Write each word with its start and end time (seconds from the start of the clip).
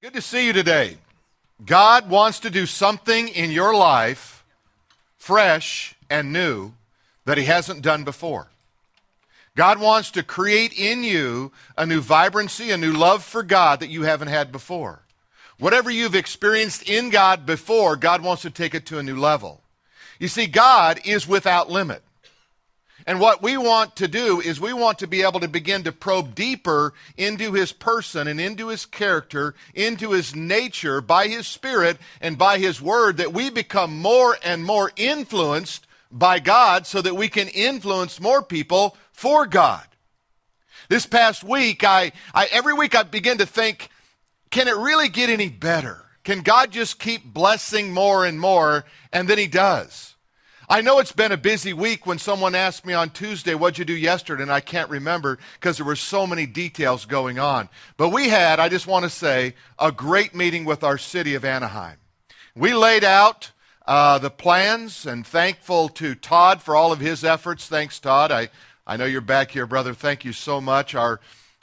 Good 0.00 0.14
to 0.14 0.22
see 0.22 0.46
you 0.46 0.52
today. 0.52 0.96
God 1.66 2.08
wants 2.08 2.38
to 2.40 2.50
do 2.50 2.66
something 2.66 3.26
in 3.26 3.50
your 3.50 3.74
life 3.74 4.44
fresh 5.16 5.96
and 6.08 6.32
new 6.32 6.72
that 7.24 7.36
He 7.36 7.46
hasn't 7.46 7.82
done 7.82 8.04
before. 8.04 8.46
God 9.56 9.80
wants 9.80 10.12
to 10.12 10.22
create 10.22 10.72
in 10.72 11.02
you 11.02 11.50
a 11.76 11.84
new 11.84 12.00
vibrancy, 12.00 12.70
a 12.70 12.76
new 12.76 12.92
love 12.92 13.24
for 13.24 13.42
God 13.42 13.80
that 13.80 13.90
you 13.90 14.02
haven't 14.02 14.28
had 14.28 14.52
before. 14.52 15.00
Whatever 15.58 15.90
you've 15.90 16.14
experienced 16.14 16.88
in 16.88 17.10
God 17.10 17.44
before, 17.44 17.96
God 17.96 18.22
wants 18.22 18.42
to 18.42 18.50
take 18.50 18.76
it 18.76 18.86
to 18.86 19.00
a 19.00 19.02
new 19.02 19.16
level. 19.16 19.62
You 20.20 20.28
see, 20.28 20.46
God 20.46 21.00
is 21.04 21.26
without 21.26 21.70
limit. 21.70 22.04
And 23.08 23.20
what 23.20 23.42
we 23.42 23.56
want 23.56 23.96
to 23.96 24.06
do 24.06 24.38
is 24.42 24.60
we 24.60 24.74
want 24.74 24.98
to 24.98 25.06
be 25.06 25.22
able 25.22 25.40
to 25.40 25.48
begin 25.48 25.82
to 25.84 25.92
probe 25.92 26.34
deeper 26.34 26.92
into 27.16 27.54
his 27.54 27.72
person 27.72 28.28
and 28.28 28.38
into 28.38 28.68
his 28.68 28.84
character, 28.84 29.54
into 29.72 30.10
his 30.10 30.36
nature 30.36 31.00
by 31.00 31.28
his 31.28 31.46
spirit 31.46 31.96
and 32.20 32.36
by 32.36 32.58
his 32.58 32.82
word 32.82 33.16
that 33.16 33.32
we 33.32 33.48
become 33.48 33.96
more 33.96 34.36
and 34.44 34.62
more 34.62 34.92
influenced 34.96 35.86
by 36.12 36.38
God 36.38 36.86
so 36.86 37.00
that 37.00 37.16
we 37.16 37.30
can 37.30 37.48
influence 37.48 38.20
more 38.20 38.42
people 38.42 38.94
for 39.10 39.46
God. 39.46 39.86
This 40.90 41.06
past 41.06 41.42
week, 41.42 41.84
I, 41.84 42.12
I 42.34 42.48
every 42.52 42.74
week 42.74 42.94
I 42.94 43.04
begin 43.04 43.38
to 43.38 43.46
think, 43.46 43.88
can 44.50 44.68
it 44.68 44.76
really 44.76 45.08
get 45.08 45.30
any 45.30 45.48
better? 45.48 46.04
Can 46.24 46.42
God 46.42 46.72
just 46.72 46.98
keep 46.98 47.24
blessing 47.24 47.90
more 47.90 48.26
and 48.26 48.38
more? 48.38 48.84
And 49.14 49.28
then 49.28 49.38
he 49.38 49.46
does. 49.46 50.14
I 50.70 50.82
know 50.82 50.98
it's 50.98 51.12
been 51.12 51.32
a 51.32 51.38
busy 51.38 51.72
week 51.72 52.04
when 52.04 52.18
someone 52.18 52.54
asked 52.54 52.84
me 52.84 52.92
on 52.92 53.08
Tuesday, 53.08 53.54
What'd 53.54 53.78
you 53.78 53.86
do 53.86 53.96
yesterday? 53.96 54.42
And 54.42 54.52
I 54.52 54.60
can't 54.60 54.90
remember 54.90 55.38
because 55.54 55.78
there 55.78 55.86
were 55.86 55.96
so 55.96 56.26
many 56.26 56.44
details 56.44 57.06
going 57.06 57.38
on. 57.38 57.70
But 57.96 58.10
we 58.10 58.28
had, 58.28 58.60
I 58.60 58.68
just 58.68 58.86
want 58.86 59.04
to 59.04 59.10
say, 59.10 59.54
a 59.78 59.90
great 59.90 60.34
meeting 60.34 60.66
with 60.66 60.84
our 60.84 60.98
city 60.98 61.34
of 61.34 61.42
Anaheim. 61.42 61.96
We 62.54 62.74
laid 62.74 63.02
out 63.02 63.50
uh, 63.86 64.18
the 64.18 64.28
plans 64.28 65.06
and 65.06 65.26
thankful 65.26 65.88
to 65.88 66.14
Todd 66.14 66.60
for 66.60 66.76
all 66.76 66.92
of 66.92 67.00
his 67.00 67.24
efforts. 67.24 67.66
Thanks, 67.66 67.98
Todd. 67.98 68.30
I, 68.30 68.50
I 68.86 68.98
know 68.98 69.06
you're 69.06 69.22
back 69.22 69.52
here, 69.52 69.66
brother. 69.66 69.94
Thank 69.94 70.22
you 70.26 70.34
so 70.34 70.60
much. 70.60 70.94
Our 70.94 71.18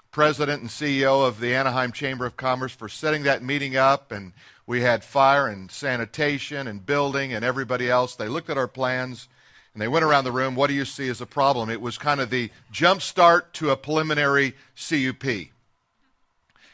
president 0.10 0.62
and 0.62 0.72
CEO 0.72 1.28
of 1.28 1.40
the 1.40 1.54
Anaheim 1.54 1.92
Chamber 1.92 2.26
of 2.26 2.38
Commerce 2.38 2.72
for 2.72 2.90
setting 2.90 3.22
that 3.24 3.44
meeting 3.44 3.76
up 3.76 4.12
and 4.12 4.34
we 4.68 4.82
had 4.82 5.04
fire 5.04 5.48
and 5.48 5.70
sanitation 5.70 6.68
and 6.68 6.86
building 6.86 7.34
and 7.34 7.46
everybody 7.46 7.90
else. 7.90 8.16
They 8.16 8.28
looked 8.28 8.50
at 8.50 8.58
our 8.58 8.68
plans 8.68 9.28
and 9.74 9.82
they 9.82 9.88
went 9.88 10.06
around 10.06 10.24
the 10.24 10.32
room. 10.32 10.56
What 10.56 10.68
do 10.68 10.74
you 10.74 10.86
see 10.86 11.10
as 11.10 11.22
a 11.22 11.26
problem? 11.26 11.70
It 11.70 11.82
was 11.82 11.98
kind 11.98 12.20
of 12.20 12.30
the 12.30 12.50
jump 12.72 13.02
start 13.02 13.54
to 13.56 13.70
a 13.70 13.78
preliminary 13.78 14.56
CUP. 14.76 15.50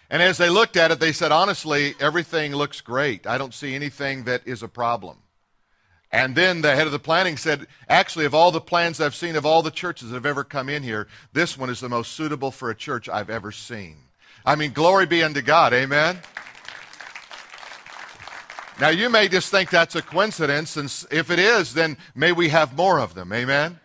And 0.10 0.22
as 0.22 0.38
they 0.38 0.50
looked 0.50 0.78
at 0.78 0.92
it, 0.92 1.00
they 1.00 1.12
said, 1.12 1.32
honestly, 1.32 1.96
everything 2.00 2.54
looks 2.54 2.82
great. 2.82 3.26
I 3.26 3.38
don't 3.38 3.54
see 3.54 3.74
anything 3.74 4.26
that 4.26 4.46
is 4.46 4.62
a 4.62 4.68
problem. 4.68 5.18
And 6.12 6.36
then 6.36 6.62
the 6.62 6.76
head 6.76 6.86
of 6.86 6.92
the 6.92 7.00
planning 7.00 7.38
said, 7.38 7.68
actually, 7.88 8.26
of 8.26 8.36
all 8.36 8.52
the 8.52 8.60
plans 8.60 9.00
I've 9.00 9.16
seen, 9.16 9.38
of 9.38 9.46
all 9.46 9.62
the 9.62 9.72
churches 9.72 10.10
that 10.10 10.16
have 10.16 10.26
ever 10.26 10.44
come 10.44 10.68
in 10.68 10.84
here, 10.84 11.08
this 11.32 11.58
one 11.58 11.70
is 11.70 11.80
the 11.80 11.88
most 11.88 12.12
suitable 12.12 12.52
for 12.52 12.70
a 12.70 12.76
church 12.76 13.08
I've 13.08 13.30
ever 13.30 13.54
seen. 13.54 13.96
I 14.46 14.56
mean, 14.56 14.74
glory 14.74 15.06
be 15.06 15.24
unto 15.24 15.42
God. 15.42 15.74
Amen. 15.74 16.20
Now, 18.82 18.90
you 18.90 19.12
may 19.12 19.28
just 19.28 19.52
think 19.52 19.70
that's 19.70 19.94
a 19.94 20.02
coincidence, 20.02 20.76
and 20.76 20.88
if 21.12 21.30
it 21.30 21.38
is, 21.38 21.76
then 21.76 21.98
may 22.16 22.32
we 22.32 22.50
have 22.50 22.76
more 22.76 23.00
of 23.00 23.14
them. 23.14 23.32
Amen? 23.32 23.80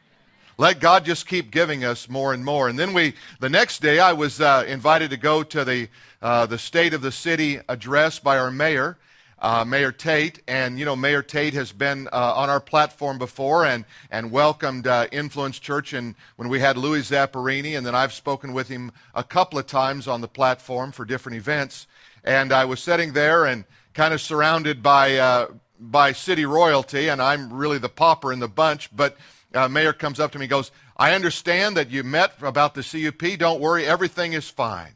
Let 0.57 0.81
God 0.81 1.05
just 1.05 1.29
keep 1.29 1.51
giving 1.51 1.85
us 1.85 2.09
more 2.09 2.33
and 2.33 2.43
more. 2.43 2.71
And 2.71 2.79
then 2.79 2.95
we, 2.95 3.13
the 3.39 3.51
next 3.51 3.83
day, 3.83 3.99
I 3.99 4.15
was 4.15 4.41
uh, 4.41 4.65
invited 4.67 5.11
to 5.11 5.19
go 5.19 5.43
to 5.43 5.67
the, 5.67 5.91
uh, 6.23 6.47
the 6.47 6.57
State 6.57 6.95
of 6.95 7.03
the 7.03 7.13
City 7.13 7.61
address 7.69 8.19
by 8.19 8.39
our 8.39 8.51
mayor, 8.51 8.97
uh, 9.39 9.67
Mayor 9.67 9.93
Tait. 9.93 10.41
And, 10.49 10.79
you 10.79 10.87
know, 10.87 10.97
Mayor 10.97 11.21
Tait 11.21 11.53
has 11.53 11.73
been 11.73 12.09
uh, 12.11 12.33
on 12.35 12.49
our 12.49 12.59
platform 12.59 13.19
before 13.19 13.67
and, 13.67 13.85
and 14.11 14.31
welcomed 14.31 14.87
uh, 14.87 15.09
Influence 15.13 15.59
Church 15.59 15.93
and 15.93 16.15
when 16.37 16.49
we 16.49 16.59
had 16.59 16.79
Louis 16.79 17.03
Zamperini. 17.03 17.77
And 17.77 17.87
then 17.87 17.95
I've 17.95 18.15
spoken 18.15 18.55
with 18.55 18.69
him 18.69 18.93
a 19.15 19.23
couple 19.23 19.59
of 19.59 19.67
times 19.67 20.09
on 20.09 20.23
the 20.23 20.29
platform 20.29 20.91
for 20.91 21.05
different 21.05 21.37
events. 21.37 21.87
And 22.25 22.51
I 22.51 22.65
was 22.65 22.81
sitting 22.81 23.13
there 23.13 23.45
and 23.45 23.67
kind 23.97 24.13
of 24.13 24.21
surrounded 24.21 24.83
by, 24.83 25.17
uh, 25.17 25.49
by 25.81 26.13
city 26.13 26.45
royalty, 26.45 27.09
and 27.09 27.21
I'm 27.21 27.51
really 27.51 27.79
the 27.79 27.89
pauper 27.89 28.31
in 28.31 28.41
the 28.41 28.49
bunch. 28.49 28.95
But 28.95 29.17
uh, 29.55 29.69
Mayor 29.69 29.95
comes 29.95 30.21
up 30.21 30.33
to 30.33 30.39
me 30.39 30.45
and 30.45 30.51
goes, 30.51 30.71
I 30.99 31.15
understand 31.15 31.79
that 31.79 31.91
you 31.91 32.05
met 32.05 32.35
about 32.43 32.75
the 32.75 32.83
CUP. 32.83 33.39
Don't 33.39 33.59
worry, 33.59 33.87
everything 33.87 34.35
is 34.35 34.51
fine. 34.51 34.93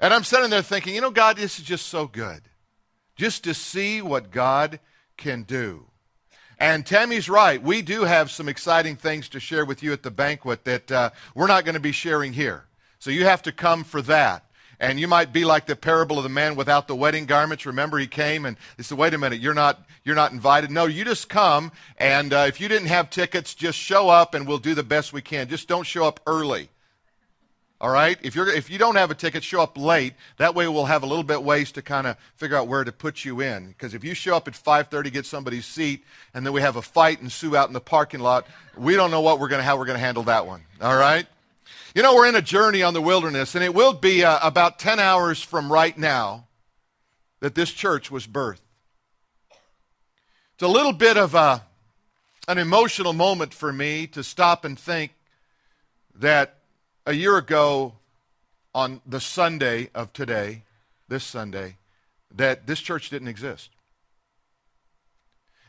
And 0.00 0.12
I'm 0.12 0.24
sitting 0.24 0.50
there 0.50 0.62
thinking, 0.62 0.96
you 0.96 1.00
know, 1.00 1.12
God, 1.12 1.36
this 1.36 1.60
is 1.60 1.64
just 1.64 1.86
so 1.86 2.08
good. 2.08 2.42
Just 3.14 3.44
to 3.44 3.54
see 3.54 4.02
what 4.02 4.32
God 4.32 4.80
can 5.16 5.44
do. 5.44 5.86
And 6.58 6.84
Tammy's 6.84 7.28
right. 7.28 7.62
We 7.62 7.82
do 7.82 8.02
have 8.02 8.32
some 8.32 8.48
exciting 8.48 8.96
things 8.96 9.28
to 9.28 9.38
share 9.38 9.64
with 9.64 9.84
you 9.84 9.92
at 9.92 10.02
the 10.02 10.10
banquet 10.10 10.64
that 10.64 10.90
uh, 10.90 11.10
we're 11.36 11.46
not 11.46 11.64
going 11.64 11.74
to 11.74 11.80
be 11.80 11.92
sharing 11.92 12.32
here. 12.32 12.64
So 12.98 13.10
you 13.10 13.26
have 13.26 13.42
to 13.42 13.52
come 13.52 13.84
for 13.84 14.02
that. 14.02 14.45
And 14.78 15.00
you 15.00 15.08
might 15.08 15.32
be 15.32 15.44
like 15.44 15.66
the 15.66 15.76
parable 15.76 16.18
of 16.18 16.22
the 16.22 16.28
man 16.28 16.54
without 16.56 16.88
the 16.88 16.94
wedding 16.94 17.26
garments. 17.26 17.64
Remember, 17.64 17.98
he 17.98 18.06
came 18.06 18.44
and 18.44 18.56
he 18.76 18.82
said, 18.82 18.98
"Wait 18.98 19.14
a 19.14 19.18
minute, 19.18 19.40
you're 19.40 19.54
not 19.54 19.86
you're 20.04 20.14
not 20.14 20.32
invited." 20.32 20.70
No, 20.70 20.86
you 20.86 21.04
just 21.04 21.28
come, 21.28 21.72
and 21.96 22.32
uh, 22.32 22.44
if 22.48 22.60
you 22.60 22.68
didn't 22.68 22.88
have 22.88 23.10
tickets, 23.10 23.54
just 23.54 23.78
show 23.78 24.08
up, 24.08 24.34
and 24.34 24.46
we'll 24.46 24.58
do 24.58 24.74
the 24.74 24.82
best 24.82 25.12
we 25.12 25.22
can. 25.22 25.48
Just 25.48 25.68
don't 25.68 25.86
show 25.86 26.04
up 26.04 26.20
early. 26.26 26.68
All 27.78 27.90
right. 27.90 28.18
If 28.22 28.34
you're 28.34 28.48
if 28.48 28.70
you 28.70 28.78
don't 28.78 28.96
have 28.96 29.10
a 29.10 29.14
ticket, 29.14 29.44
show 29.44 29.60
up 29.60 29.76
late. 29.76 30.14
That 30.38 30.54
way, 30.54 30.66
we'll 30.66 30.86
have 30.86 31.02
a 31.02 31.06
little 31.06 31.24
bit 31.24 31.42
ways 31.42 31.72
to 31.72 31.82
kind 31.82 32.06
of 32.06 32.16
figure 32.34 32.56
out 32.56 32.68
where 32.68 32.84
to 32.84 32.92
put 32.92 33.24
you 33.24 33.42
in. 33.42 33.68
Because 33.68 33.92
if 33.92 34.02
you 34.02 34.14
show 34.14 34.34
up 34.34 34.48
at 34.48 34.54
5:30, 34.54 35.12
get 35.12 35.26
somebody's 35.26 35.66
seat, 35.66 36.02
and 36.32 36.46
then 36.46 36.54
we 36.54 36.62
have 36.62 36.76
a 36.76 36.82
fight 36.82 37.20
and 37.20 37.30
sue 37.30 37.54
out 37.54 37.68
in 37.68 37.74
the 37.74 37.80
parking 37.80 38.20
lot, 38.20 38.46
we 38.78 38.94
don't 38.94 39.10
know 39.10 39.20
what 39.20 39.40
we're 39.40 39.48
going 39.48 39.60
to 39.60 39.64
how 39.64 39.76
we're 39.76 39.84
going 39.84 39.98
to 39.98 40.04
handle 40.04 40.22
that 40.22 40.46
one. 40.46 40.62
All 40.80 40.96
right. 40.96 41.26
You 41.96 42.02
know, 42.02 42.14
we're 42.14 42.28
in 42.28 42.34
a 42.34 42.42
journey 42.42 42.82
on 42.82 42.92
the 42.92 43.00
wilderness, 43.00 43.54
and 43.54 43.64
it 43.64 43.72
will 43.72 43.94
be 43.94 44.22
uh, 44.22 44.38
about 44.46 44.78
10 44.78 45.00
hours 45.00 45.40
from 45.40 45.72
right 45.72 45.96
now 45.96 46.46
that 47.40 47.54
this 47.54 47.70
church 47.70 48.10
was 48.10 48.26
birthed. 48.26 48.60
It's 50.52 50.62
a 50.62 50.68
little 50.68 50.92
bit 50.92 51.16
of 51.16 51.34
a, 51.34 51.62
an 52.48 52.58
emotional 52.58 53.14
moment 53.14 53.54
for 53.54 53.72
me 53.72 54.06
to 54.08 54.22
stop 54.22 54.66
and 54.66 54.78
think 54.78 55.14
that 56.16 56.58
a 57.06 57.14
year 57.14 57.38
ago, 57.38 57.94
on 58.74 59.00
the 59.06 59.18
Sunday 59.18 59.88
of 59.94 60.12
today, 60.12 60.64
this 61.08 61.24
Sunday, 61.24 61.78
that 62.30 62.66
this 62.66 62.80
church 62.80 63.08
didn't 63.08 63.28
exist. 63.28 63.70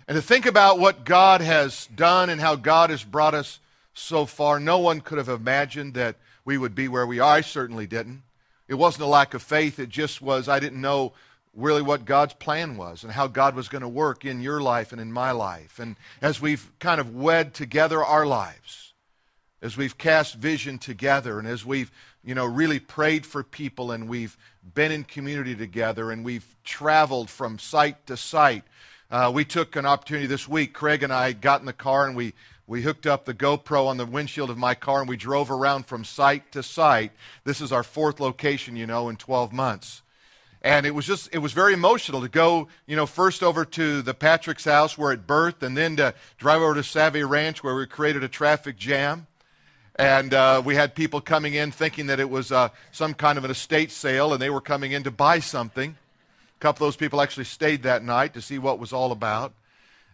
And 0.09 0.17
to 0.17 0.21
think 0.21 0.45
about 0.45 0.77
what 0.77 1.05
God 1.05 1.39
has 1.39 1.87
done 1.95 2.29
and 2.29 2.41
how 2.41 2.57
God 2.57 2.89
has 2.89 3.01
brought 3.01 3.33
us 3.33 3.59
so 3.97 4.25
far. 4.25 4.59
No 4.59 4.77
one 4.77 5.01
could 5.01 5.17
have 5.17 5.29
imagined 5.29 5.93
that 5.95 6.17
we 6.45 6.57
would 6.57 6.75
be 6.75 6.87
where 6.87 7.05
we 7.07 7.19
are. 7.19 7.37
I 7.37 7.41
certainly 7.41 7.87
didn't. 7.87 8.23
It 8.67 8.75
wasn't 8.75 9.03
a 9.03 9.07
lack 9.07 9.33
of 9.33 9.41
faith, 9.41 9.79
it 9.79 9.89
just 9.89 10.21
was 10.21 10.49
I 10.49 10.59
didn't 10.59 10.81
know 10.81 11.13
really 11.53 11.81
what 11.81 12.05
God's 12.05 12.33
plan 12.33 12.77
was 12.77 13.03
and 13.03 13.11
how 13.11 13.27
God 13.27 13.55
was 13.55 13.67
going 13.67 13.81
to 13.81 13.87
work 13.87 14.25
in 14.25 14.41
your 14.41 14.61
life 14.61 14.91
and 14.91 15.01
in 15.01 15.11
my 15.11 15.31
life. 15.31 15.79
And 15.79 15.95
as 16.21 16.39
we've 16.39 16.69
kind 16.79 17.01
of 17.01 17.15
wed 17.15 17.53
together 17.53 18.03
our 18.03 18.27
lives, 18.27 18.93
as 19.61 19.75
we've 19.75 19.97
cast 19.97 20.35
vision 20.35 20.77
together, 20.77 21.39
and 21.39 21.47
as 21.47 21.65
we've, 21.65 21.91
you 22.23 22.35
know, 22.35 22.45
really 22.45 22.79
prayed 22.79 23.25
for 23.25 23.41
people 23.41 23.91
and 23.91 24.07
we've 24.07 24.37
been 24.75 24.91
in 24.91 25.03
community 25.03 25.55
together 25.55 26.11
and 26.11 26.23
we've 26.23 26.55
traveled 26.63 27.29
from 27.29 27.57
site 27.57 28.05
to 28.05 28.15
site. 28.15 28.63
Uh, 29.09 29.31
we 29.33 29.43
took 29.43 29.75
an 29.75 29.85
opportunity 29.85 30.27
this 30.27 30.47
week. 30.47 30.73
Craig 30.73 31.01
and 31.01 31.11
I 31.11 31.31
got 31.31 31.61
in 31.61 31.65
the 31.65 31.73
car 31.73 32.05
and 32.05 32.15
we 32.15 32.33
we 32.67 32.81
hooked 32.81 33.07
up 33.07 33.23
the 33.23 33.33
GoPro 33.33 33.87
on 33.87 33.95
the 33.95 34.05
windshield 34.05 34.49
of 34.49 34.57
my 34.57 34.75
car 34.75 34.99
and 34.99 35.07
we 35.07 35.15
drove 35.15 35.49
around 35.49 35.85
from 35.85 36.03
site 36.03 36.51
to 36.51 36.61
site. 36.61 37.13
This 37.45 37.61
is 37.61 37.71
our 37.71 37.83
fourth 37.83 38.19
location, 38.19 38.75
you 38.75 38.85
know, 38.85 39.07
in 39.07 39.15
12 39.15 39.53
months. 39.53 40.01
And 40.61 40.85
it 40.85 40.93
was 40.93 41.05
just, 41.05 41.29
it 41.31 41.37
was 41.37 41.53
very 41.53 41.73
emotional 41.73 42.19
to 42.19 42.27
go, 42.27 42.67
you 42.85 42.97
know, 42.97 43.05
first 43.05 43.41
over 43.41 43.63
to 43.63 44.01
the 44.01 44.13
Patrick's 44.13 44.65
house 44.65 44.97
where 44.97 45.13
it 45.13 45.25
birthed 45.25 45.63
and 45.63 45.77
then 45.77 45.95
to 45.95 46.13
drive 46.37 46.61
over 46.61 46.73
to 46.73 46.83
Savvy 46.83 47.23
Ranch 47.23 47.63
where 47.63 47.73
we 47.73 47.85
created 47.85 48.21
a 48.21 48.27
traffic 48.27 48.75
jam. 48.75 49.27
And 49.95 50.33
uh, 50.33 50.61
we 50.63 50.75
had 50.75 50.93
people 50.93 51.21
coming 51.21 51.53
in 51.53 51.71
thinking 51.71 52.07
that 52.07 52.19
it 52.19 52.29
was 52.29 52.51
uh, 52.51 52.69
some 52.91 53.13
kind 53.13 53.37
of 53.37 53.45
an 53.45 53.51
estate 53.51 53.91
sale 53.91 54.33
and 54.33 54.41
they 54.41 54.49
were 54.49 54.61
coming 54.61 54.91
in 54.91 55.03
to 55.03 55.11
buy 55.11 55.39
something. 55.39 55.91
A 55.91 56.59
couple 56.59 56.85
of 56.85 56.91
those 56.91 56.97
people 56.97 57.21
actually 57.21 57.45
stayed 57.45 57.83
that 57.83 58.03
night 58.03 58.33
to 58.33 58.41
see 58.41 58.59
what 58.59 58.77
was 58.77 58.91
all 58.91 59.13
about. 59.13 59.53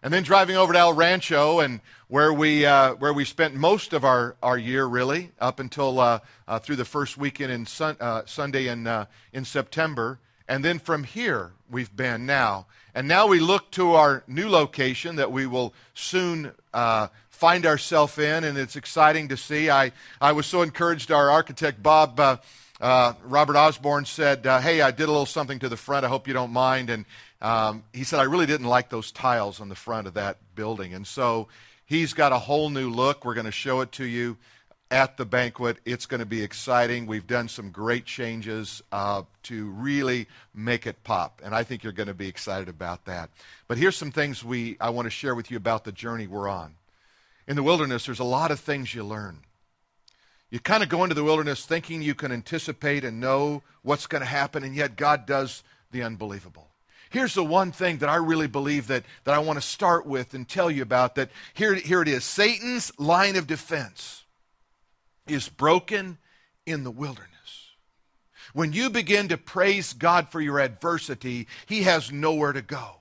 And 0.04 0.14
then 0.14 0.24
driving 0.24 0.58
over 0.58 0.74
to 0.74 0.80
El 0.80 0.92
Rancho, 0.92 1.62
and 1.62 1.80
where 2.10 2.34
we 2.34 2.66
uh, 2.66 2.96
where 2.96 3.14
we 3.14 3.24
spent 3.24 3.56
most 3.56 3.94
of 3.94 4.04
our, 4.04 4.36
our 4.44 4.58
year, 4.58 4.84
really, 4.86 5.32
up 5.40 5.62
until 5.62 5.98
uh, 5.98 6.20
uh, 6.46 6.60
through 6.60 6.76
the 6.76 6.84
first 6.84 7.18
weekend 7.18 7.54
in 7.54 7.66
sun, 7.66 7.96
uh, 8.02 8.24
Sunday 8.26 8.68
in 8.68 8.86
uh, 8.86 9.06
in 9.32 9.46
September, 9.46 10.20
and 10.46 10.64
then 10.64 10.78
from 10.78 11.06
here 11.06 11.54
we've 11.72 11.96
been 11.96 12.26
now, 12.26 12.66
and 12.94 13.08
now 13.08 13.28
we 13.28 13.40
look 13.40 13.72
to 13.72 13.94
our 13.94 14.26
new 14.28 14.50
location 14.50 15.16
that 15.16 15.32
we 15.32 15.48
will 15.48 15.74
soon 15.94 16.52
uh, 16.74 17.08
find 17.30 17.66
ourselves 17.66 18.18
in, 18.18 18.44
and 18.44 18.58
it's 18.58 18.76
exciting 18.76 19.30
to 19.30 19.38
see. 19.38 19.70
I 19.70 19.94
I 20.20 20.34
was 20.34 20.46
so 20.46 20.64
encouraged. 20.64 21.14
Our 21.14 21.30
architect 21.30 21.82
Bob 21.82 22.20
Robert 22.82 23.56
Osborne 23.56 24.04
said, 24.04 24.44
Hey, 24.44 24.82
I 24.82 24.92
did 24.92 25.06
a 25.06 25.12
little 25.12 25.26
something 25.26 25.60
to 25.60 25.70
the 25.70 25.78
front. 25.78 26.04
I 26.04 26.10
hope 26.10 26.28
you 26.28 26.34
don't 26.34 26.52
mind. 26.52 26.90
And 26.90 27.06
um, 27.44 27.84
he 27.94 28.06
said, 28.06 28.19
I 28.19 28.24
really 28.24 28.45
didn't 28.45 28.68
like 28.68 28.90
those 28.90 29.12
tiles 29.12 29.60
on 29.60 29.69
the 29.69 29.75
front 29.75 30.07
of 30.07 30.13
that 30.16 30.38
building. 30.56 30.94
And 30.94 31.06
so 31.06 31.50
he's 31.86 32.13
got 32.13 32.31
a 32.31 32.40
whole 32.40 32.69
new 32.69 32.90
look. 32.90 33.25
We're 33.25 33.34
going 33.34 33.45
to 33.45 33.51
show 33.51 33.81
it 33.81 33.92
to 33.94 34.06
you 34.06 34.38
at 34.90 35.18
the 35.18 35.25
banquet. 35.25 35.78
It's 35.86 36.06
going 36.06 36.19
to 36.19 36.25
be 36.25 36.42
exciting. 36.42 37.06
We've 37.06 37.28
done 37.28 37.50
some 37.50 37.72
great 37.72 38.06
changes 38.06 38.81
uh, 38.92 39.24
to 39.44 39.69
really 39.72 40.28
make 40.54 40.88
it 40.88 41.04
pop, 41.04 41.42
and 41.44 41.54
I 41.54 41.63
think 41.63 41.84
you're 41.84 41.92
going 41.92 42.07
to 42.07 42.13
be 42.13 42.28
excited 42.28 42.69
about 42.69 43.06
that. 43.06 43.30
But 43.68 43.78
here's 43.78 43.98
some 43.98 44.12
things 44.12 44.44
we 44.44 44.78
I 44.80 44.92
want 44.92 45.07
to 45.07 45.10
share 45.10 45.36
with 45.36 45.51
you 45.51 45.57
about 45.57 45.84
the 45.84 45.92
journey 45.92 46.28
we're 46.28 46.48
on. 46.48 46.75
In 47.48 47.56
the 47.56 47.63
wilderness, 47.63 48.06
there's 48.06 48.19
a 48.19 48.24
lot 48.24 48.51
of 48.51 48.60
things 48.60 48.94
you 48.94 49.04
learn. 49.04 49.40
You 50.50 50.60
kind 50.60 50.84
of 50.84 50.90
go 50.90 51.04
into 51.04 51.16
the 51.16 51.24
wilderness 51.24 51.66
thinking 51.66 52.04
you 52.04 52.13
can 52.13 52.31
anticipate 52.31 53.04
and 53.04 53.19
know 53.19 53.63
what's 53.81 54.06
going 54.06 54.22
to 54.22 54.28
happen, 54.28 54.63
and 54.63 54.75
yet 54.75 54.95
God 54.95 55.25
does 55.25 55.63
the 55.92 56.04
unbelievable. 56.04 56.69
Here's 57.13 57.36
the 57.36 57.44
one 57.44 57.71
thing 57.71 58.00
that 58.00 58.10
I 58.10 58.15
really 58.15 58.48
believe 58.48 58.88
that, 58.88 59.04
that 59.24 59.36
I 59.36 59.38
want 59.38 59.62
to 59.62 59.62
start 59.62 60.07
with 60.07 60.33
and 60.33 60.50
tell 60.50 60.71
you 60.71 60.81
about 60.81 61.13
that 61.13 61.30
here, 61.54 61.75
here 61.75 62.01
it 62.01 62.07
is 62.07 62.24
Satan's 62.24 62.92
line 62.98 63.36
of 63.36 63.45
defense 63.45 64.24
is 65.27 65.48
broken 65.48 66.18
in 66.65 66.83
the 66.83 66.89
wilderness. 66.89 67.30
When 68.54 68.74
you 68.74 68.89
begin 68.89 69.27
to 69.27 69.38
praise 69.38 69.94
God 69.94 70.30
for 70.30 70.42
your 70.42 70.60
adversity, 70.60 71.48
He 71.68 71.83
has 71.83 72.12
nowhere 72.12 72.51
to 72.51 72.63
go. 72.63 72.95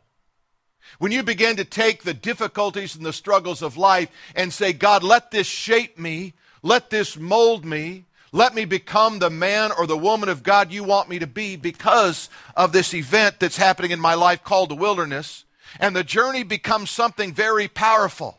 When 0.99 1.11
you 1.11 1.23
begin 1.23 1.57
to 1.57 1.65
take 1.65 2.03
the 2.03 2.13
difficulties 2.13 2.95
and 2.95 3.07
the 3.07 3.15
struggles 3.15 3.63
of 3.63 3.79
life 3.79 4.11
and 4.37 4.53
say, 4.53 4.75
God, 4.75 5.03
let 5.03 5.31
this 5.31 5.47
shape 5.47 5.99
me, 5.99 6.35
let 6.63 6.91
this 6.91 7.17
mold 7.17 7.65
me, 7.65 8.05
let 8.33 8.55
me 8.55 8.65
become 8.65 9.19
the 9.19 9.31
man 9.31 9.73
or 9.79 9.87
the 9.87 9.97
woman 9.97 10.31
of 10.31 10.43
God 10.43 10.73
you 10.73 10.83
want 10.83 11.11
me 11.11 11.19
to 11.19 11.27
be 11.27 11.57
because 11.57 12.31
of 12.57 12.73
this 12.73 12.95
event 12.95 13.39
that's 13.39 13.59
happening 13.59 13.91
in 13.91 14.01
my 14.01 14.15
life 14.15 14.43
called 14.43 14.71
the 14.71 14.75
wilderness. 14.75 15.45
And 15.79 15.95
the 15.95 16.03
journey 16.03 16.43
becomes 16.43 16.91
something 16.91 17.35
very 17.35 17.69
powerful. 17.69 18.39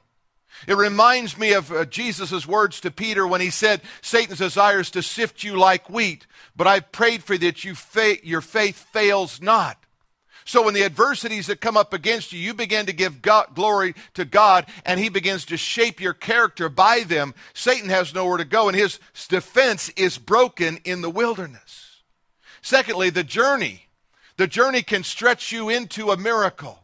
It 0.68 0.76
reminds 0.76 1.38
me 1.38 1.54
of 1.54 1.72
uh, 1.72 1.86
Jesus' 1.86 2.48
words 2.48 2.80
to 2.82 2.92
Peter 2.92 3.28
when 3.28 3.42
he 3.42 3.50
said, 3.50 3.82
Satan's 4.02 4.40
desire 4.40 4.80
is 4.80 4.90
to 4.92 5.04
sift 5.04 5.44
you 5.44 5.58
like 5.58 5.90
wheat, 5.90 6.26
but 6.56 6.68
I've 6.68 6.92
prayed 6.92 7.24
for 7.24 7.38
that 7.38 7.64
you 7.64 7.76
fa- 7.76 8.26
your 8.26 8.42
faith 8.42 8.88
fails 8.92 9.42
not. 9.42 9.83
So 10.46 10.64
when 10.64 10.74
the 10.74 10.84
adversities 10.84 11.48
that 11.48 11.62
come 11.62 11.78
up 11.78 11.94
against 11.94 12.34
you, 12.34 12.40
you 12.40 12.54
begin 12.54 12.86
to 12.88 12.94
give 12.94 13.22
God, 13.22 13.56
glory 13.56 13.96
to 14.14 14.26
God, 14.26 14.66
and 14.86 15.00
He 15.00 15.10
begins 15.10 15.46
to 15.46 15.58
shape 15.58 16.02
your 16.02 16.14
character 16.14 16.70
by 16.70 17.02
them. 17.02 17.34
Satan 17.54 17.90
has 17.90 18.14
nowhere 18.14 18.38
to 18.38 18.46
go, 18.46 18.68
and 18.68 18.78
his 18.78 19.00
defense 19.30 19.90
is 19.90 20.18
broken 20.18 20.80
in 20.84 21.02
the 21.02 21.10
wilderness. 21.10 22.02
Secondly, 22.62 23.10
the 23.10 23.24
journey. 23.24 23.88
The 24.38 24.48
journey 24.48 24.82
can 24.82 25.04
stretch 25.04 25.52
you 25.52 25.70
into 25.70 26.12
a 26.12 26.18
miracle. 26.18 26.80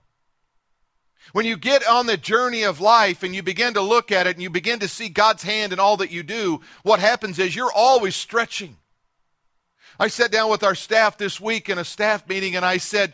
When 1.31 1.45
you 1.45 1.57
get 1.57 1.87
on 1.87 2.05
the 2.05 2.17
journey 2.17 2.63
of 2.63 2.81
life 2.81 3.23
and 3.23 3.35
you 3.35 3.43
begin 3.43 3.73
to 3.75 3.81
look 3.81 4.11
at 4.11 4.27
it 4.27 4.35
and 4.35 4.41
you 4.41 4.49
begin 4.49 4.79
to 4.79 4.87
see 4.87 5.09
God's 5.09 5.43
hand 5.43 5.73
in 5.73 5.79
all 5.79 5.97
that 5.97 6.11
you 6.11 6.23
do, 6.23 6.61
what 6.83 6.99
happens 6.99 7.37
is 7.39 7.55
you're 7.55 7.71
always 7.71 8.15
stretching. 8.15 8.77
I 9.99 10.07
sat 10.07 10.31
down 10.31 10.49
with 10.49 10.63
our 10.63 10.75
staff 10.75 11.17
this 11.17 11.39
week 11.39 11.69
in 11.69 11.77
a 11.77 11.85
staff 11.85 12.27
meeting 12.27 12.55
and 12.55 12.65
I 12.65 12.77
said, 12.77 13.13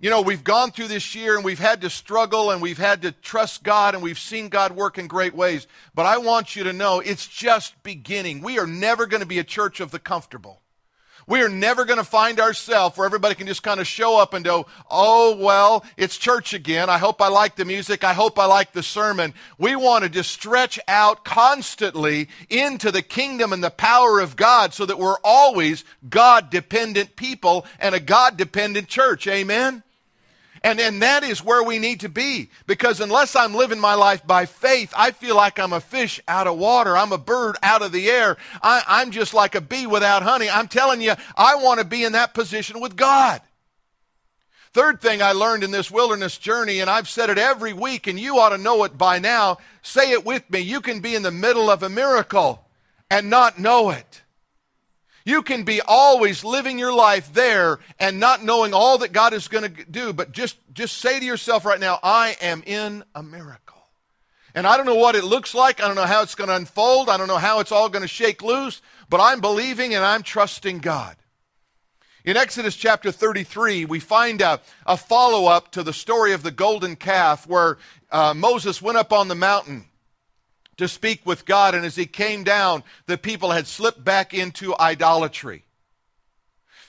you 0.00 0.08
know, 0.08 0.22
we've 0.22 0.42
gone 0.42 0.72
through 0.72 0.88
this 0.88 1.14
year 1.14 1.36
and 1.36 1.44
we've 1.44 1.58
had 1.58 1.82
to 1.82 1.90
struggle 1.90 2.50
and 2.50 2.62
we've 2.62 2.78
had 2.78 3.02
to 3.02 3.12
trust 3.12 3.62
God 3.62 3.94
and 3.94 4.02
we've 4.02 4.18
seen 4.18 4.48
God 4.48 4.72
work 4.72 4.96
in 4.96 5.06
great 5.06 5.34
ways. 5.34 5.66
But 5.94 6.06
I 6.06 6.16
want 6.16 6.56
you 6.56 6.64
to 6.64 6.72
know 6.72 7.00
it's 7.00 7.26
just 7.26 7.80
beginning. 7.82 8.40
We 8.40 8.58
are 8.58 8.66
never 8.66 9.06
going 9.06 9.20
to 9.20 9.26
be 9.26 9.38
a 9.38 9.44
church 9.44 9.78
of 9.78 9.90
the 9.90 9.98
comfortable. 9.98 10.62
We 11.26 11.42
are 11.42 11.50
never 11.50 11.84
going 11.84 11.98
to 11.98 12.04
find 12.04 12.40
ourselves 12.40 12.96
where 12.96 13.04
everybody 13.04 13.34
can 13.34 13.46
just 13.46 13.62
kind 13.62 13.78
of 13.78 13.86
show 13.86 14.18
up 14.18 14.32
and 14.32 14.44
go, 14.44 14.66
oh, 14.90 15.36
well, 15.36 15.84
it's 15.98 16.16
church 16.16 16.54
again. 16.54 16.88
I 16.88 16.96
hope 16.98 17.20
I 17.20 17.28
like 17.28 17.56
the 17.56 17.66
music. 17.66 18.02
I 18.02 18.14
hope 18.14 18.38
I 18.38 18.46
like 18.46 18.72
the 18.72 18.82
sermon. 18.82 19.34
We 19.58 19.76
want 19.76 20.02
to 20.02 20.10
just 20.10 20.30
stretch 20.30 20.80
out 20.88 21.24
constantly 21.24 22.28
into 22.48 22.90
the 22.90 23.02
kingdom 23.02 23.52
and 23.52 23.62
the 23.62 23.70
power 23.70 24.18
of 24.18 24.34
God 24.34 24.72
so 24.72 24.86
that 24.86 24.98
we're 24.98 25.20
always 25.22 25.84
God 26.08 26.50
dependent 26.50 27.16
people 27.16 27.66
and 27.78 27.94
a 27.94 28.00
God 28.00 28.36
dependent 28.38 28.88
church. 28.88 29.26
Amen? 29.28 29.84
And, 30.62 30.78
and 30.78 31.00
that 31.02 31.22
is 31.22 31.42
where 31.42 31.62
we 31.62 31.78
need 31.78 32.00
to 32.00 32.08
be. 32.08 32.50
Because 32.66 33.00
unless 33.00 33.34
I'm 33.34 33.54
living 33.54 33.80
my 33.80 33.94
life 33.94 34.26
by 34.26 34.44
faith, 34.44 34.92
I 34.94 35.10
feel 35.10 35.34
like 35.34 35.58
I'm 35.58 35.72
a 35.72 35.80
fish 35.80 36.20
out 36.28 36.46
of 36.46 36.58
water. 36.58 36.96
I'm 36.96 37.12
a 37.12 37.18
bird 37.18 37.56
out 37.62 37.82
of 37.82 37.92
the 37.92 38.10
air. 38.10 38.36
I, 38.62 38.82
I'm 38.86 39.10
just 39.10 39.32
like 39.32 39.54
a 39.54 39.60
bee 39.60 39.86
without 39.86 40.22
honey. 40.22 40.50
I'm 40.50 40.68
telling 40.68 41.00
you, 41.00 41.14
I 41.36 41.54
want 41.56 41.80
to 41.80 41.86
be 41.86 42.04
in 42.04 42.12
that 42.12 42.34
position 42.34 42.80
with 42.80 42.94
God. 42.94 43.40
Third 44.72 45.00
thing 45.00 45.20
I 45.20 45.32
learned 45.32 45.64
in 45.64 45.72
this 45.72 45.90
wilderness 45.90 46.38
journey, 46.38 46.78
and 46.78 46.88
I've 46.88 47.08
said 47.08 47.28
it 47.28 47.38
every 47.38 47.72
week, 47.72 48.06
and 48.06 48.20
you 48.20 48.38
ought 48.38 48.50
to 48.50 48.58
know 48.58 48.84
it 48.84 48.96
by 48.96 49.18
now. 49.18 49.58
Say 49.82 50.12
it 50.12 50.24
with 50.24 50.48
me. 50.48 50.60
You 50.60 50.80
can 50.80 51.00
be 51.00 51.16
in 51.16 51.22
the 51.22 51.32
middle 51.32 51.68
of 51.70 51.82
a 51.82 51.88
miracle 51.88 52.68
and 53.10 53.28
not 53.28 53.58
know 53.58 53.90
it. 53.90 54.22
You 55.30 55.42
can 55.42 55.62
be 55.62 55.80
always 55.80 56.42
living 56.42 56.76
your 56.76 56.92
life 56.92 57.32
there 57.32 57.78
and 58.00 58.18
not 58.18 58.42
knowing 58.42 58.74
all 58.74 58.98
that 58.98 59.12
God 59.12 59.32
is 59.32 59.46
going 59.46 59.72
to 59.72 59.84
do, 59.84 60.12
but 60.12 60.32
just, 60.32 60.58
just 60.72 60.98
say 60.98 61.20
to 61.20 61.24
yourself 61.24 61.64
right 61.64 61.78
now, 61.78 62.00
I 62.02 62.36
am 62.40 62.64
in 62.66 63.04
a 63.14 63.22
miracle. 63.22 63.80
And 64.56 64.66
I 64.66 64.76
don't 64.76 64.86
know 64.86 64.96
what 64.96 65.14
it 65.14 65.22
looks 65.22 65.54
like. 65.54 65.80
I 65.80 65.86
don't 65.86 65.94
know 65.94 66.04
how 66.04 66.22
it's 66.22 66.34
going 66.34 66.48
to 66.48 66.56
unfold. 66.56 67.08
I 67.08 67.16
don't 67.16 67.28
know 67.28 67.36
how 67.36 67.60
it's 67.60 67.70
all 67.70 67.88
going 67.88 68.02
to 68.02 68.08
shake 68.08 68.42
loose, 68.42 68.82
but 69.08 69.20
I'm 69.20 69.40
believing 69.40 69.94
and 69.94 70.04
I'm 70.04 70.24
trusting 70.24 70.78
God. 70.80 71.14
In 72.24 72.36
Exodus 72.36 72.74
chapter 72.74 73.12
33, 73.12 73.84
we 73.84 74.00
find 74.00 74.40
a, 74.40 74.60
a 74.84 74.96
follow 74.96 75.46
up 75.46 75.70
to 75.70 75.84
the 75.84 75.92
story 75.92 76.32
of 76.32 76.42
the 76.42 76.50
golden 76.50 76.96
calf 76.96 77.46
where 77.46 77.78
uh, 78.10 78.34
Moses 78.34 78.82
went 78.82 78.98
up 78.98 79.12
on 79.12 79.28
the 79.28 79.36
mountain 79.36 79.84
to 80.80 80.88
speak 80.88 81.26
with 81.26 81.44
God. 81.44 81.74
And 81.74 81.84
as 81.84 81.94
he 81.94 82.06
came 82.06 82.42
down, 82.42 82.82
the 83.06 83.18
people 83.18 83.50
had 83.50 83.66
slipped 83.66 84.02
back 84.02 84.32
into 84.32 84.74
idolatry. 84.78 85.64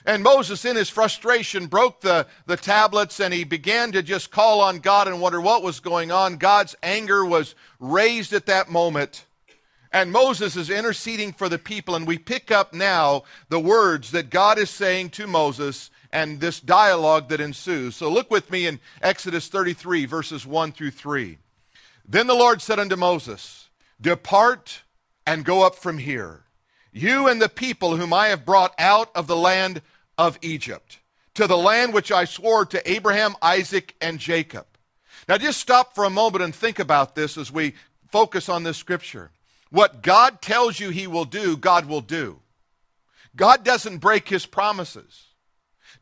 And 0.06 0.22
Moses, 0.22 0.64
in 0.64 0.76
his 0.76 0.88
frustration, 0.88 1.66
broke 1.66 2.00
the, 2.00 2.26
the 2.46 2.56
tablets 2.56 3.20
and 3.20 3.34
he 3.34 3.44
began 3.44 3.92
to 3.92 4.02
just 4.02 4.30
call 4.30 4.62
on 4.62 4.78
God 4.78 5.08
and 5.08 5.20
wonder 5.20 5.42
what 5.42 5.62
was 5.62 5.78
going 5.78 6.10
on. 6.10 6.38
God's 6.38 6.74
anger 6.82 7.22
was 7.22 7.54
raised 7.78 8.32
at 8.32 8.46
that 8.46 8.70
moment. 8.70 9.26
And 9.92 10.10
Moses 10.10 10.56
is 10.56 10.70
interceding 10.70 11.34
for 11.34 11.50
the 11.50 11.58
people. 11.58 11.94
And 11.94 12.06
we 12.06 12.16
pick 12.16 12.50
up 12.50 12.72
now 12.72 13.24
the 13.50 13.60
words 13.60 14.10
that 14.12 14.30
God 14.30 14.58
is 14.58 14.70
saying 14.70 15.10
to 15.10 15.26
Moses 15.26 15.90
and 16.10 16.40
this 16.40 16.60
dialogue 16.60 17.28
that 17.28 17.42
ensues. 17.42 17.94
So 17.94 18.08
look 18.10 18.30
with 18.30 18.50
me 18.50 18.66
in 18.66 18.80
Exodus 19.02 19.48
33, 19.48 20.06
verses 20.06 20.46
1 20.46 20.72
through 20.72 20.92
3. 20.92 21.36
Then 22.08 22.26
the 22.26 22.34
Lord 22.34 22.62
said 22.62 22.78
unto 22.80 22.96
Moses, 22.96 23.61
Depart 24.02 24.82
and 25.26 25.44
go 25.44 25.62
up 25.62 25.76
from 25.76 25.98
here, 25.98 26.42
you 26.92 27.28
and 27.28 27.40
the 27.40 27.48
people 27.48 27.96
whom 27.96 28.12
I 28.12 28.28
have 28.28 28.44
brought 28.44 28.74
out 28.78 29.10
of 29.14 29.28
the 29.28 29.36
land 29.36 29.80
of 30.18 30.38
Egypt, 30.42 30.98
to 31.34 31.46
the 31.46 31.56
land 31.56 31.94
which 31.94 32.10
I 32.10 32.24
swore 32.24 32.66
to 32.66 32.90
Abraham, 32.90 33.36
Isaac, 33.40 33.94
and 34.00 34.18
Jacob. 34.18 34.66
Now, 35.28 35.38
just 35.38 35.60
stop 35.60 35.94
for 35.94 36.04
a 36.04 36.10
moment 36.10 36.42
and 36.42 36.54
think 36.54 36.80
about 36.80 37.14
this 37.14 37.38
as 37.38 37.52
we 37.52 37.74
focus 38.10 38.48
on 38.48 38.64
this 38.64 38.76
scripture. 38.76 39.30
What 39.70 40.02
God 40.02 40.42
tells 40.42 40.80
you 40.80 40.90
He 40.90 41.06
will 41.06 41.24
do, 41.24 41.56
God 41.56 41.86
will 41.86 42.00
do. 42.00 42.40
God 43.36 43.64
doesn't 43.64 43.98
break 43.98 44.28
His 44.28 44.46
promises. 44.46 45.26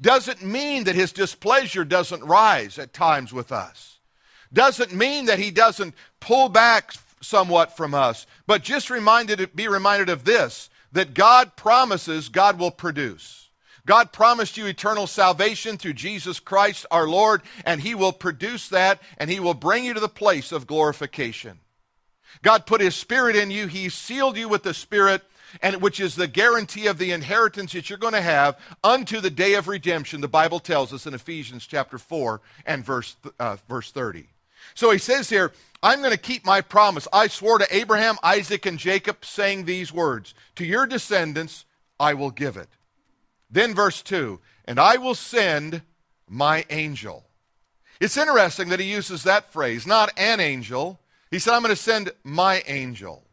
Doesn't 0.00 0.42
mean 0.42 0.84
that 0.84 0.94
His 0.94 1.12
displeasure 1.12 1.84
doesn't 1.84 2.24
rise 2.24 2.78
at 2.78 2.94
times 2.94 3.32
with 3.32 3.52
us. 3.52 3.98
Doesn't 4.52 4.94
mean 4.94 5.26
that 5.26 5.38
He 5.38 5.50
doesn't 5.50 5.94
pull 6.18 6.48
back 6.48 6.94
somewhat 7.20 7.76
from 7.76 7.94
us. 7.94 8.26
But 8.46 8.62
just 8.62 8.90
reminded, 8.90 9.54
be 9.54 9.68
reminded 9.68 10.08
of 10.08 10.24
this 10.24 10.70
that 10.92 11.14
God 11.14 11.54
promises 11.56 12.28
God 12.28 12.58
will 12.58 12.70
produce. 12.70 13.48
God 13.86 14.12
promised 14.12 14.56
you 14.56 14.66
eternal 14.66 15.06
salvation 15.06 15.78
through 15.78 15.94
Jesus 15.94 16.38
Christ 16.38 16.86
our 16.90 17.08
Lord, 17.08 17.42
and 17.64 17.80
He 17.80 17.94
will 17.94 18.12
produce 18.12 18.68
that, 18.68 19.00
and 19.16 19.30
He 19.30 19.40
will 19.40 19.54
bring 19.54 19.84
you 19.84 19.94
to 19.94 20.00
the 20.00 20.08
place 20.08 20.52
of 20.52 20.66
glorification. 20.66 21.60
God 22.42 22.66
put 22.66 22.80
His 22.80 22.94
Spirit 22.94 23.36
in 23.36 23.50
you, 23.50 23.66
He 23.66 23.88
sealed 23.88 24.36
you 24.36 24.48
with 24.48 24.62
the 24.64 24.74
Spirit, 24.74 25.22
and 25.62 25.80
which 25.82 25.98
is 25.98 26.14
the 26.14 26.28
guarantee 26.28 26.86
of 26.86 26.98
the 26.98 27.10
inheritance 27.10 27.72
that 27.72 27.88
you're 27.88 27.98
going 27.98 28.12
to 28.14 28.20
have 28.20 28.58
unto 28.84 29.20
the 29.20 29.30
day 29.30 29.54
of 29.54 29.66
redemption, 29.66 30.20
the 30.20 30.28
Bible 30.28 30.60
tells 30.60 30.92
us 30.92 31.06
in 31.06 31.14
Ephesians 31.14 31.66
chapter 31.66 31.98
4 31.98 32.40
and 32.66 32.84
verse, 32.84 33.16
uh, 33.38 33.56
verse 33.68 33.90
30. 33.90 34.28
So 34.74 34.90
he 34.90 34.98
says 34.98 35.28
here, 35.30 35.52
I'm 35.82 36.00
going 36.00 36.12
to 36.12 36.18
keep 36.18 36.44
my 36.44 36.60
promise. 36.60 37.08
I 37.12 37.28
swore 37.28 37.58
to 37.58 37.74
Abraham, 37.74 38.16
Isaac, 38.22 38.66
and 38.66 38.78
Jacob, 38.78 39.24
saying 39.24 39.64
these 39.64 39.92
words 39.92 40.34
To 40.56 40.64
your 40.64 40.86
descendants 40.86 41.64
I 41.98 42.14
will 42.14 42.30
give 42.30 42.56
it. 42.56 42.68
Then, 43.50 43.74
verse 43.74 44.02
2 44.02 44.40
And 44.66 44.78
I 44.78 44.96
will 44.96 45.14
send 45.14 45.82
my 46.28 46.64
angel. 46.70 47.24
It's 48.00 48.16
interesting 48.16 48.70
that 48.70 48.80
he 48.80 48.90
uses 48.90 49.24
that 49.24 49.52
phrase, 49.52 49.86
not 49.86 50.10
an 50.16 50.40
angel. 50.40 51.00
He 51.30 51.38
said, 51.38 51.54
I'm 51.54 51.62
going 51.62 51.74
to 51.74 51.80
send 51.80 52.12
my 52.24 52.62
angel. 52.66 53.24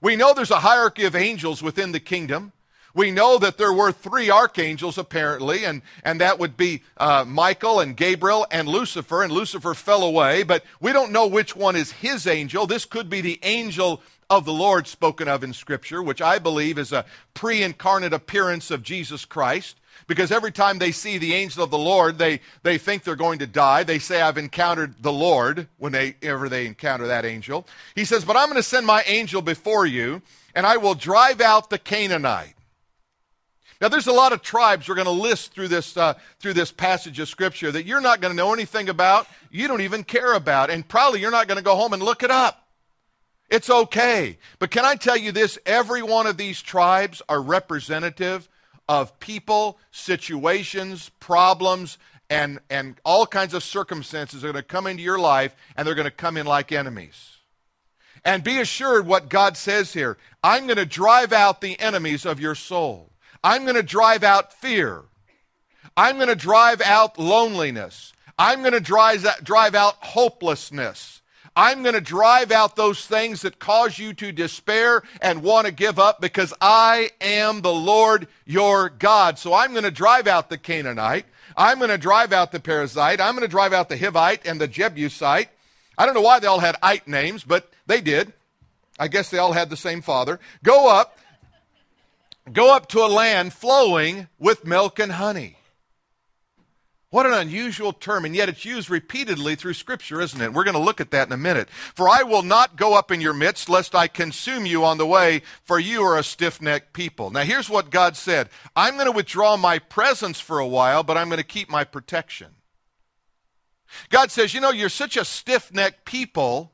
We 0.00 0.16
know 0.16 0.34
there's 0.34 0.50
a 0.50 0.60
hierarchy 0.60 1.04
of 1.04 1.16
angels 1.16 1.62
within 1.62 1.92
the 1.92 2.00
kingdom. 2.00 2.52
We 2.98 3.12
know 3.12 3.38
that 3.38 3.58
there 3.58 3.72
were 3.72 3.92
three 3.92 4.28
archangels, 4.28 4.98
apparently, 4.98 5.64
and, 5.64 5.82
and 6.02 6.20
that 6.20 6.40
would 6.40 6.56
be 6.56 6.82
uh, 6.96 7.24
Michael 7.24 7.78
and 7.78 7.96
Gabriel 7.96 8.44
and 8.50 8.66
Lucifer, 8.66 9.22
and 9.22 9.30
Lucifer 9.32 9.72
fell 9.74 10.02
away, 10.02 10.42
but 10.42 10.64
we 10.80 10.92
don't 10.92 11.12
know 11.12 11.28
which 11.28 11.54
one 11.54 11.76
is 11.76 11.92
his 11.92 12.26
angel. 12.26 12.66
This 12.66 12.84
could 12.84 13.08
be 13.08 13.20
the 13.20 13.38
angel 13.44 14.02
of 14.28 14.44
the 14.44 14.52
Lord 14.52 14.88
spoken 14.88 15.28
of 15.28 15.44
in 15.44 15.52
Scripture, 15.52 16.02
which 16.02 16.20
I 16.20 16.40
believe 16.40 16.76
is 16.76 16.92
a 16.92 17.04
pre 17.34 17.62
incarnate 17.62 18.12
appearance 18.12 18.68
of 18.72 18.82
Jesus 18.82 19.24
Christ. 19.24 19.76
Because 20.08 20.32
every 20.32 20.50
time 20.50 20.80
they 20.80 20.90
see 20.90 21.18
the 21.18 21.34
angel 21.34 21.62
of 21.62 21.70
the 21.70 21.78
Lord, 21.78 22.18
they, 22.18 22.40
they 22.64 22.78
think 22.78 23.04
they're 23.04 23.14
going 23.14 23.38
to 23.38 23.46
die. 23.46 23.84
They 23.84 24.00
say, 24.00 24.22
I've 24.22 24.38
encountered 24.38 24.96
the 25.00 25.12
Lord 25.12 25.68
whenever 25.76 26.16
they 26.20 26.28
ever 26.28 26.48
they 26.48 26.66
encounter 26.66 27.06
that 27.06 27.24
angel. 27.24 27.64
He 27.94 28.04
says, 28.04 28.24
But 28.24 28.36
I'm 28.36 28.48
going 28.48 28.56
to 28.56 28.62
send 28.64 28.88
my 28.88 29.04
angel 29.06 29.40
before 29.40 29.86
you, 29.86 30.20
and 30.52 30.66
I 30.66 30.78
will 30.78 30.96
drive 30.96 31.40
out 31.40 31.70
the 31.70 31.78
Canaanite. 31.78 32.54
Now, 33.80 33.88
there's 33.88 34.08
a 34.08 34.12
lot 34.12 34.32
of 34.32 34.42
tribes 34.42 34.88
we're 34.88 34.96
going 34.96 35.04
to 35.04 35.10
list 35.12 35.52
through 35.52 35.68
this, 35.68 35.96
uh, 35.96 36.14
through 36.40 36.54
this 36.54 36.72
passage 36.72 37.20
of 37.20 37.28
Scripture 37.28 37.70
that 37.70 37.86
you're 37.86 38.00
not 38.00 38.20
going 38.20 38.32
to 38.32 38.36
know 38.36 38.52
anything 38.52 38.88
about, 38.88 39.28
you 39.50 39.68
don't 39.68 39.82
even 39.82 40.02
care 40.02 40.34
about, 40.34 40.68
and 40.68 40.86
probably 40.86 41.20
you're 41.20 41.30
not 41.30 41.46
going 41.46 41.58
to 41.58 41.64
go 41.64 41.76
home 41.76 41.92
and 41.92 42.02
look 42.02 42.24
it 42.24 42.30
up. 42.30 42.66
It's 43.48 43.70
okay. 43.70 44.38
But 44.58 44.70
can 44.70 44.84
I 44.84 44.96
tell 44.96 45.16
you 45.16 45.30
this? 45.30 45.58
Every 45.64 46.02
one 46.02 46.26
of 46.26 46.36
these 46.36 46.60
tribes 46.60 47.22
are 47.28 47.40
representative 47.40 48.48
of 48.88 49.18
people, 49.20 49.78
situations, 49.92 51.10
problems, 51.20 51.98
and, 52.28 52.58
and 52.68 53.00
all 53.04 53.26
kinds 53.26 53.54
of 53.54 53.62
circumstances 53.62 54.44
are 54.44 54.52
going 54.52 54.62
to 54.62 54.68
come 54.68 54.86
into 54.86 55.02
your 55.02 55.18
life, 55.18 55.54
and 55.76 55.86
they're 55.86 55.94
going 55.94 56.04
to 56.04 56.10
come 56.10 56.36
in 56.36 56.46
like 56.46 56.72
enemies. 56.72 57.36
And 58.24 58.42
be 58.42 58.58
assured 58.58 59.06
what 59.06 59.28
God 59.28 59.56
says 59.56 59.92
here 59.92 60.18
I'm 60.42 60.66
going 60.66 60.76
to 60.76 60.84
drive 60.84 61.32
out 61.32 61.60
the 61.60 61.78
enemies 61.78 62.26
of 62.26 62.40
your 62.40 62.56
soul. 62.56 63.07
I'm 63.42 63.62
going 63.62 63.76
to 63.76 63.82
drive 63.82 64.22
out 64.22 64.52
fear. 64.52 65.02
I'm 65.96 66.16
going 66.16 66.28
to 66.28 66.36
drive 66.36 66.80
out 66.80 67.18
loneliness. 67.18 68.12
I'm 68.38 68.60
going 68.60 68.72
to 68.72 68.80
drive, 68.80 69.26
drive 69.42 69.74
out 69.74 69.94
hopelessness. 70.00 71.22
I'm 71.56 71.82
going 71.82 71.96
to 71.96 72.00
drive 72.00 72.52
out 72.52 72.76
those 72.76 73.04
things 73.04 73.42
that 73.42 73.58
cause 73.58 73.98
you 73.98 74.14
to 74.14 74.30
despair 74.30 75.02
and 75.20 75.42
want 75.42 75.66
to 75.66 75.72
give 75.72 75.98
up 75.98 76.20
because 76.20 76.54
I 76.60 77.10
am 77.20 77.62
the 77.62 77.72
Lord 77.72 78.28
your 78.44 78.90
God. 78.90 79.40
So 79.40 79.52
I'm 79.52 79.72
going 79.72 79.82
to 79.82 79.90
drive 79.90 80.28
out 80.28 80.50
the 80.50 80.58
Canaanite. 80.58 81.26
I'm 81.56 81.78
going 81.78 81.90
to 81.90 81.98
drive 81.98 82.32
out 82.32 82.52
the 82.52 82.60
Perizzite. 82.60 83.18
I'm 83.18 83.34
going 83.34 83.42
to 83.42 83.48
drive 83.48 83.72
out 83.72 83.88
the 83.88 83.96
Hivite 83.96 84.48
and 84.48 84.60
the 84.60 84.68
Jebusite. 84.68 85.48
I 85.98 86.06
don't 86.06 86.14
know 86.14 86.20
why 86.20 86.38
they 86.38 86.46
all 86.46 86.60
had 86.60 86.76
Ite 86.80 87.08
names, 87.08 87.42
but 87.42 87.72
they 87.88 88.00
did. 88.00 88.32
I 89.00 89.08
guess 89.08 89.28
they 89.30 89.38
all 89.38 89.52
had 89.52 89.68
the 89.68 89.76
same 89.76 90.00
father. 90.00 90.38
Go 90.62 90.88
up, 90.88 91.17
go 92.52 92.74
up 92.74 92.88
to 92.88 93.00
a 93.00 93.06
land 93.06 93.52
flowing 93.52 94.28
with 94.38 94.64
milk 94.64 94.98
and 94.98 95.12
honey. 95.12 95.58
What 97.10 97.24
an 97.24 97.32
unusual 97.32 97.94
term, 97.94 98.26
and 98.26 98.36
yet 98.36 98.50
it's 98.50 98.66
used 98.66 98.90
repeatedly 98.90 99.54
through 99.54 99.72
Scripture, 99.74 100.20
isn't 100.20 100.40
it? 100.42 100.52
We're 100.52 100.64
going 100.64 100.74
to 100.74 100.80
look 100.80 101.00
at 101.00 101.10
that 101.12 101.26
in 101.26 101.32
a 101.32 101.38
minute. 101.38 101.70
For 101.70 102.06
I 102.06 102.22
will 102.22 102.42
not 102.42 102.76
go 102.76 102.94
up 102.94 103.10
in 103.10 103.22
your 103.22 103.32
midst, 103.32 103.70
lest 103.70 103.94
I 103.94 104.08
consume 104.08 104.66
you 104.66 104.84
on 104.84 104.98
the 104.98 105.06
way, 105.06 105.40
for 105.64 105.78
you 105.78 106.02
are 106.02 106.18
a 106.18 106.22
stiff 106.22 106.60
necked 106.60 106.92
people. 106.92 107.30
Now, 107.30 107.44
here's 107.44 107.70
what 107.70 107.90
God 107.90 108.14
said 108.14 108.50
I'm 108.76 108.94
going 108.94 109.06
to 109.06 109.12
withdraw 109.12 109.56
my 109.56 109.78
presence 109.78 110.38
for 110.38 110.58
a 110.58 110.66
while, 110.66 111.02
but 111.02 111.16
I'm 111.16 111.28
going 111.28 111.38
to 111.38 111.44
keep 111.44 111.70
my 111.70 111.82
protection. 111.82 112.48
God 114.10 114.30
says, 114.30 114.52
You 114.52 114.60
know, 114.60 114.70
you're 114.70 114.90
such 114.90 115.16
a 115.16 115.24
stiff 115.24 115.72
necked 115.72 116.04
people, 116.04 116.72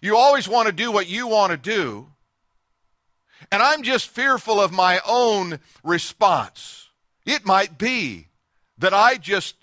you 0.00 0.16
always 0.16 0.48
want 0.48 0.66
to 0.66 0.72
do 0.72 0.90
what 0.90 1.08
you 1.08 1.26
want 1.26 1.50
to 1.50 1.58
do, 1.58 2.08
and 3.50 3.62
I'm 3.62 3.82
just 3.82 4.08
fearful 4.08 4.60
of 4.60 4.72
my 4.72 5.00
own 5.06 5.58
response. 5.82 6.88
It 7.26 7.46
might 7.46 7.78
be 7.78 8.28
that 8.78 8.94
I 8.94 9.16
just 9.16 9.56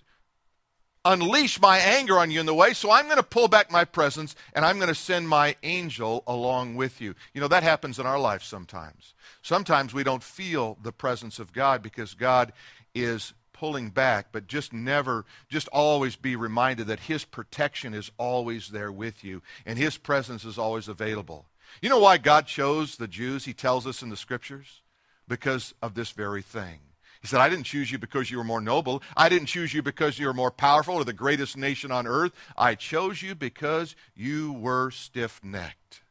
unleash 1.03 1.59
my 1.59 1.79
anger 1.79 2.19
on 2.19 2.29
you 2.31 2.39
in 2.39 2.45
the 2.45 2.53
way, 2.53 2.73
so 2.73 2.91
I'm 2.91 3.05
going 3.05 3.17
to 3.17 3.23
pull 3.23 3.47
back 3.47 3.71
my 3.71 3.85
presence 3.85 4.35
and 4.53 4.63
I'm 4.63 4.77
going 4.77 4.87
to 4.87 4.95
send 4.95 5.27
my 5.27 5.55
angel 5.63 6.23
along 6.27 6.75
with 6.75 7.01
you. 7.01 7.15
You 7.33 7.41
know, 7.41 7.47
that 7.47 7.63
happens 7.63 7.99
in 7.99 8.05
our 8.05 8.19
life 8.19 8.43
sometimes. 8.43 9.13
Sometimes 9.41 9.93
we 9.93 10.03
don't 10.03 10.23
feel 10.23 10.77
the 10.81 10.91
presence 10.91 11.39
of 11.39 11.53
God 11.53 11.81
because 11.81 12.13
God 12.13 12.53
is 12.93 13.33
pulling 13.53 13.89
back, 13.89 14.27
but 14.31 14.47
just 14.47 14.73
never, 14.73 15.25
just 15.49 15.67
always 15.69 16.15
be 16.15 16.35
reminded 16.35 16.87
that 16.87 16.99
His 17.01 17.25
protection 17.25 17.93
is 17.93 18.11
always 18.17 18.69
there 18.69 18.91
with 18.91 19.23
you 19.23 19.41
and 19.65 19.77
His 19.77 19.97
presence 19.97 20.45
is 20.45 20.57
always 20.57 20.87
available. 20.87 21.45
You 21.81 21.89
know 21.89 21.99
why 21.99 22.17
God 22.17 22.47
chose 22.47 22.95
the 22.95 23.07
Jews, 23.07 23.45
He 23.45 23.53
tells 23.53 23.85
us 23.85 24.01
in 24.01 24.09
the 24.09 24.17
scriptures? 24.17 24.81
Because 25.27 25.73
of 25.81 25.93
this 25.93 26.11
very 26.11 26.41
thing. 26.41 26.79
He 27.21 27.27
said, 27.27 27.39
I 27.39 27.49
didn't 27.49 27.65
choose 27.65 27.91
you 27.91 27.99
because 27.99 28.31
you 28.31 28.39
were 28.39 28.43
more 28.43 28.61
noble. 28.61 29.03
I 29.15 29.29
didn't 29.29 29.45
choose 29.45 29.73
you 29.73 29.83
because 29.83 30.17
you 30.17 30.25
were 30.25 30.33
more 30.33 30.49
powerful 30.49 30.95
or 30.95 31.05
the 31.05 31.13
greatest 31.13 31.55
nation 31.55 31.91
on 31.91 32.07
earth. 32.07 32.31
I 32.57 32.73
chose 32.73 33.21
you 33.21 33.35
because 33.35 33.95
you 34.15 34.53
were 34.53 34.89
stiff 34.89 35.39
necked. 35.43 36.01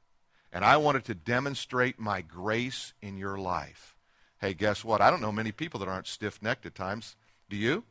And 0.52 0.64
I 0.64 0.76
wanted 0.76 1.04
to 1.06 1.14
demonstrate 1.14 1.98
my 1.98 2.20
grace 2.20 2.92
in 3.02 3.16
your 3.16 3.38
life. 3.38 3.96
Hey, 4.40 4.54
guess 4.54 4.84
what? 4.84 5.00
I 5.00 5.10
don't 5.10 5.20
know 5.20 5.32
many 5.32 5.50
people 5.50 5.80
that 5.80 5.88
aren't 5.88 6.06
stiff 6.06 6.40
necked 6.42 6.64
at 6.64 6.76
times. 6.76 7.16
Do 7.48 7.56
you? 7.56 7.84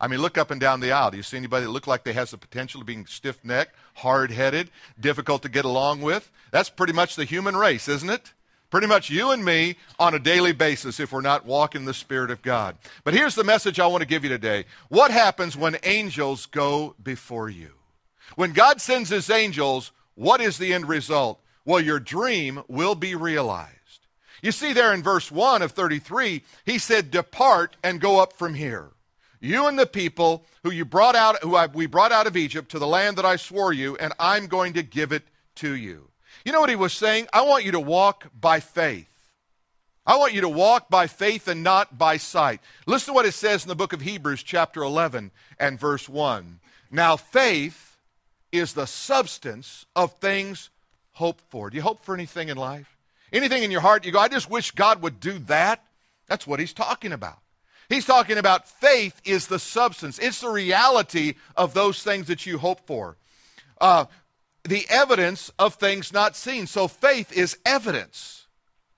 I 0.00 0.06
mean, 0.06 0.20
look 0.20 0.38
up 0.38 0.50
and 0.50 0.60
down 0.60 0.80
the 0.80 0.92
aisle. 0.92 1.10
Do 1.10 1.16
you 1.16 1.22
see 1.22 1.36
anybody 1.36 1.64
that 1.64 1.72
look 1.72 1.86
like 1.86 2.04
they 2.04 2.12
has 2.12 2.30
the 2.30 2.38
potential 2.38 2.80
of 2.80 2.86
being 2.86 3.06
stiff 3.06 3.44
necked, 3.44 3.74
hard 3.94 4.30
headed, 4.30 4.70
difficult 4.98 5.42
to 5.42 5.48
get 5.48 5.64
along 5.64 6.02
with? 6.02 6.30
That's 6.52 6.70
pretty 6.70 6.92
much 6.92 7.16
the 7.16 7.24
human 7.24 7.56
race, 7.56 7.88
isn't 7.88 8.10
it? 8.10 8.32
Pretty 8.70 8.86
much 8.86 9.10
you 9.10 9.30
and 9.30 9.44
me 9.44 9.76
on 9.98 10.14
a 10.14 10.18
daily 10.18 10.52
basis 10.52 11.00
if 11.00 11.10
we're 11.10 11.22
not 11.22 11.46
walking 11.46 11.84
the 11.84 11.94
Spirit 11.94 12.30
of 12.30 12.42
God. 12.42 12.76
But 13.02 13.14
here's 13.14 13.34
the 13.34 13.42
message 13.42 13.80
I 13.80 13.86
want 13.86 14.02
to 14.02 14.08
give 14.08 14.24
you 14.24 14.28
today. 14.28 14.66
What 14.88 15.10
happens 15.10 15.56
when 15.56 15.78
angels 15.82 16.46
go 16.46 16.94
before 17.02 17.48
you? 17.48 17.70
When 18.36 18.52
God 18.52 18.80
sends 18.80 19.08
his 19.08 19.30
angels, 19.30 19.90
what 20.14 20.40
is 20.40 20.58
the 20.58 20.74
end 20.74 20.86
result? 20.86 21.40
Well, 21.64 21.80
your 21.80 21.98
dream 21.98 22.62
will 22.68 22.94
be 22.94 23.14
realized. 23.14 23.72
You 24.42 24.52
see 24.52 24.72
there 24.72 24.92
in 24.92 25.02
verse 25.02 25.32
1 25.32 25.62
of 25.62 25.72
33, 25.72 26.42
he 26.64 26.78
said, 26.78 27.10
Depart 27.10 27.76
and 27.82 28.00
go 28.00 28.20
up 28.20 28.34
from 28.34 28.54
here. 28.54 28.90
You 29.40 29.66
and 29.66 29.78
the 29.78 29.86
people 29.86 30.44
who 30.62 30.70
you 30.70 30.84
brought 30.84 31.14
out, 31.14 31.42
who 31.42 31.54
I, 31.54 31.66
we 31.66 31.86
brought 31.86 32.12
out 32.12 32.26
of 32.26 32.36
Egypt 32.36 32.70
to 32.72 32.78
the 32.78 32.86
land 32.86 33.16
that 33.18 33.24
I 33.24 33.36
swore 33.36 33.72
you, 33.72 33.96
and 33.96 34.12
I'm 34.18 34.46
going 34.46 34.72
to 34.74 34.82
give 34.82 35.12
it 35.12 35.22
to 35.56 35.74
you. 35.74 36.08
You 36.44 36.52
know 36.52 36.60
what 36.60 36.70
he 36.70 36.76
was 36.76 36.92
saying? 36.92 37.28
I 37.32 37.42
want 37.42 37.64
you 37.64 37.72
to 37.72 37.80
walk 37.80 38.30
by 38.38 38.60
faith. 38.60 39.08
I 40.06 40.16
want 40.16 40.32
you 40.32 40.40
to 40.40 40.48
walk 40.48 40.88
by 40.88 41.06
faith 41.06 41.48
and 41.48 41.62
not 41.62 41.98
by 41.98 42.16
sight. 42.16 42.60
Listen 42.86 43.08
to 43.08 43.12
what 43.12 43.26
it 43.26 43.32
says 43.32 43.62
in 43.62 43.68
the 43.68 43.76
book 43.76 43.92
of 43.92 44.00
Hebrews, 44.00 44.42
chapter 44.42 44.82
11 44.82 45.30
and 45.58 45.78
verse 45.78 46.08
1. 46.08 46.60
Now, 46.90 47.16
faith 47.16 47.98
is 48.50 48.72
the 48.72 48.86
substance 48.86 49.84
of 49.94 50.14
things 50.14 50.70
hoped 51.12 51.44
for. 51.50 51.68
Do 51.68 51.76
you 51.76 51.82
hope 51.82 52.04
for 52.04 52.14
anything 52.14 52.48
in 52.48 52.56
life? 52.56 52.96
Anything 53.32 53.62
in 53.62 53.70
your 53.70 53.82
heart, 53.82 54.06
you 54.06 54.12
go, 54.12 54.18
I 54.18 54.28
just 54.28 54.48
wish 54.48 54.70
God 54.70 55.02
would 55.02 55.20
do 55.20 55.38
that? 55.40 55.84
That's 56.26 56.46
what 56.46 56.60
he's 56.60 56.72
talking 56.72 57.12
about. 57.12 57.38
He's 57.88 58.04
talking 58.04 58.36
about 58.36 58.68
faith 58.68 59.20
is 59.24 59.46
the 59.46 59.58
substance, 59.58 60.18
it's 60.18 60.40
the 60.40 60.50
reality 60.50 61.34
of 61.56 61.74
those 61.74 62.02
things 62.02 62.26
that 62.26 62.46
you 62.46 62.58
hope 62.58 62.86
for. 62.86 63.16
Uh, 63.80 64.06
the 64.64 64.86
evidence 64.90 65.50
of 65.58 65.74
things 65.74 66.12
not 66.12 66.36
seen. 66.36 66.66
So 66.66 66.88
faith 66.88 67.32
is 67.32 67.56
evidence, 67.64 68.46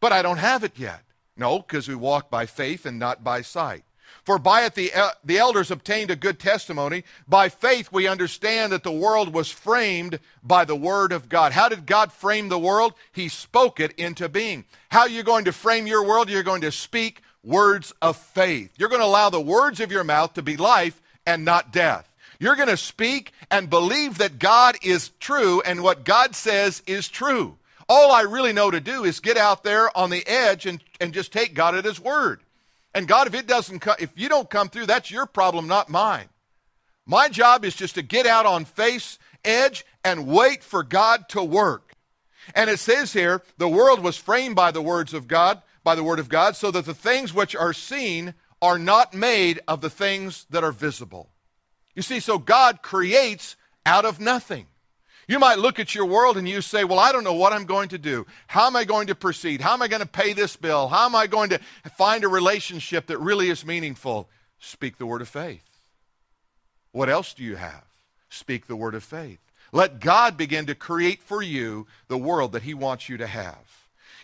but 0.00 0.12
I 0.12 0.22
don't 0.22 0.38
have 0.38 0.64
it 0.64 0.78
yet. 0.78 1.02
No, 1.36 1.60
because 1.60 1.88
we 1.88 1.94
walk 1.94 2.30
by 2.30 2.46
faith 2.46 2.84
and 2.84 2.98
not 2.98 3.22
by 3.22 3.42
sight. 3.42 3.84
For 4.24 4.38
by 4.38 4.64
it 4.64 4.74
the, 4.74 4.92
uh, 4.92 5.10
the 5.24 5.38
elders 5.38 5.70
obtained 5.70 6.10
a 6.10 6.16
good 6.16 6.38
testimony. 6.38 7.04
By 7.26 7.48
faith 7.48 7.90
we 7.92 8.06
understand 8.06 8.72
that 8.72 8.82
the 8.82 8.92
world 8.92 9.32
was 9.32 9.50
framed 9.50 10.18
by 10.42 10.64
the 10.64 10.76
word 10.76 11.12
of 11.12 11.28
God. 11.28 11.52
How 11.52 11.68
did 11.68 11.86
God 11.86 12.12
frame 12.12 12.48
the 12.48 12.58
world? 12.58 12.94
He 13.12 13.28
spoke 13.28 13.80
it 13.80 13.92
into 13.92 14.28
being. 14.28 14.64
How 14.90 15.00
are 15.00 15.08
you 15.08 15.22
going 15.22 15.44
to 15.44 15.52
frame 15.52 15.86
your 15.86 16.04
world? 16.04 16.28
You're 16.28 16.42
going 16.42 16.60
to 16.62 16.72
speak 16.72 17.22
words 17.42 17.92
of 18.02 18.16
faith. 18.16 18.72
You're 18.76 18.88
going 18.88 19.00
to 19.00 19.06
allow 19.06 19.30
the 19.30 19.40
words 19.40 19.80
of 19.80 19.92
your 19.92 20.04
mouth 20.04 20.34
to 20.34 20.42
be 20.42 20.56
life 20.56 21.00
and 21.26 21.44
not 21.44 21.72
death. 21.72 22.06
You're 22.38 22.56
going 22.56 22.68
to 22.68 22.76
speak 22.76 23.32
and 23.50 23.68
believe 23.68 24.18
that 24.18 24.38
God 24.38 24.76
is 24.82 25.10
true 25.20 25.60
and 25.60 25.82
what 25.82 26.04
God 26.04 26.34
says 26.34 26.82
is 26.86 27.08
true. 27.08 27.56
All 27.88 28.12
I 28.12 28.22
really 28.22 28.52
know 28.52 28.70
to 28.70 28.80
do 28.80 29.04
is 29.04 29.20
get 29.20 29.36
out 29.36 29.62
there 29.62 29.96
on 29.96 30.10
the 30.10 30.26
edge 30.26 30.64
and, 30.64 30.82
and 31.00 31.12
just 31.12 31.32
take 31.32 31.54
God 31.54 31.74
at 31.74 31.84
his 31.84 32.00
word. 32.00 32.40
And 32.94 33.06
God, 33.06 33.26
if 33.26 33.34
it 33.34 33.46
doesn't 33.46 33.80
come, 33.80 33.96
if 33.98 34.10
you 34.16 34.28
don't 34.28 34.48
come 34.48 34.68
through, 34.68 34.86
that's 34.86 35.10
your 35.10 35.26
problem, 35.26 35.66
not 35.66 35.88
mine. 35.88 36.28
My 37.04 37.28
job 37.28 37.64
is 37.64 37.74
just 37.74 37.96
to 37.96 38.02
get 38.02 38.26
out 38.26 38.46
on 38.46 38.64
face 38.64 39.18
edge 39.44 39.84
and 40.04 40.26
wait 40.26 40.62
for 40.62 40.82
God 40.82 41.28
to 41.30 41.42
work. 41.42 41.94
And 42.54 42.70
it 42.70 42.78
says 42.78 43.12
here, 43.12 43.42
the 43.58 43.68
world 43.68 44.00
was 44.00 44.16
framed 44.16 44.56
by 44.56 44.70
the 44.70 44.82
words 44.82 45.12
of 45.14 45.28
God, 45.28 45.62
by 45.90 45.96
the 45.96 46.04
word 46.04 46.20
of 46.20 46.28
God, 46.28 46.54
so 46.54 46.70
that 46.70 46.84
the 46.84 46.94
things 46.94 47.34
which 47.34 47.56
are 47.56 47.72
seen 47.72 48.32
are 48.62 48.78
not 48.78 49.12
made 49.12 49.58
of 49.66 49.80
the 49.80 49.90
things 49.90 50.46
that 50.50 50.62
are 50.62 50.70
visible. 50.70 51.30
You 51.96 52.02
see, 52.02 52.20
so 52.20 52.38
God 52.38 52.80
creates 52.80 53.56
out 53.84 54.04
of 54.04 54.20
nothing. 54.20 54.68
You 55.26 55.40
might 55.40 55.58
look 55.58 55.80
at 55.80 55.92
your 55.92 56.06
world 56.06 56.36
and 56.36 56.48
you 56.48 56.60
say, 56.60 56.84
Well, 56.84 57.00
I 57.00 57.10
don't 57.10 57.24
know 57.24 57.34
what 57.34 57.52
I'm 57.52 57.64
going 57.64 57.88
to 57.88 57.98
do. 57.98 58.24
How 58.46 58.68
am 58.68 58.76
I 58.76 58.84
going 58.84 59.08
to 59.08 59.16
proceed? 59.16 59.60
How 59.60 59.72
am 59.72 59.82
I 59.82 59.88
going 59.88 60.00
to 60.00 60.06
pay 60.08 60.32
this 60.32 60.54
bill? 60.54 60.86
How 60.86 61.06
am 61.06 61.16
I 61.16 61.26
going 61.26 61.50
to 61.50 61.58
find 61.98 62.22
a 62.22 62.28
relationship 62.28 63.08
that 63.08 63.18
really 63.18 63.50
is 63.50 63.66
meaningful? 63.66 64.28
Speak 64.60 64.96
the 64.96 65.06
word 65.06 65.22
of 65.22 65.28
faith. 65.28 65.80
What 66.92 67.08
else 67.08 67.34
do 67.34 67.42
you 67.42 67.56
have? 67.56 67.82
Speak 68.28 68.68
the 68.68 68.76
word 68.76 68.94
of 68.94 69.02
faith. 69.02 69.40
Let 69.72 69.98
God 69.98 70.36
begin 70.36 70.66
to 70.66 70.76
create 70.76 71.20
for 71.20 71.42
you 71.42 71.88
the 72.06 72.16
world 72.16 72.52
that 72.52 72.62
He 72.62 72.74
wants 72.74 73.08
you 73.08 73.16
to 73.16 73.26
have. 73.26 73.69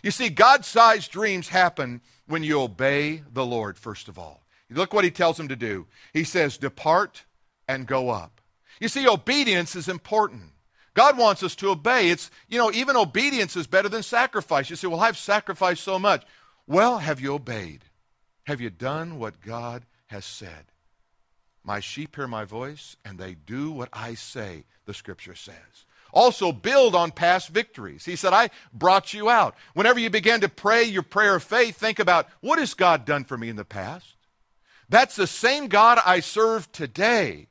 You 0.03 0.11
see, 0.11 0.29
God 0.29 0.65
sized 0.65 1.11
dreams 1.11 1.49
happen 1.49 2.01
when 2.27 2.43
you 2.43 2.61
obey 2.61 3.23
the 3.31 3.45
Lord, 3.45 3.77
first 3.77 4.07
of 4.07 4.19
all. 4.19 4.43
Look 4.69 4.93
what 4.93 5.05
He 5.05 5.11
tells 5.11 5.39
him 5.39 5.47
to 5.47 5.55
do. 5.55 5.87
He 6.13 6.23
says, 6.23 6.57
Depart 6.57 7.23
and 7.67 7.87
go 7.87 8.09
up. 8.09 8.41
You 8.79 8.87
see, 8.87 9.07
obedience 9.07 9.75
is 9.75 9.87
important. 9.87 10.51
God 10.93 11.17
wants 11.17 11.43
us 11.43 11.55
to 11.57 11.69
obey. 11.69 12.09
It's, 12.09 12.31
you 12.47 12.57
know, 12.57 12.71
even 12.71 12.95
obedience 12.95 13.55
is 13.55 13.67
better 13.67 13.89
than 13.89 14.03
sacrifice. 14.03 14.69
You 14.69 14.75
say, 14.75 14.87
Well, 14.87 14.99
I've 14.99 15.17
sacrificed 15.17 15.83
so 15.83 15.97
much. 15.99 16.25
Well, 16.67 16.97
have 16.99 17.21
you 17.21 17.33
obeyed? 17.33 17.85
Have 18.45 18.61
you 18.61 18.69
done 18.69 19.19
what 19.19 19.41
God 19.41 19.85
has 20.07 20.25
said? 20.25 20.71
My 21.63 21.81
sheep 21.81 22.15
hear 22.15 22.27
my 22.27 22.45
voice, 22.45 22.95
and 23.03 23.17
they 23.17 23.35
do 23.35 23.71
what 23.71 23.89
I 23.91 24.13
say, 24.13 24.63
the 24.85 24.93
scripture 24.93 25.35
says. 25.35 25.85
Also, 26.13 26.51
build 26.51 26.95
on 26.95 27.11
past 27.11 27.49
victories. 27.49 28.05
He 28.05 28.15
said, 28.15 28.33
I 28.33 28.49
brought 28.73 29.13
you 29.13 29.29
out. 29.29 29.55
Whenever 29.73 29.99
you 29.99 30.09
begin 30.09 30.41
to 30.41 30.49
pray 30.49 30.83
your 30.83 31.03
prayer 31.03 31.35
of 31.35 31.43
faith, 31.43 31.77
think 31.77 31.99
about 31.99 32.27
what 32.41 32.59
has 32.59 32.73
God 32.73 33.05
done 33.05 33.23
for 33.23 33.37
me 33.37 33.49
in 33.49 33.55
the 33.55 33.65
past? 33.65 34.15
That's 34.89 35.15
the 35.15 35.27
same 35.27 35.67
God 35.67 35.99
I 36.05 36.21
serve 36.21 36.71
today. 36.71 37.47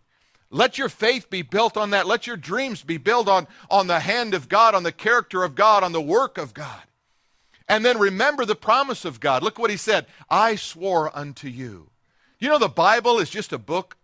Let 0.51 0.79
your 0.79 0.89
faith 0.89 1.29
be 1.29 1.43
built 1.43 1.77
on 1.77 1.91
that. 1.91 2.07
Let 2.07 2.27
your 2.27 2.37
dreams 2.37 2.83
be 2.83 2.97
built 2.97 3.29
on, 3.29 3.47
on 3.71 3.89
the 3.89 4.01
hand 4.01 4.33
of 4.33 4.49
God, 4.49 4.75
on 4.75 4.85
the 4.85 4.93
character 4.93 5.43
of 5.43 5.55
God, 5.55 5.83
on 5.83 5.93
the 5.93 6.01
work 6.01 6.39
of 6.39 6.55
God. 6.55 6.83
And 7.69 7.85
then 7.85 7.99
remember 7.99 8.45
the 8.45 8.55
promise 8.55 9.05
of 9.05 9.21
God. 9.21 9.43
Look 9.43 9.59
what 9.59 9.71
he 9.71 9.77
said 9.77 10.07
I 10.31 10.55
swore 10.55 11.17
unto 11.17 11.49
you. 11.49 11.91
You 12.39 12.49
know, 12.49 12.59
the 12.59 12.69
Bible 12.69 13.19
is 13.19 13.29
just 13.29 13.53
a 13.53 13.59
book 13.59 13.97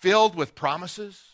filled 0.00 0.34
with 0.34 0.54
promises? 0.54 1.27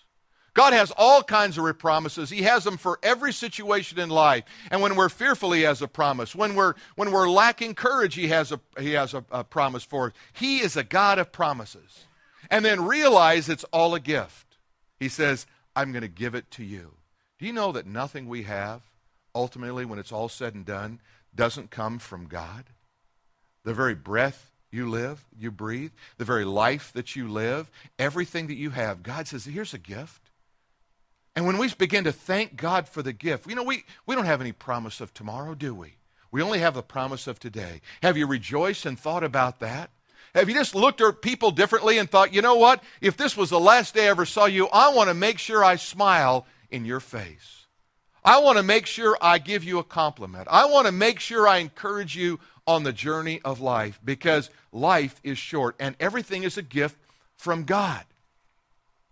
God 0.54 0.73
has 0.73 0.92
all 0.96 1.23
kinds 1.23 1.58
of 1.58 1.78
promises. 1.78 2.30
He 2.30 2.42
has 2.42 2.62
them 2.62 2.76
for 2.76 3.00
every 3.02 3.32
situation 3.32 3.99
in 3.99 4.08
life. 4.08 4.44
And 4.70 4.80
when 4.80 4.94
we're 4.94 5.08
fearful, 5.08 5.50
He 5.50 5.62
has 5.62 5.82
a 5.82 5.88
promise. 5.88 6.34
When 6.34 6.54
we're, 6.54 6.75
when 6.94 7.11
we're 7.11 7.28
lacking 7.28 7.75
courage, 7.75 8.14
He 8.14 8.28
has, 8.28 8.52
a, 8.52 8.61
he 8.78 8.92
has 8.92 9.14
a, 9.14 9.25
a 9.32 9.42
promise 9.42 9.82
for 9.82 10.06
us. 10.06 10.12
He 10.32 10.61
is 10.61 10.76
a 10.76 10.84
God 10.84 11.18
of 11.18 11.32
promises. 11.32 12.06
And 12.50 12.64
then 12.64 12.84
realize 12.84 13.49
it's 13.49 13.64
all 13.64 13.94
a 13.94 14.00
gift. 14.00 14.56
He 15.00 15.08
says, 15.08 15.46
I'm 15.75 15.90
going 15.90 16.02
to 16.02 16.08
give 16.08 16.37
it 16.37 16.50
to 16.52 16.64
you. 16.64 16.92
Do 17.38 17.46
you 17.46 17.52
know 17.52 17.73
that 17.73 17.87
nothing 17.87 18.28
we 18.28 18.44
have, 18.44 18.82
ultimately, 19.34 19.84
when 19.84 19.99
it's 19.99 20.12
all 20.12 20.28
said 20.28 20.54
and 20.54 20.64
done, 20.64 21.00
doesn't 21.34 21.70
come 21.70 21.99
from 21.99 22.26
God? 22.26 22.64
The 23.64 23.75
very 23.75 23.94
breath 23.96 24.52
you 24.70 24.88
live, 24.88 25.25
you 25.37 25.50
breathe, 25.50 25.92
the 26.16 26.25
very 26.25 26.44
life 26.44 26.92
that 26.94 27.16
you 27.16 27.28
live, 27.28 27.70
everything 27.99 28.46
that 28.49 28.56
you 28.56 28.70
have, 28.70 29.02
God 29.02 29.26
says, 29.26 29.44
here's 29.44 29.75
a 29.75 29.78
gift. 29.78 30.24
And 31.37 31.47
when 31.47 31.59
we 31.59 31.69
begin 31.75 32.05
to 32.05 32.12
thank 32.12 32.57
God 32.57 32.88
for 32.88 33.03
the 33.03 33.12
gift, 33.12 33.49
you 33.49 33.57
know, 33.57 33.64
we, 33.64 33.85
we 34.07 34.14
don't 34.14 34.26
have 34.26 34.41
any 34.41 34.53
promise 34.53 35.00
of 35.00 35.12
tomorrow, 35.12 35.55
do 35.55 35.75
we? 35.75 35.97
We 36.31 36.43
only 36.43 36.61
have 36.61 36.75
the 36.75 36.83
promise 36.83 37.26
of 37.26 37.38
today. 37.38 37.81
Have 38.03 38.17
you 38.17 38.26
rejoiced 38.26 38.87
and 38.87 38.99
thought 38.99 39.25
about 39.25 39.61
that? 39.61 39.91
Have 40.35 40.49
you 40.49 40.55
just 40.55 40.75
looked 40.75 41.00
at 41.00 41.23
people 41.23 41.53
differently 41.53 41.99
and 41.99 42.11
thought, 42.11 42.35
you 42.35 42.43
know 42.43 42.57
what? 42.57 42.83
If 43.00 43.17
this 43.17 43.37
was 43.37 43.50
the 43.50 43.61
last 43.61 43.95
day 43.95 44.07
I 44.07 44.11
ever 44.11 44.26
saw 44.26 44.47
you, 44.47 44.69
I 44.73 44.93
want 44.93 45.09
to 45.09 45.14
make 45.14 45.38
sure 45.38 45.64
I 45.64 45.76
smile 45.76 46.47
in 46.71 46.85
your 46.85 46.99
face. 46.99 47.67
I 48.25 48.41
want 48.41 48.57
to 48.57 48.64
make 48.64 48.87
sure 48.87 49.17
I 49.21 49.38
give 49.38 49.62
you 49.62 49.79
a 49.79 49.85
compliment. 49.85 50.49
I 50.50 50.64
want 50.64 50.87
to 50.87 50.93
make 50.93 51.21
sure 51.21 51.47
I 51.47 51.59
encourage 51.59 52.17
you 52.17 52.41
on 52.67 52.83
the 52.83 52.93
journey 52.93 53.41
of 53.45 53.61
life 53.61 54.00
because 54.05 54.50
life 54.73 55.21
is 55.23 55.38
short 55.38 55.76
and 55.79 55.95
everything 56.00 56.43
is 56.43 56.57
a 56.57 56.62
gift 56.62 56.97
from 57.37 57.64
God. 57.64 58.05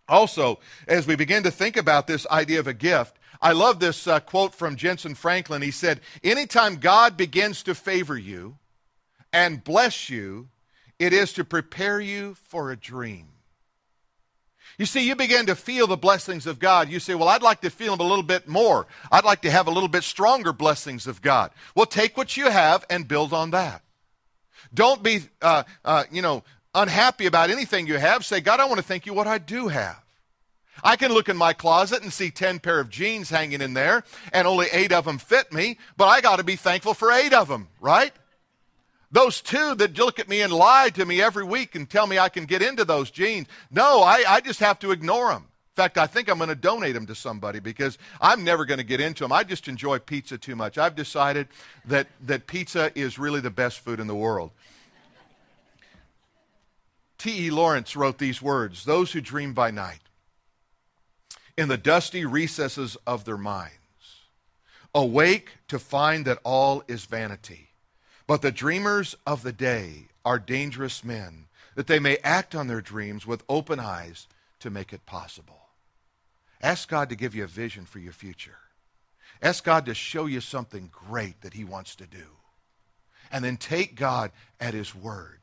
Also, 0.08 0.58
as 0.86 1.06
we 1.06 1.16
begin 1.16 1.42
to 1.44 1.50
think 1.50 1.76
about 1.76 2.06
this 2.06 2.26
idea 2.28 2.60
of 2.60 2.66
a 2.66 2.74
gift, 2.74 3.18
I 3.40 3.52
love 3.52 3.80
this 3.80 4.06
uh, 4.06 4.20
quote 4.20 4.54
from 4.54 4.76
Jentezen 4.76 5.16
Franklin. 5.16 5.62
He 5.62 5.70
said, 5.70 6.00
Anytime 6.22 6.76
God 6.76 7.16
begins 7.16 7.62
to 7.64 7.74
favor 7.74 8.16
you 8.16 8.58
and 9.32 9.64
bless 9.64 10.08
you, 10.08 10.48
it 10.98 11.12
is 11.12 11.32
to 11.34 11.44
prepare 11.44 12.00
you 12.00 12.34
for 12.34 12.70
a 12.70 12.76
dream. 12.76 13.28
You 14.78 14.86
see, 14.86 15.06
you 15.06 15.16
begin 15.16 15.46
to 15.46 15.56
feel 15.56 15.86
the 15.86 15.96
blessings 15.96 16.46
of 16.46 16.58
God. 16.58 16.88
You 16.88 17.00
say, 17.00 17.14
Well, 17.14 17.28
I'd 17.28 17.42
like 17.42 17.60
to 17.62 17.70
feel 17.70 17.96
them 17.96 18.06
a 18.06 18.08
little 18.08 18.22
bit 18.22 18.46
more. 18.46 18.86
I'd 19.10 19.24
like 19.24 19.42
to 19.42 19.50
have 19.50 19.66
a 19.66 19.72
little 19.72 19.88
bit 19.88 20.04
stronger 20.04 20.52
blessings 20.52 21.06
of 21.06 21.20
God. 21.20 21.50
Well, 21.74 21.86
take 21.86 22.16
what 22.16 22.36
you 22.36 22.48
have 22.48 22.84
and 22.88 23.08
build 23.08 23.32
on 23.32 23.50
that. 23.50 23.82
Don't 24.72 25.02
be, 25.02 25.22
uh, 25.40 25.64
uh, 25.84 26.04
you 26.10 26.22
know, 26.22 26.44
unhappy 26.74 27.26
about 27.26 27.50
anything 27.50 27.86
you 27.86 27.98
have. 27.98 28.24
Say, 28.24 28.40
God, 28.40 28.60
I 28.60 28.64
want 28.64 28.78
to 28.78 28.86
thank 28.86 29.06
you 29.06 29.14
what 29.14 29.26
I 29.26 29.38
do 29.38 29.68
have. 29.68 30.02
I 30.82 30.96
can 30.96 31.12
look 31.12 31.28
in 31.28 31.36
my 31.36 31.52
closet 31.52 32.02
and 32.02 32.12
see 32.12 32.30
10 32.30 32.58
pair 32.60 32.80
of 32.80 32.90
jeans 32.90 33.30
hanging 33.30 33.60
in 33.60 33.74
there, 33.74 34.04
and 34.32 34.46
only 34.46 34.66
eight 34.72 34.92
of 34.92 35.04
them 35.04 35.18
fit 35.18 35.52
me, 35.52 35.78
but 35.96 36.06
I 36.06 36.20
got 36.20 36.36
to 36.36 36.44
be 36.44 36.56
thankful 36.56 36.94
for 36.94 37.12
eight 37.12 37.32
of 37.32 37.48
them, 37.48 37.68
right? 37.80 38.12
Those 39.10 39.42
two 39.42 39.74
that 39.76 39.98
look 39.98 40.18
at 40.18 40.28
me 40.28 40.40
and 40.40 40.52
lie 40.52 40.88
to 40.94 41.04
me 41.04 41.20
every 41.20 41.44
week 41.44 41.74
and 41.74 41.88
tell 41.88 42.06
me 42.06 42.18
I 42.18 42.30
can 42.30 42.46
get 42.46 42.62
into 42.62 42.84
those 42.84 43.10
jeans. 43.10 43.46
No, 43.70 44.02
I, 44.02 44.24
I 44.26 44.40
just 44.40 44.60
have 44.60 44.78
to 44.80 44.90
ignore 44.90 45.28
them. 45.28 45.42
In 45.42 45.76
fact, 45.76 45.98
I 45.98 46.06
think 46.06 46.28
I'm 46.28 46.38
going 46.38 46.48
to 46.48 46.54
donate 46.54 46.94
them 46.94 47.06
to 47.06 47.14
somebody 47.14 47.58
because 47.58 47.98
I'm 48.20 48.44
never 48.44 48.64
going 48.64 48.78
to 48.78 48.84
get 48.84 49.00
into 49.00 49.24
them. 49.24 49.32
I 49.32 49.44
just 49.44 49.68
enjoy 49.68 49.98
pizza 49.98 50.38
too 50.38 50.56
much. 50.56 50.78
I've 50.78 50.94
decided 50.94 51.48
that, 51.86 52.08
that 52.22 52.46
pizza 52.46 52.90
is 52.94 53.18
really 53.18 53.40
the 53.40 53.50
best 53.50 53.80
food 53.80 54.00
in 54.00 54.06
the 54.06 54.14
world. 54.14 54.50
T.E. 57.22 57.50
Lawrence 57.50 57.94
wrote 57.94 58.18
these 58.18 58.42
words 58.42 58.84
Those 58.84 59.12
who 59.12 59.20
dream 59.20 59.54
by 59.54 59.70
night, 59.70 60.00
in 61.56 61.68
the 61.68 61.76
dusty 61.76 62.24
recesses 62.24 62.96
of 63.06 63.24
their 63.24 63.38
minds, 63.38 63.76
awake 64.94 65.50
to 65.68 65.78
find 65.78 66.24
that 66.24 66.40
all 66.44 66.82
is 66.88 67.04
vanity 67.04 67.72
but 68.26 68.40
the 68.42 68.52
dreamers 68.52 69.16
of 69.26 69.42
the 69.42 69.52
day 69.52 70.08
are 70.24 70.38
dangerous 70.38 71.04
men, 71.04 71.48
that 71.74 71.86
they 71.86 71.98
may 71.98 72.16
act 72.18 72.54
on 72.54 72.66
their 72.66 72.80
dreams 72.80 73.26
with 73.26 73.42
open 73.48 73.80
eyes 73.80 74.28
to 74.60 74.70
make 74.70 74.92
it 74.92 75.04
possible. 75.06 75.60
Ask 76.62 76.88
God 76.88 77.08
to 77.08 77.16
give 77.16 77.34
you 77.34 77.44
a 77.44 77.48
vision 77.48 77.84
for 77.84 77.98
your 77.98 78.12
future. 78.12 78.56
Ask 79.42 79.64
God 79.64 79.86
to 79.86 79.94
show 79.94 80.26
you 80.26 80.40
something 80.40 80.90
great 80.92 81.40
that 81.40 81.54
He 81.54 81.64
wants 81.64 81.96
to 81.96 82.06
do. 82.06 82.24
And 83.30 83.44
then 83.44 83.56
take 83.56 83.96
God 83.96 84.30
at 84.60 84.74
His 84.74 84.94
word. 84.94 85.41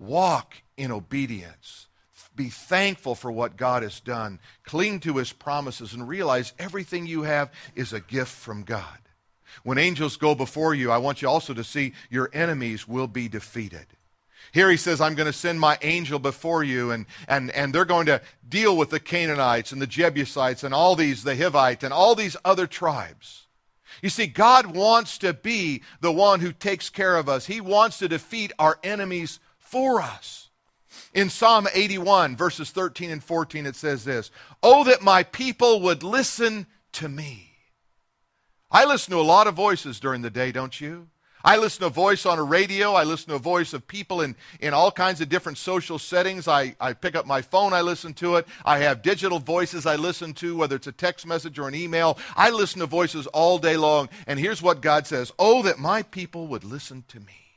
Walk 0.00 0.54
in 0.76 0.90
obedience. 0.90 1.86
Be 2.34 2.48
thankful 2.48 3.14
for 3.14 3.30
what 3.30 3.56
God 3.56 3.82
has 3.82 4.00
done. 4.00 4.40
Cling 4.64 5.00
to 5.00 5.18
His 5.18 5.32
promises 5.32 5.92
and 5.92 6.08
realize 6.08 6.54
everything 6.58 7.06
you 7.06 7.22
have 7.22 7.52
is 7.76 7.92
a 7.92 8.00
gift 8.00 8.32
from 8.32 8.62
God. 8.62 8.98
When 9.62 9.78
angels 9.78 10.16
go 10.16 10.34
before 10.34 10.74
you, 10.74 10.90
I 10.90 10.98
want 10.98 11.20
you 11.20 11.28
also 11.28 11.52
to 11.54 11.64
see 11.64 11.92
your 12.08 12.30
enemies 12.32 12.88
will 12.88 13.08
be 13.08 13.28
defeated. 13.28 13.86
Here 14.52 14.70
he 14.70 14.76
says, 14.76 15.00
I'm 15.00 15.14
going 15.14 15.26
to 15.26 15.32
send 15.32 15.60
my 15.60 15.78
angel 15.82 16.18
before 16.18 16.64
you, 16.64 16.90
and, 16.90 17.06
and, 17.28 17.50
and 17.50 17.74
they're 17.74 17.84
going 17.84 18.06
to 18.06 18.22
deal 18.48 18.76
with 18.76 18.90
the 18.90 19.00
Canaanites 19.00 19.70
and 19.70 19.82
the 19.82 19.86
Jebusites 19.86 20.64
and 20.64 20.74
all 20.74 20.96
these, 20.96 21.22
the 21.22 21.36
Hivites 21.36 21.84
and 21.84 21.92
all 21.92 22.14
these 22.14 22.36
other 22.44 22.66
tribes. 22.66 23.46
You 24.02 24.08
see, 24.08 24.26
God 24.26 24.74
wants 24.74 25.18
to 25.18 25.34
be 25.34 25.82
the 26.00 26.12
one 26.12 26.40
who 26.40 26.52
takes 26.52 26.88
care 26.88 27.16
of 27.16 27.28
us. 27.28 27.46
He 27.46 27.60
wants 27.60 27.98
to 27.98 28.08
defeat 28.08 28.52
our 28.58 28.78
enemies 28.82 29.40
for 29.70 30.00
us. 30.00 30.48
In 31.14 31.30
Psalm 31.30 31.68
81, 31.72 32.36
verses 32.36 32.70
13 32.70 33.10
and 33.10 33.22
14, 33.22 33.66
it 33.66 33.76
says 33.76 34.04
this 34.04 34.30
Oh, 34.62 34.84
that 34.84 35.02
my 35.02 35.22
people 35.22 35.80
would 35.80 36.02
listen 36.02 36.66
to 36.92 37.08
me. 37.08 37.50
I 38.70 38.84
listen 38.84 39.12
to 39.12 39.20
a 39.20 39.22
lot 39.22 39.46
of 39.46 39.54
voices 39.54 39.98
during 39.98 40.22
the 40.22 40.30
day, 40.30 40.52
don't 40.52 40.80
you? 40.80 41.08
I 41.42 41.56
listen 41.56 41.80
to 41.80 41.86
a 41.86 41.90
voice 41.90 42.26
on 42.26 42.38
a 42.38 42.42
radio. 42.42 42.92
I 42.92 43.04
listen 43.04 43.30
to 43.30 43.36
a 43.36 43.38
voice 43.38 43.72
of 43.72 43.86
people 43.86 44.20
in, 44.20 44.36
in 44.60 44.74
all 44.74 44.90
kinds 44.90 45.20
of 45.20 45.28
different 45.28 45.56
social 45.56 45.98
settings. 45.98 46.46
I, 46.46 46.76
I 46.78 46.92
pick 46.92 47.16
up 47.16 47.26
my 47.26 47.40
phone, 47.40 47.72
I 47.72 47.80
listen 47.80 48.12
to 48.14 48.36
it. 48.36 48.46
I 48.64 48.78
have 48.80 49.02
digital 49.02 49.38
voices 49.38 49.86
I 49.86 49.96
listen 49.96 50.34
to, 50.34 50.56
whether 50.56 50.76
it's 50.76 50.86
a 50.86 50.92
text 50.92 51.26
message 51.26 51.58
or 51.58 51.66
an 51.66 51.74
email. 51.74 52.18
I 52.36 52.50
listen 52.50 52.80
to 52.80 52.86
voices 52.86 53.26
all 53.28 53.58
day 53.58 53.76
long. 53.76 54.10
And 54.26 54.38
here's 54.38 54.60
what 54.60 54.82
God 54.82 55.06
says 55.06 55.32
Oh, 55.38 55.62
that 55.62 55.78
my 55.78 56.02
people 56.02 56.46
would 56.48 56.64
listen 56.64 57.04
to 57.08 57.20
me, 57.20 57.49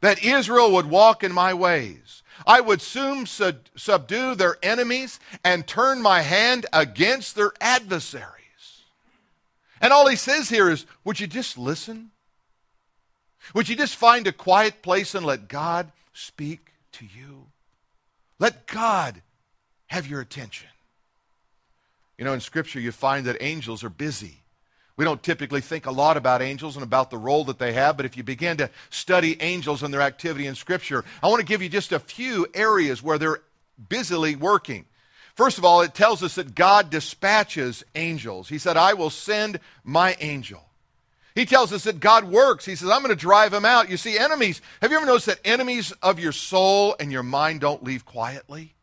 that 0.00 0.24
Israel 0.24 0.72
would 0.72 0.86
walk 0.86 1.24
in 1.24 1.32
my 1.32 1.54
ways. 1.54 2.22
I 2.46 2.60
would 2.60 2.80
soon 2.80 3.26
sub- 3.26 3.68
subdue 3.76 4.34
their 4.34 4.56
enemies 4.62 5.18
and 5.44 5.66
turn 5.66 6.00
my 6.00 6.22
hand 6.22 6.66
against 6.72 7.34
their 7.34 7.52
adversaries. 7.60 8.34
And 9.80 9.92
all 9.92 10.08
he 10.08 10.16
says 10.16 10.48
here 10.48 10.70
is, 10.70 10.86
would 11.04 11.20
you 11.20 11.26
just 11.26 11.58
listen? 11.58 12.10
Would 13.54 13.68
you 13.68 13.76
just 13.76 13.96
find 13.96 14.26
a 14.26 14.32
quiet 14.32 14.82
place 14.82 15.14
and 15.14 15.24
let 15.24 15.48
God 15.48 15.90
speak 16.12 16.72
to 16.92 17.04
you? 17.04 17.46
Let 18.38 18.66
God 18.66 19.22
have 19.88 20.06
your 20.06 20.20
attention. 20.20 20.68
You 22.18 22.24
know, 22.24 22.32
in 22.32 22.40
Scripture, 22.40 22.80
you 22.80 22.92
find 22.92 23.26
that 23.26 23.36
angels 23.40 23.84
are 23.84 23.90
busy. 23.90 24.37
We 24.98 25.04
don't 25.04 25.22
typically 25.22 25.60
think 25.60 25.86
a 25.86 25.92
lot 25.92 26.16
about 26.16 26.42
angels 26.42 26.74
and 26.74 26.82
about 26.82 27.10
the 27.10 27.18
role 27.18 27.44
that 27.44 27.60
they 27.60 27.72
have, 27.72 27.96
but 27.96 28.04
if 28.04 28.16
you 28.16 28.24
begin 28.24 28.56
to 28.56 28.68
study 28.90 29.40
angels 29.40 29.84
and 29.84 29.94
their 29.94 30.02
activity 30.02 30.48
in 30.48 30.56
Scripture, 30.56 31.04
I 31.22 31.28
want 31.28 31.38
to 31.38 31.46
give 31.46 31.62
you 31.62 31.68
just 31.68 31.92
a 31.92 32.00
few 32.00 32.48
areas 32.52 33.00
where 33.00 33.16
they're 33.16 33.40
busily 33.88 34.34
working. 34.34 34.86
First 35.36 35.56
of 35.56 35.64
all, 35.64 35.82
it 35.82 35.94
tells 35.94 36.24
us 36.24 36.34
that 36.34 36.56
God 36.56 36.90
dispatches 36.90 37.84
angels. 37.94 38.48
He 38.48 38.58
said, 38.58 38.76
I 38.76 38.94
will 38.94 39.08
send 39.08 39.60
my 39.84 40.16
angel. 40.18 40.64
He 41.36 41.46
tells 41.46 41.72
us 41.72 41.84
that 41.84 42.00
God 42.00 42.24
works. 42.24 42.64
He 42.64 42.74
says, 42.74 42.90
I'm 42.90 43.04
going 43.04 43.14
to 43.14 43.20
drive 43.20 43.52
them 43.52 43.64
out. 43.64 43.88
You 43.88 43.96
see, 43.96 44.18
enemies, 44.18 44.60
have 44.82 44.90
you 44.90 44.96
ever 44.96 45.06
noticed 45.06 45.26
that 45.26 45.38
enemies 45.44 45.92
of 46.02 46.18
your 46.18 46.32
soul 46.32 46.96
and 46.98 47.12
your 47.12 47.22
mind 47.22 47.60
don't 47.60 47.84
leave 47.84 48.04
quietly? 48.04 48.74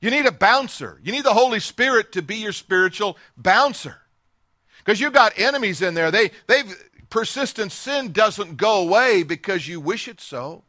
You 0.00 0.10
need 0.10 0.24
a 0.24 0.32
bouncer. 0.32 0.98
You 1.04 1.12
need 1.12 1.24
the 1.24 1.34
Holy 1.34 1.60
Spirit 1.60 2.12
to 2.12 2.22
be 2.22 2.36
your 2.36 2.52
spiritual 2.52 3.18
bouncer. 3.36 3.98
Because 4.84 5.00
you've 5.00 5.12
got 5.12 5.38
enemies 5.38 5.82
in 5.82 5.94
there. 5.94 6.10
They, 6.10 6.30
they've, 6.46 6.90
persistent 7.10 7.72
sin 7.72 8.12
doesn't 8.12 8.56
go 8.56 8.80
away 8.80 9.22
because 9.22 9.68
you 9.68 9.80
wish 9.80 10.08
it 10.08 10.20
so. 10.20 10.64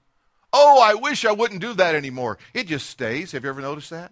Oh, 0.52 0.82
I 0.82 0.94
wish 0.94 1.26
I 1.26 1.32
wouldn't 1.32 1.62
do 1.62 1.74
that 1.74 1.96
anymore. 1.96 2.38
It 2.54 2.68
just 2.68 2.90
stays. 2.90 3.32
Have 3.32 3.44
you 3.44 3.50
ever 3.50 3.62
noticed 3.62 3.90
that? 3.90 4.12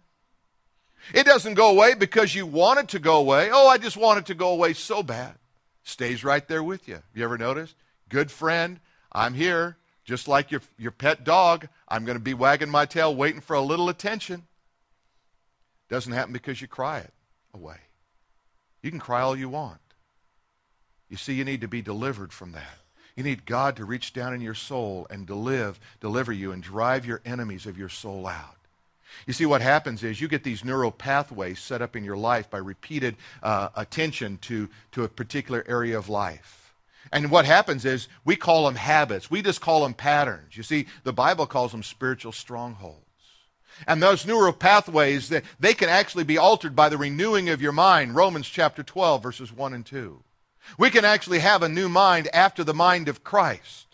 It 1.13 1.25
doesn't 1.25 1.55
go 1.55 1.71
away 1.71 1.93
because 1.93 2.33
you 2.33 2.45
want 2.45 2.79
it 2.79 2.87
to 2.89 2.99
go 2.99 3.17
away. 3.17 3.49
Oh, 3.51 3.67
I 3.67 3.77
just 3.77 3.97
want 3.97 4.19
it 4.19 4.25
to 4.27 4.35
go 4.35 4.49
away 4.49 4.73
so 4.73 5.03
bad. 5.03 5.35
Stays 5.83 6.23
right 6.23 6.47
there 6.47 6.63
with 6.63 6.87
you. 6.87 6.95
Have 6.95 7.03
you 7.13 7.23
ever 7.23 7.37
noticed? 7.37 7.75
Good 8.07 8.31
friend, 8.31 8.79
I'm 9.11 9.33
here. 9.33 9.77
Just 10.05 10.27
like 10.27 10.51
your, 10.51 10.61
your 10.77 10.91
pet 10.91 11.23
dog, 11.23 11.67
I'm 11.87 12.05
going 12.05 12.17
to 12.17 12.23
be 12.23 12.33
wagging 12.33 12.69
my 12.69 12.85
tail 12.85 13.13
waiting 13.13 13.41
for 13.41 13.55
a 13.55 13.61
little 13.61 13.89
attention. 13.89 14.43
Doesn't 15.89 16.13
happen 16.13 16.33
because 16.33 16.61
you 16.61 16.67
cry 16.67 16.99
it 16.99 17.13
away. 17.53 17.77
You 18.81 18.89
can 18.89 18.99
cry 18.99 19.21
all 19.21 19.35
you 19.35 19.49
want. 19.49 19.80
You 21.11 21.17
see, 21.17 21.33
you 21.33 21.43
need 21.43 21.59
to 21.59 21.67
be 21.67 21.81
delivered 21.81 22.31
from 22.31 22.53
that. 22.53 22.79
You 23.17 23.23
need 23.23 23.45
God 23.45 23.75
to 23.75 23.83
reach 23.83 24.13
down 24.13 24.33
in 24.33 24.39
your 24.39 24.53
soul 24.53 25.05
and 25.09 25.27
deliver, 25.27 25.77
deliver 25.99 26.31
you 26.31 26.53
and 26.53 26.63
drive 26.63 27.05
your 27.05 27.21
enemies 27.25 27.65
of 27.65 27.77
your 27.77 27.89
soul 27.89 28.25
out. 28.25 28.55
You 29.27 29.33
see, 29.33 29.45
what 29.45 29.61
happens 29.61 30.03
is 30.03 30.21
you 30.21 30.29
get 30.29 30.45
these 30.45 30.63
neural 30.63 30.89
pathways 30.89 31.59
set 31.59 31.81
up 31.81 31.97
in 31.97 32.05
your 32.05 32.15
life 32.15 32.49
by 32.49 32.59
repeated 32.59 33.17
uh, 33.43 33.67
attention 33.75 34.37
to, 34.43 34.69
to 34.93 35.03
a 35.03 35.09
particular 35.09 35.65
area 35.67 35.97
of 35.97 36.07
life. 36.07 36.73
And 37.11 37.29
what 37.29 37.43
happens 37.43 37.83
is 37.83 38.07
we 38.23 38.37
call 38.37 38.63
them 38.63 38.75
habits. 38.75 39.29
We 39.29 39.41
just 39.41 39.59
call 39.59 39.83
them 39.83 39.93
patterns. 39.93 40.55
You 40.55 40.63
see, 40.63 40.85
the 41.03 41.11
Bible 41.11 41.45
calls 41.45 41.73
them 41.73 41.83
spiritual 41.83 42.31
strongholds. 42.31 43.03
And 43.85 44.01
those 44.01 44.25
neural 44.25 44.53
pathways, 44.53 45.27
they, 45.27 45.41
they 45.59 45.73
can 45.73 45.89
actually 45.89 46.23
be 46.23 46.37
altered 46.37 46.73
by 46.73 46.87
the 46.87 46.97
renewing 46.97 47.49
of 47.49 47.61
your 47.61 47.73
mind. 47.73 48.15
Romans 48.15 48.47
chapter 48.47 48.81
12, 48.81 49.21
verses 49.21 49.51
1 49.51 49.73
and 49.73 49.85
2. 49.85 50.23
We 50.77 50.89
can 50.89 51.05
actually 51.05 51.39
have 51.39 51.63
a 51.63 51.69
new 51.69 51.89
mind 51.89 52.29
after 52.33 52.63
the 52.63 52.73
mind 52.73 53.07
of 53.07 53.23
Christ. 53.23 53.87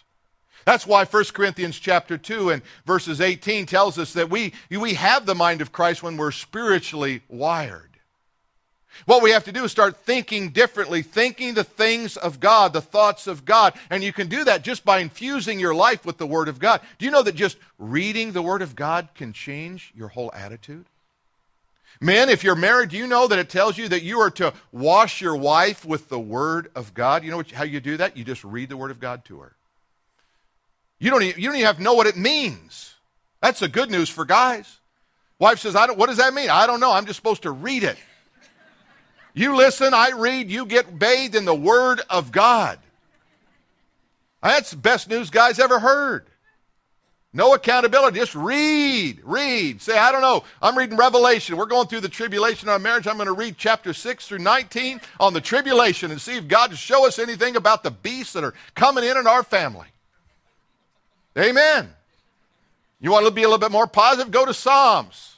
That's 0.65 0.85
why 0.85 1.05
1 1.05 1.23
Corinthians 1.33 1.79
chapter 1.79 2.17
2 2.17 2.49
and 2.49 2.61
verses 2.85 3.21
18 3.21 3.65
tells 3.65 3.97
us 3.97 4.13
that 4.13 4.29
we, 4.29 4.53
we 4.69 4.95
have 4.95 5.25
the 5.25 5.33
mind 5.33 5.61
of 5.61 5.71
Christ 5.71 6.03
when 6.03 6.17
we're 6.17 6.31
spiritually 6.31 7.21
wired. 7.29 7.87
What 9.05 9.21
we 9.21 9.31
have 9.31 9.43
to 9.45 9.51
do 9.51 9.63
is 9.63 9.71
start 9.71 9.97
thinking 9.97 10.49
differently, 10.49 11.01
thinking 11.01 11.53
the 11.53 11.63
things 11.63 12.17
of 12.17 12.39
God, 12.39 12.73
the 12.73 12.81
thoughts 12.81 13.27
of 13.27 13.45
God. 13.45 13.75
And 13.89 14.03
you 14.03 14.11
can 14.11 14.27
do 14.27 14.43
that 14.43 14.63
just 14.63 14.83
by 14.83 14.99
infusing 14.99 15.59
your 15.59 15.75
life 15.75 16.05
with 16.05 16.17
the 16.17 16.27
Word 16.27 16.47
of 16.47 16.59
God. 16.59 16.81
Do 16.97 17.05
you 17.05 17.11
know 17.11 17.23
that 17.23 17.35
just 17.35 17.57
reading 17.77 18.31
the 18.31 18.41
Word 18.41 18.61
of 18.61 18.75
God 18.75 19.09
can 19.15 19.33
change 19.33 19.93
your 19.95 20.09
whole 20.09 20.31
attitude? 20.33 20.85
Men, 21.99 22.29
if 22.29 22.43
you're 22.43 22.55
married, 22.55 22.89
do 22.89 22.97
you 22.97 23.07
know 23.07 23.27
that 23.27 23.39
it 23.39 23.49
tells 23.49 23.77
you 23.77 23.89
that 23.89 24.03
you 24.03 24.19
are 24.19 24.29
to 24.31 24.53
wash 24.71 25.21
your 25.21 25.35
wife 25.35 25.83
with 25.83 26.09
the 26.09 26.19
Word 26.19 26.69
of 26.75 26.93
God? 26.93 27.23
You 27.23 27.31
know 27.31 27.37
what, 27.37 27.51
how 27.51 27.63
you 27.63 27.79
do 27.79 27.97
that? 27.97 28.15
You 28.15 28.23
just 28.23 28.43
read 28.43 28.69
the 28.69 28.77
Word 28.77 28.91
of 28.91 28.99
God 28.99 29.25
to 29.25 29.39
her. 29.39 29.55
You 30.99 31.09
don't, 31.09 31.23
even, 31.23 31.41
you 31.41 31.49
don't 31.49 31.55
even 31.55 31.65
have 31.65 31.77
to 31.77 31.83
know 31.83 31.93
what 31.93 32.07
it 32.07 32.17
means. 32.17 32.95
That's 33.41 33.59
the 33.59 33.67
good 33.67 33.89
news 33.89 34.09
for 34.09 34.25
guys. 34.25 34.79
Wife 35.39 35.59
says, 35.59 35.75
I 35.75 35.87
don't, 35.87 35.97
What 35.97 36.07
does 36.07 36.17
that 36.17 36.33
mean? 36.33 36.49
I 36.49 36.67
don't 36.67 36.79
know. 36.79 36.91
I'm 36.91 37.05
just 37.05 37.17
supposed 37.17 37.43
to 37.43 37.51
read 37.51 37.83
it. 37.83 37.97
You 39.33 39.55
listen, 39.55 39.93
I 39.93 40.11
read, 40.15 40.49
you 40.49 40.65
get 40.65 40.97
bathed 40.97 41.35
in 41.35 41.45
the 41.45 41.55
Word 41.55 42.01
of 42.09 42.31
God. 42.31 42.79
That's 44.41 44.71
the 44.71 44.77
best 44.77 45.09
news 45.09 45.29
guys 45.29 45.59
ever 45.59 45.79
heard. 45.79 46.25
No 47.37 47.53
accountability. 47.53 48.17
Just 48.17 48.33
read, 48.33 49.21
read. 49.23 49.79
Say, 49.79 49.95
I 49.95 50.11
don't 50.11 50.21
know. 50.21 50.43
I'm 50.59 50.75
reading 50.75 50.97
Revelation. 50.97 51.55
We're 51.55 51.67
going 51.67 51.85
through 51.85 51.99
the 51.99 52.09
tribulation 52.09 52.67
on 52.67 52.81
marriage. 52.81 53.05
I'm 53.05 53.17
going 53.17 53.27
to 53.27 53.33
read 53.33 53.59
chapter 53.59 53.93
6 53.93 54.27
through 54.27 54.39
19 54.39 54.99
on 55.19 55.33
the 55.33 55.39
tribulation 55.39 56.09
and 56.09 56.19
see 56.19 56.35
if 56.35 56.47
God 56.47 56.71
will 56.71 56.77
show 56.77 57.05
us 57.05 57.19
anything 57.19 57.55
about 57.55 57.83
the 57.83 57.91
beasts 57.91 58.33
that 58.33 58.43
are 58.43 58.55
coming 58.73 59.03
in 59.03 59.17
in 59.17 59.27
our 59.27 59.43
family. 59.43 59.85
Amen. 61.37 61.93
You 62.99 63.11
want 63.11 63.27
to 63.27 63.31
be 63.31 63.43
a 63.43 63.47
little 63.47 63.59
bit 63.59 63.71
more 63.71 63.85
positive? 63.85 64.31
Go 64.31 64.43
to 64.43 64.53
Psalms. 64.53 65.35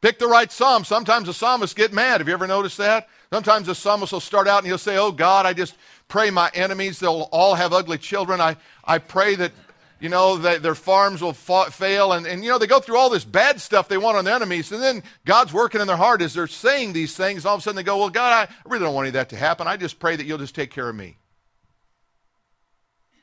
Pick 0.00 0.18
the 0.18 0.28
right 0.28 0.50
psalm. 0.50 0.82
Sometimes 0.82 1.26
the 1.26 1.34
psalmists 1.34 1.74
get 1.74 1.92
mad. 1.92 2.22
Have 2.22 2.28
you 2.28 2.32
ever 2.32 2.46
noticed 2.46 2.78
that? 2.78 3.06
Sometimes 3.30 3.66
the 3.66 3.74
psalmist 3.74 4.14
will 4.14 4.20
start 4.20 4.48
out 4.48 4.58
and 4.58 4.66
he'll 4.66 4.78
say, 4.78 4.96
Oh 4.96 5.12
God, 5.12 5.44
I 5.44 5.52
just 5.52 5.74
pray 6.08 6.30
my 6.30 6.50
enemies, 6.54 6.98
they'll 6.98 7.28
all 7.32 7.54
have 7.54 7.74
ugly 7.74 7.98
children. 7.98 8.40
I, 8.40 8.56
I 8.82 8.96
pray 8.96 9.34
that 9.34 9.52
you 10.00 10.08
know, 10.08 10.36
their 10.36 10.74
farms 10.74 11.20
will 11.20 11.32
fa- 11.32 11.70
fail. 11.70 12.12
And, 12.12 12.26
and, 12.26 12.44
you 12.44 12.50
know, 12.50 12.58
they 12.58 12.66
go 12.66 12.80
through 12.80 12.96
all 12.96 13.10
this 13.10 13.24
bad 13.24 13.60
stuff 13.60 13.88
they 13.88 13.98
want 13.98 14.16
on 14.16 14.24
their 14.24 14.34
enemies. 14.34 14.70
And 14.70 14.82
then 14.82 15.02
God's 15.24 15.52
working 15.52 15.80
in 15.80 15.86
their 15.86 15.96
heart 15.96 16.22
as 16.22 16.34
they're 16.34 16.46
saying 16.46 16.92
these 16.92 17.16
things. 17.16 17.44
All 17.44 17.54
of 17.54 17.60
a 17.60 17.62
sudden 17.62 17.76
they 17.76 17.82
go, 17.82 17.98
Well, 17.98 18.10
God, 18.10 18.48
I 18.48 18.68
really 18.68 18.84
don't 18.84 18.94
want 18.94 19.06
any 19.06 19.10
of 19.10 19.14
that 19.14 19.30
to 19.30 19.36
happen. 19.36 19.66
I 19.66 19.76
just 19.76 19.98
pray 19.98 20.14
that 20.14 20.24
you'll 20.24 20.38
just 20.38 20.54
take 20.54 20.70
care 20.70 20.88
of 20.88 20.94
me. 20.94 21.16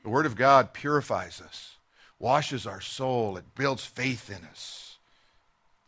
The 0.04 0.10
Word 0.10 0.26
of 0.26 0.36
God 0.36 0.74
purifies 0.74 1.42
us, 1.42 1.78
washes 2.20 2.68
our 2.68 2.82
soul, 2.82 3.38
it 3.38 3.56
builds 3.56 3.86
faith 3.86 4.30
in 4.30 4.46
us. 4.46 4.98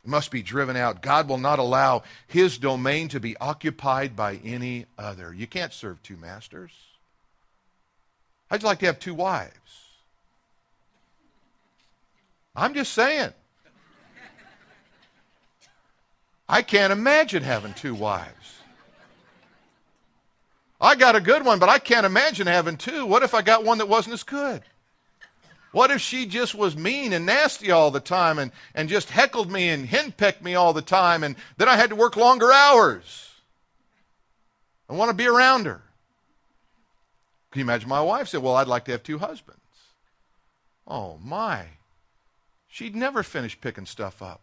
It 0.03 0.09
must 0.09 0.31
be 0.31 0.41
driven 0.41 0.75
out. 0.75 1.01
God 1.01 1.27
will 1.27 1.37
not 1.37 1.59
allow 1.59 2.03
his 2.25 2.57
domain 2.57 3.09
to 3.09 3.19
be 3.19 3.37
occupied 3.37 4.15
by 4.15 4.37
any 4.37 4.85
other. 4.97 5.33
You 5.33 5.45
can't 5.45 5.73
serve 5.73 6.01
two 6.01 6.17
masters. 6.17 6.71
I'd 8.49 8.63
like 8.63 8.79
to 8.79 8.85
have 8.85 8.99
two 8.99 9.13
wives. 9.13 9.86
I'm 12.57 12.73
just 12.73 12.93
saying. 12.93 13.31
I 16.49 16.63
can't 16.63 16.91
imagine 16.91 17.43
having 17.43 17.73
two 17.75 17.93
wives. 17.93 18.33
I 20.81 20.95
got 20.95 21.15
a 21.15 21.21
good 21.21 21.45
one, 21.45 21.59
but 21.59 21.69
I 21.69 21.77
can't 21.77 22.05
imagine 22.05 22.47
having 22.47 22.77
two. 22.77 23.05
What 23.05 23.21
if 23.21 23.33
I 23.33 23.43
got 23.43 23.63
one 23.63 23.77
that 23.77 23.87
wasn't 23.87 24.13
as 24.13 24.23
good? 24.23 24.63
What 25.71 25.91
if 25.91 26.01
she 26.01 26.25
just 26.25 26.55
was 26.55 26.75
mean 26.75 27.13
and 27.13 27.25
nasty 27.25 27.69
all 27.69 27.91
the 27.91 27.99
time 27.99 28.39
and, 28.39 28.51
and 28.73 28.89
just 28.89 29.11
heckled 29.11 29.51
me 29.51 29.69
and 29.69 29.87
henpecked 29.87 30.41
me 30.41 30.55
all 30.55 30.73
the 30.73 30.81
time 30.81 31.23
and 31.23 31.35
then 31.57 31.69
I 31.69 31.75
had 31.75 31.91
to 31.91 31.95
work 31.95 32.15
longer 32.15 32.51
hours? 32.51 33.29
I 34.89 34.93
want 34.93 35.09
to 35.09 35.15
be 35.15 35.27
around 35.27 35.65
her. 35.65 35.81
Can 37.51 37.59
you 37.59 37.65
imagine 37.65 37.89
my 37.89 38.01
wife 38.01 38.29
said, 38.29 38.41
Well, 38.41 38.55
I'd 38.55 38.67
like 38.67 38.85
to 38.85 38.91
have 38.91 39.03
two 39.03 39.19
husbands? 39.19 39.59
Oh, 40.87 41.19
my. 41.23 41.65
She'd 42.67 42.95
never 42.95 43.23
finish 43.23 43.59
picking 43.59 43.85
stuff 43.85 44.21
up. 44.21 44.41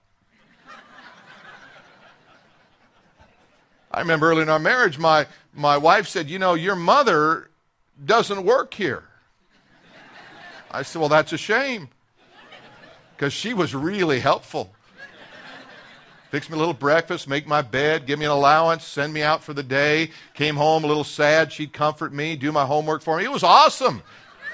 I 3.91 4.01
remember 4.01 4.31
early 4.31 4.43
in 4.43 4.49
our 4.49 4.59
marriage, 4.59 4.99
my, 4.99 5.27
my 5.55 5.77
wife 5.77 6.09
said, 6.09 6.29
You 6.29 6.41
know, 6.41 6.55
your 6.55 6.75
mother 6.75 7.51
doesn't 8.05 8.45
work 8.45 8.75
here. 8.75 9.05
I 10.71 10.83
said, 10.83 10.99
Well, 10.99 11.09
that's 11.09 11.33
a 11.33 11.39
shame. 11.39 11.89
Because 13.15 13.33
she 13.33 13.55
was 13.55 13.75
really 13.75 14.19
helpful. 14.19 14.75
Fix 16.31 16.51
me 16.51 16.57
a 16.57 16.59
little 16.59 16.75
breakfast, 16.75 17.29
make 17.29 17.47
my 17.47 17.63
bed, 17.63 18.07
give 18.07 18.19
me 18.19 18.25
an 18.25 18.33
allowance, 18.33 18.85
send 18.85 19.15
me 19.15 19.23
out 19.23 19.45
for 19.45 19.55
the 19.55 19.63
day. 19.63 20.11
Came 20.35 20.57
home 20.57 20.83
a 20.83 20.89
little 20.89 21.05
sad. 21.05 21.53
She'd 21.53 21.73
comfort 21.73 22.13
me, 22.13 22.35
do 22.35 22.51
my 22.51 22.67
homework 22.67 23.03
for 23.03 23.19
me. 23.19 23.23
It 23.25 23.31
was 23.31 23.45
awesome. 23.45 24.03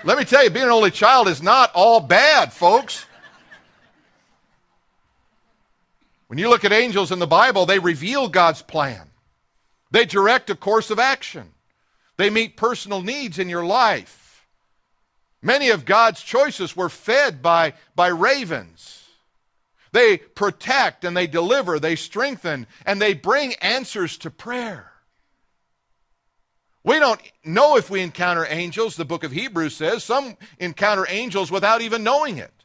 Let 0.05 0.19
me 0.19 0.27
tell 0.27 0.45
you, 0.45 0.51
being 0.51 0.67
an 0.67 0.73
only 0.73 0.91
child 0.91 1.27
is 1.29 1.43
not 1.43 1.71
all 1.75 2.01
bad, 2.01 2.53
folks. 2.53 3.07
When 6.31 6.39
you 6.39 6.49
look 6.49 6.65
at 6.65 6.73
angels 6.73 7.11
in 7.11 7.19
the 7.19 7.27
Bible, 7.27 7.67
they 7.67 7.81
reveal 7.81 8.29
God's 8.29 8.63
plan. 8.63 9.11
They 9.91 10.05
direct 10.05 10.49
a 10.49 10.55
course 10.55 10.89
of 10.89 11.01
action. 11.01 11.55
They 12.19 12.31
meet 12.31 12.57
personal 12.57 13.03
needs 13.03 13.41
in 13.41 13.49
your 13.49 13.65
life. 13.65 14.47
Many 15.43 15.71
of 15.71 15.85
God's 15.85 16.23
choices 16.23 16.77
were 16.77 16.89
fed 16.89 17.43
by, 17.43 17.73
by 17.97 18.07
ravens. 18.07 19.09
They 19.91 20.19
protect 20.19 21.05
and 21.05 21.17
they 21.17 21.27
deliver, 21.27 21.81
they 21.81 21.97
strengthen, 21.97 22.69
and 22.87 23.03
they 23.03 23.13
bring 23.13 23.55
answers 23.55 24.17
to 24.19 24.31
prayer. 24.31 24.93
We 26.85 27.01
don't 27.01 27.21
know 27.45 27.77
if 27.77 27.91
we 27.91 28.03
encounter 28.03 28.47
angels, 28.49 28.95
the 28.95 29.05
book 29.05 29.25
of 29.25 29.33
Hebrews 29.33 29.75
says. 29.75 30.05
Some 30.05 30.37
encounter 30.61 31.07
angels 31.09 31.51
without 31.51 31.83
even 31.83 32.05
knowing 32.05 32.39
it. 32.39 32.60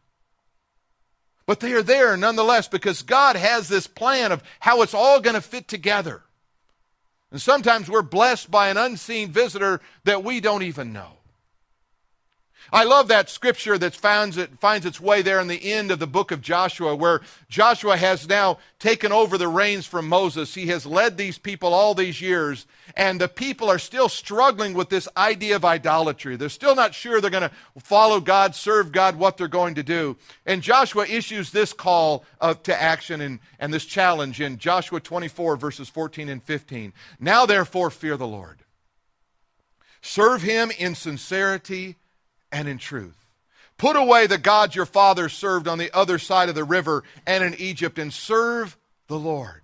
But 1.45 1.60
they 1.60 1.73
are 1.73 1.84
there 1.84 2.17
nonetheless 2.17 2.67
because 2.67 3.01
God 3.03 3.36
has 3.36 3.67
this 3.67 3.88
plan 3.88 4.31
of 4.31 4.43
how 4.60 4.81
it's 4.81 4.93
all 4.93 5.19
going 5.21 5.36
to 5.36 5.41
fit 5.41 5.67
together. 5.67 6.23
And 7.31 7.41
sometimes 7.41 7.89
we're 7.89 8.01
blessed 8.01 8.49
by 8.49 8.69
an 8.69 8.77
unseen 8.77 9.29
visitor 9.29 9.81
that 10.05 10.23
we 10.23 10.39
don't 10.39 10.63
even 10.63 10.93
know. 10.93 11.17
I 12.73 12.84
love 12.84 13.08
that 13.10 13.30
scripture 13.30 13.78
that 13.78 13.93
finds, 13.93 14.38
it, 14.38 14.60
finds 14.60 14.86
its 14.86 14.99
way 14.99 15.21
there 15.21 15.39
in 15.39 15.47
the 15.47 15.71
end 15.71 15.91
of 15.91 15.99
the 15.99 16.08
book 16.08 16.32
of 16.32 16.41
Joshua, 16.41 16.95
where 16.95 17.21
Joshua 17.47 17.95
has 17.95 18.28
now 18.28 18.58
taken 18.80 19.12
over 19.12 19.38
the 19.38 19.47
reins 19.47 19.86
from 19.86 20.08
Moses. 20.08 20.54
He 20.54 20.67
has 20.67 20.86
led 20.86 21.17
these 21.17 21.38
people 21.38 21.73
all 21.73 21.93
these 21.93 22.21
years, 22.21 22.65
and 22.95 23.21
the 23.21 23.28
people 23.28 23.69
are 23.69 23.80
still 23.80 24.10
struggling 24.10 24.73
with 24.73 24.89
this 24.89 25.08
idea 25.15 25.56
of 25.56 25.65
idolatry. 25.65 26.36
They're 26.36 26.49
still 26.49 26.75
not 26.75 26.95
sure 26.95 27.21
they're 27.21 27.30
going 27.30 27.49
to 27.49 27.56
follow 27.80 28.19
God, 28.19 28.56
serve 28.56 28.91
God, 28.91 29.15
what 29.17 29.38
they're 29.38 29.47
going 29.47 29.75
to 29.75 29.84
do. 29.84 30.17
And 30.45 30.62
Joshua 30.62 31.06
issues 31.06 31.51
this 31.51 31.71
call 31.71 32.25
of, 32.41 32.63
to 32.63 32.82
action 32.82 33.21
and, 33.21 33.39
and 33.60 33.73
this 33.73 33.86
challenge 33.86 34.41
in 34.41 34.58
Joshua 34.58 34.99
24, 34.99 35.58
verses 35.58 35.88
14 35.89 36.30
and 36.30 36.41
15. 36.41 36.93
Now, 37.19 37.45
therefore, 37.45 37.91
fear 37.91 38.17
the 38.17 38.28
Lord. 38.28 38.60
Serve 40.01 40.43
him 40.43 40.71
in 40.78 40.93
sincerity 40.93 41.95
and 42.55 42.69
in 42.69 42.77
truth. 42.77 43.27
Put 43.77 43.97
away 43.97 44.27
the 44.27 44.37
gods 44.37 44.77
your 44.77 44.85
fathers 44.85 45.33
served 45.33 45.67
on 45.67 45.77
the 45.77 45.93
other 45.93 46.17
side 46.17 46.47
of 46.47 46.55
the 46.55 46.63
river 46.63 47.03
and 47.27 47.43
in 47.43 47.53
Egypt 47.55 47.99
and 47.99 48.13
serve 48.13 48.77
the 49.07 49.19
Lord. 49.19 49.63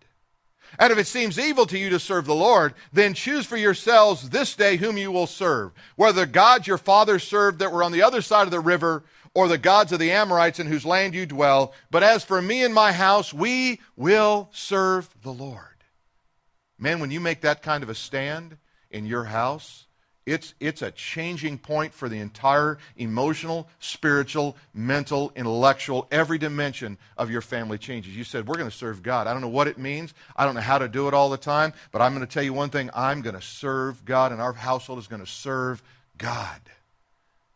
And 0.78 0.92
if 0.92 1.00
it 1.00 1.08
seems 1.08 1.40
evil 1.40 1.66
to 1.68 1.78
you 1.78 1.90
to 1.92 2.00
serve 2.00 2.26
the 2.26 2.36
Lord, 2.36 2.74
then 2.92 3.14
choose 3.14 3.46
for 3.46 3.56
yourselves 3.56 4.30
this 4.30 4.56
day 4.56 4.76
whom 4.76 4.98
you 4.98 5.10
will 5.10 5.28
serve, 5.28 5.72
whether 5.96 6.22
the 6.22 6.32
gods 6.32 6.68
your 6.68 6.78
fathers 6.78 7.24
served 7.24 7.60
that 7.60 7.72
were 7.72 7.84
on 7.84 7.94
the 7.94 8.04
other 8.04 8.22
side 8.22 8.44
of 8.44 8.52
the 8.52 8.60
river, 8.60 9.04
or 9.34 9.48
the 9.48 9.58
gods 9.58 9.94
of 9.94 10.00
the 10.00 10.12
Amorites 10.12 10.60
in 10.60 10.68
whose 10.68 10.86
land 10.86 11.16
you 11.16 11.26
dwell. 11.26 11.74
But 11.90 12.04
as 12.04 12.26
for 12.26 12.42
me 12.42 12.66
and 12.66 12.74
my 12.74 12.92
house, 12.92 13.34
we 13.34 13.80
will 13.96 14.50
serve 14.52 15.10
the 15.24 15.32
Lord. 15.32 15.86
Men, 16.78 17.00
when 17.00 17.12
you 17.12 17.22
make 17.22 17.40
that 17.42 17.62
kind 17.62 17.84
of 17.84 17.90
a 17.90 17.96
stand 17.96 18.58
in 18.90 19.06
your 19.06 19.26
house, 19.26 19.86
it's, 20.26 20.54
it's 20.60 20.84
a 20.84 20.92
changing 20.92 21.58
point 21.58 21.94
for 21.94 22.08
the 22.08 22.20
entire 22.20 22.78
emotional, 22.96 23.68
spiritual, 23.80 24.56
mental, 24.74 25.32
intellectual, 25.36 26.08
every 26.12 26.38
dimension 26.38 27.00
of 27.18 27.32
your 27.32 27.42
family 27.42 27.80
changes. 27.80 28.16
You 28.16 28.24
said, 28.24 28.48
We're 28.48 28.58
going 28.58 28.70
to 28.70 28.76
serve 28.76 29.02
God. 29.02 29.26
I 29.26 29.34
don't 29.34 29.42
know 29.42 29.48
what 29.48 29.68
it 29.68 29.80
means. 29.80 30.14
I 30.36 30.46
don't 30.46 30.54
know 30.54 30.62
how 30.62 30.78
to 30.78 30.88
do 30.88 31.08
it 31.08 31.16
all 31.16 31.30
the 31.30 31.38
time, 31.38 31.74
but 31.92 32.02
I'm 32.02 32.14
going 32.14 32.26
to 32.26 32.32
tell 32.32 32.44
you 32.44 32.54
one 32.54 32.70
thing 32.70 32.92
I'm 32.94 33.22
going 33.22 33.36
to 33.36 33.42
serve 33.42 34.06
God, 34.06 34.32
and 34.32 34.40
our 34.40 34.54
household 34.54 35.00
is 35.00 35.08
going 35.08 35.26
to 35.26 35.32
serve 35.32 35.82
God. 36.18 36.62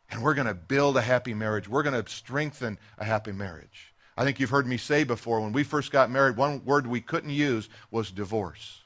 And 0.10 0.24
we're 0.24 0.34
going 0.34 0.48
to 0.48 0.56
build 0.56 0.98
a 0.98 1.02
happy 1.02 1.34
marriage. 1.34 1.68
We're 1.68 1.84
going 1.84 2.02
to 2.02 2.10
strengthen 2.12 2.80
a 2.98 3.06
happy 3.06 3.32
marriage. 3.32 3.94
I 4.18 4.24
think 4.24 4.40
you've 4.40 4.50
heard 4.50 4.66
me 4.66 4.78
say 4.78 5.04
before 5.04 5.42
when 5.42 5.52
we 5.52 5.64
first 5.64 5.92
got 5.92 6.10
married, 6.10 6.38
one 6.38 6.64
word 6.66 6.88
we 6.88 7.02
couldn't 7.02 7.32
use 7.32 7.70
was 7.92 8.12
divorce. 8.12 8.82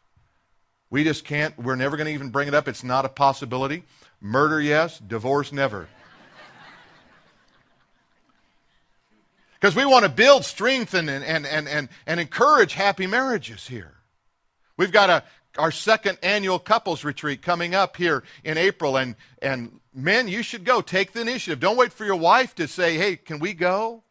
We 0.90 1.04
just 1.04 1.24
can't, 1.24 1.58
we're 1.60 1.76
never 1.76 1.98
going 1.98 2.08
to 2.08 2.14
even 2.14 2.30
bring 2.30 2.48
it 2.48 2.54
up. 2.54 2.68
It's 2.68 2.84
not 2.84 3.06
a 3.06 3.10
possibility. 3.10 3.84
Murder, 4.22 4.60
yes. 4.60 5.00
Divorce, 5.00 5.52
never. 5.52 5.88
Because 9.60 9.76
we 9.76 9.86
want 9.86 10.04
to 10.04 10.10
build, 10.10 10.46
strengthen, 10.46 11.10
and, 11.10 11.22
and, 11.22 11.46
and, 11.46 11.68
and, 11.68 11.90
and 12.08 12.20
encourage 12.22 12.76
happy 12.76 13.08
marriages 13.08 13.68
here. 13.68 13.94
We've 14.78 14.94
got 14.94 15.10
a, 15.10 15.24
our 15.58 15.72
second 15.72 16.18
annual 16.24 16.60
couples 16.60 17.04
retreat 17.04 17.42
coming 17.42 17.76
up 17.76 17.98
here 17.98 18.24
in 18.46 18.58
April. 18.58 18.96
And, 18.96 19.18
and 19.42 19.82
men, 19.94 20.30
you 20.30 20.44
should 20.44 20.64
go. 20.64 20.80
Take 20.80 21.12
the 21.12 21.20
initiative. 21.20 21.60
Don't 21.60 21.76
wait 21.76 21.92
for 21.92 22.06
your 22.06 22.16
wife 22.16 22.56
to 22.56 22.70
say, 22.70 22.96
hey, 22.96 23.18
can 23.18 23.40
we 23.40 23.54
go? 23.54 24.04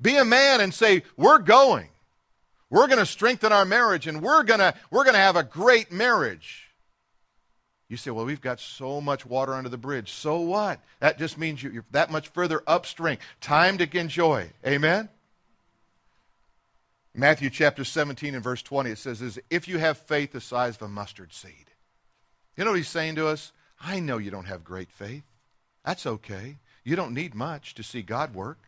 Be 0.00 0.16
a 0.16 0.24
man 0.24 0.60
and 0.60 0.72
say, 0.72 1.02
we're 1.16 1.38
going. 1.38 1.90
We're 2.70 2.86
going 2.86 3.00
to 3.00 3.06
strengthen 3.06 3.52
our 3.52 3.64
marriage 3.64 4.06
and 4.06 4.22
we're 4.22 4.44
going 4.44 4.60
to 4.60 4.74
we're 4.90 5.04
going 5.04 5.14
to 5.14 5.20
have 5.20 5.36
a 5.36 5.42
great 5.42 5.90
marriage. 5.90 6.68
You 7.88 7.96
say, 7.96 8.12
well, 8.12 8.24
we've 8.24 8.40
got 8.40 8.60
so 8.60 9.00
much 9.00 9.26
water 9.26 9.52
under 9.52 9.68
the 9.68 9.76
bridge. 9.76 10.12
So 10.12 10.40
what? 10.40 10.80
That 11.00 11.18
just 11.18 11.36
means 11.36 11.60
you're 11.60 11.84
that 11.90 12.10
much 12.10 12.28
further 12.28 12.62
upstream. 12.66 13.18
Time 13.40 13.78
to 13.78 13.98
enjoy. 13.98 14.50
Amen? 14.64 15.08
Matthew 17.12 17.50
chapter 17.50 17.82
17 17.82 18.36
and 18.36 18.44
verse 18.44 18.62
20, 18.62 18.90
it 18.90 18.98
says, 18.98 19.20
is 19.20 19.40
if 19.50 19.66
you 19.66 19.78
have 19.78 19.98
faith 19.98 20.30
the 20.30 20.40
size 20.40 20.76
of 20.76 20.82
a 20.82 20.88
mustard 20.88 21.32
seed. 21.32 21.52
You 22.56 22.64
know 22.64 22.70
what 22.70 22.76
he's 22.76 22.88
saying 22.88 23.16
to 23.16 23.26
us? 23.26 23.50
I 23.80 23.98
know 23.98 24.18
you 24.18 24.30
don't 24.30 24.44
have 24.44 24.62
great 24.62 24.92
faith. 24.92 25.24
That's 25.84 26.06
okay. 26.06 26.58
You 26.84 26.94
don't 26.94 27.14
need 27.14 27.34
much 27.34 27.74
to 27.74 27.82
see 27.82 28.02
God 28.02 28.34
work. 28.34 28.58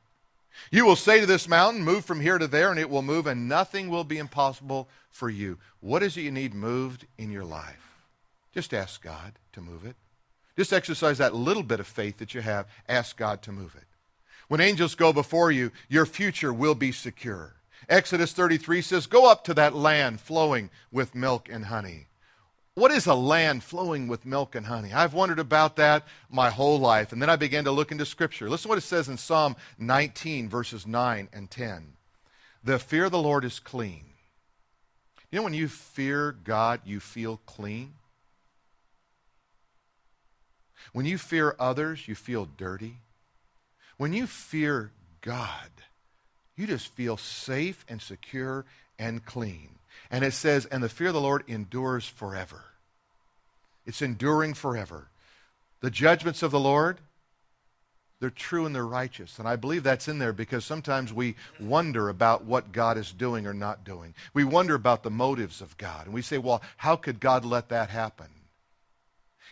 You 0.71 0.87
will 0.87 0.97
say 0.97 1.21
to 1.21 1.27
this 1.27 1.49
mountain, 1.49 1.83
Move 1.83 2.05
from 2.05 2.21
here 2.21 2.39
to 2.39 2.47
there, 2.47 2.71
and 2.71 2.79
it 2.79 2.91
will 2.91 3.03
move, 3.03 3.27
and 3.27 3.49
nothing 3.49 3.89
will 3.89 4.05
be 4.05 4.19
impossible 4.19 4.89
for 5.11 5.29
you. 5.29 5.59
What 5.81 6.03
is 6.03 6.17
it 6.17 6.23
you 6.23 6.31
need 6.31 6.55
moved 6.55 7.07
in 7.19 7.31
your 7.31 7.45
life? 7.45 8.01
Just 8.53 8.75
ask 8.75 9.03
God 9.03 9.33
to 9.53 9.61
move 9.61 9.85
it. 9.85 9.97
Just 10.57 10.73
exercise 10.73 11.19
that 11.19 11.35
little 11.35 11.63
bit 11.63 11.81
of 11.81 11.87
faith 11.87 12.19
that 12.19 12.35
you 12.35 12.43
have. 12.43 12.67
Ask 12.89 13.17
God 13.17 13.43
to 13.43 13.53
move 13.53 13.75
it. 13.77 13.87
When 14.49 14.61
angels 14.61 14.95
go 14.95 15.13
before 15.13 15.51
you, 15.51 15.73
your 15.89 16.05
future 16.05 16.53
will 16.53 16.75
be 16.75 16.93
secure. 16.93 17.55
Exodus 17.89 18.33
33 18.33 18.83
says, 18.83 19.07
Go 19.07 19.31
up 19.31 19.45
to 19.45 19.55
that 19.55 19.75
land 19.75 20.21
flowing 20.21 20.71
with 20.91 21.15
milk 21.15 21.49
and 21.51 21.67
honey. 21.67 22.07
What 22.75 22.91
is 22.91 23.07
a 23.07 23.15
land 23.15 23.63
flowing 23.63 24.09
with 24.09 24.25
milk 24.25 24.55
and 24.55 24.65
honey? 24.65 24.93
I've 24.93 25.13
wondered 25.13 25.39
about 25.39 25.77
that 25.77 26.07
my 26.31 26.49
whole 26.49 26.81
life. 26.81 27.13
And 27.13 27.21
then 27.21 27.29
I 27.29 27.37
began 27.37 27.65
to 27.65 27.71
look 27.71 27.93
into 27.93 28.07
Scripture. 28.07 28.49
Listen 28.49 28.65
to 28.65 28.69
what 28.71 28.79
it 28.79 28.83
says 28.83 29.09
in 29.09 29.19
Psalm 29.19 29.57
19, 29.79 30.49
verses 30.49 30.87
9 30.87 31.29
and 31.33 31.51
10. 31.51 31.93
The 32.65 32.79
fear 32.79 33.05
of 33.05 33.13
the 33.13 33.19
Lord 33.19 33.45
is 33.45 33.59
clean. 33.59 34.05
You 35.31 35.39
know, 35.39 35.43
when 35.43 35.55
you 35.55 35.69
fear 35.69 36.33
God, 36.33 36.81
you 36.85 36.99
feel 36.99 37.41
clean. 37.45 37.95
When 40.93 41.05
you 41.05 41.19
fear 41.19 41.57
others, 41.59 42.09
you 42.09 42.15
feel 42.15 42.47
dirty. 42.47 42.99
When 43.99 44.13
you 44.13 44.27
fear 44.27 44.93
God, 45.21 45.71
you 46.57 46.67
just 46.67 46.89
feel 46.89 47.17
safe 47.17 47.85
and 47.89 48.01
secure 48.01 48.65
and 48.99 49.25
clean. 49.25 49.79
And 50.13 50.23
it 50.25 50.35
says, 50.35 50.67
and 50.67 50.83
the 50.83 50.91
fear 50.91 51.09
of 51.09 51.15
the 51.15 51.21
Lord 51.21 51.43
endures 51.49 52.07
forever. 52.07 52.65
It's 53.87 54.03
enduring 54.03 54.55
forever. 54.55 55.09
The 55.81 55.91
judgments 55.91 56.43
of 56.43 56.51
the 56.51 56.61
Lord, 56.61 57.01
they're 58.21 58.31
true 58.31 58.67
and 58.67 58.75
they're 58.75 58.87
righteous. 58.87 59.39
And 59.39 59.49
I 59.49 59.57
believe 59.57 59.83
that's 59.83 60.07
in 60.07 60.19
there 60.19 60.35
because 60.35 60.67
sometimes 60.67 61.13
we 61.13 61.35
wonder 61.59 62.11
about 62.11 62.45
what 62.45 62.73
God 62.73 62.99
is 62.99 63.11
doing 63.11 63.47
or 63.47 63.55
not 63.55 63.85
doing. 63.85 64.15
We 64.35 64.45
wonder 64.45 64.75
about 64.75 65.03
the 65.03 65.11
motives 65.11 65.63
of 65.63 65.79
God. 65.79 66.05
And 66.05 66.15
we 66.15 66.23
say, 66.23 66.37
well, 66.39 66.63
how 66.77 66.95
could 66.95 67.19
God 67.19 67.45
let 67.45 67.71
that 67.71 67.89
happen? 67.89 68.29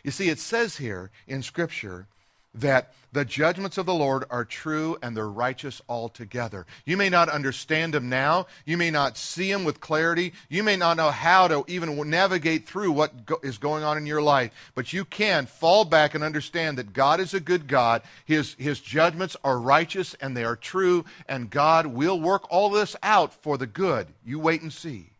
You 0.04 0.10
see, 0.10 0.28
it 0.28 0.38
says 0.38 0.76
here 0.76 1.10
in 1.26 1.42
Scripture 1.42 2.06
that 2.54 2.92
the 3.12 3.24
judgments 3.24 3.76
of 3.76 3.86
the 3.86 3.94
Lord 3.94 4.24
are 4.30 4.44
true 4.44 4.96
and 5.02 5.16
they're 5.16 5.28
righteous 5.28 5.82
altogether. 5.88 6.66
You 6.84 6.96
may 6.96 7.08
not 7.08 7.28
understand 7.28 7.94
them 7.94 8.08
now. 8.08 8.46
You 8.64 8.76
may 8.76 8.90
not 8.90 9.16
see 9.16 9.50
them 9.50 9.64
with 9.64 9.80
clarity. 9.80 10.32
You 10.48 10.62
may 10.62 10.76
not 10.76 10.96
know 10.96 11.10
how 11.10 11.48
to 11.48 11.64
even 11.66 12.08
navigate 12.08 12.68
through 12.68 12.92
what 12.92 13.26
go- 13.26 13.40
is 13.42 13.58
going 13.58 13.82
on 13.82 13.96
in 13.96 14.06
your 14.06 14.22
life. 14.22 14.52
But 14.74 14.92
you 14.92 15.04
can 15.04 15.46
fall 15.46 15.84
back 15.84 16.14
and 16.14 16.22
understand 16.22 16.78
that 16.78 16.92
God 16.92 17.18
is 17.18 17.34
a 17.34 17.40
good 17.40 17.66
God. 17.66 18.02
His, 18.24 18.54
his 18.54 18.80
judgments 18.80 19.36
are 19.42 19.58
righteous 19.58 20.14
and 20.20 20.36
they 20.36 20.44
are 20.44 20.56
true, 20.56 21.04
and 21.28 21.50
God 21.50 21.86
will 21.86 22.20
work 22.20 22.46
all 22.50 22.70
this 22.70 22.94
out 23.02 23.34
for 23.42 23.58
the 23.58 23.66
good. 23.66 24.08
You 24.24 24.38
wait 24.38 24.62
and 24.62 24.72
see. 24.72 25.10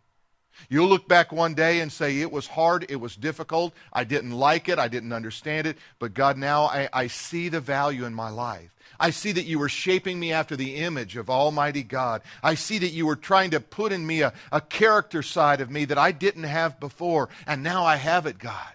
You'll 0.69 0.89
look 0.89 1.09
back 1.09 1.33
one 1.33 1.55
day 1.55 1.81
and 1.81 1.93
say, 1.93 2.21
It 2.21 2.31
was 2.31 2.47
hard, 2.47 2.87
it 2.89 2.97
was 2.97 3.17
difficult, 3.17 3.75
I 3.93 4.05
didn't 4.05 4.33
like 4.33 4.69
it, 4.69 4.79
I 4.79 4.89
didn't 4.89 5.13
understand 5.13 5.67
it, 5.67 5.79
but 5.99 6.15
God, 6.15 6.37
now 6.37 6.65
I, 6.65 6.89
I 6.93 7.07
see 7.07 7.49
the 7.49 7.61
value 7.61 8.05
in 8.05 8.15
my 8.15 8.31
life. 8.31 8.75
I 8.99 9.11
see 9.11 9.33
that 9.33 9.47
you 9.47 9.59
were 9.59 9.71
shaping 9.71 10.21
me 10.21 10.33
after 10.33 10.57
the 10.57 10.77
image 10.77 11.17
of 11.17 11.31
Almighty 11.31 11.83
God. 11.83 12.21
I 12.43 12.55
see 12.55 12.79
that 12.79 12.93
you 12.93 13.07
were 13.07 13.17
trying 13.17 13.51
to 13.53 13.61
put 13.61 13.93
in 13.93 14.07
me 14.07 14.21
a, 14.21 14.35
a 14.53 14.61
character 14.61 15.23
side 15.23 15.63
of 15.63 15.71
me 15.71 15.87
that 15.87 15.97
I 15.97 16.13
didn't 16.13 16.45
have 16.45 16.79
before, 16.79 17.31
and 17.47 17.63
now 17.63 17.85
I 17.85 17.97
have 17.97 18.27
it, 18.27 18.39
God. 18.39 18.75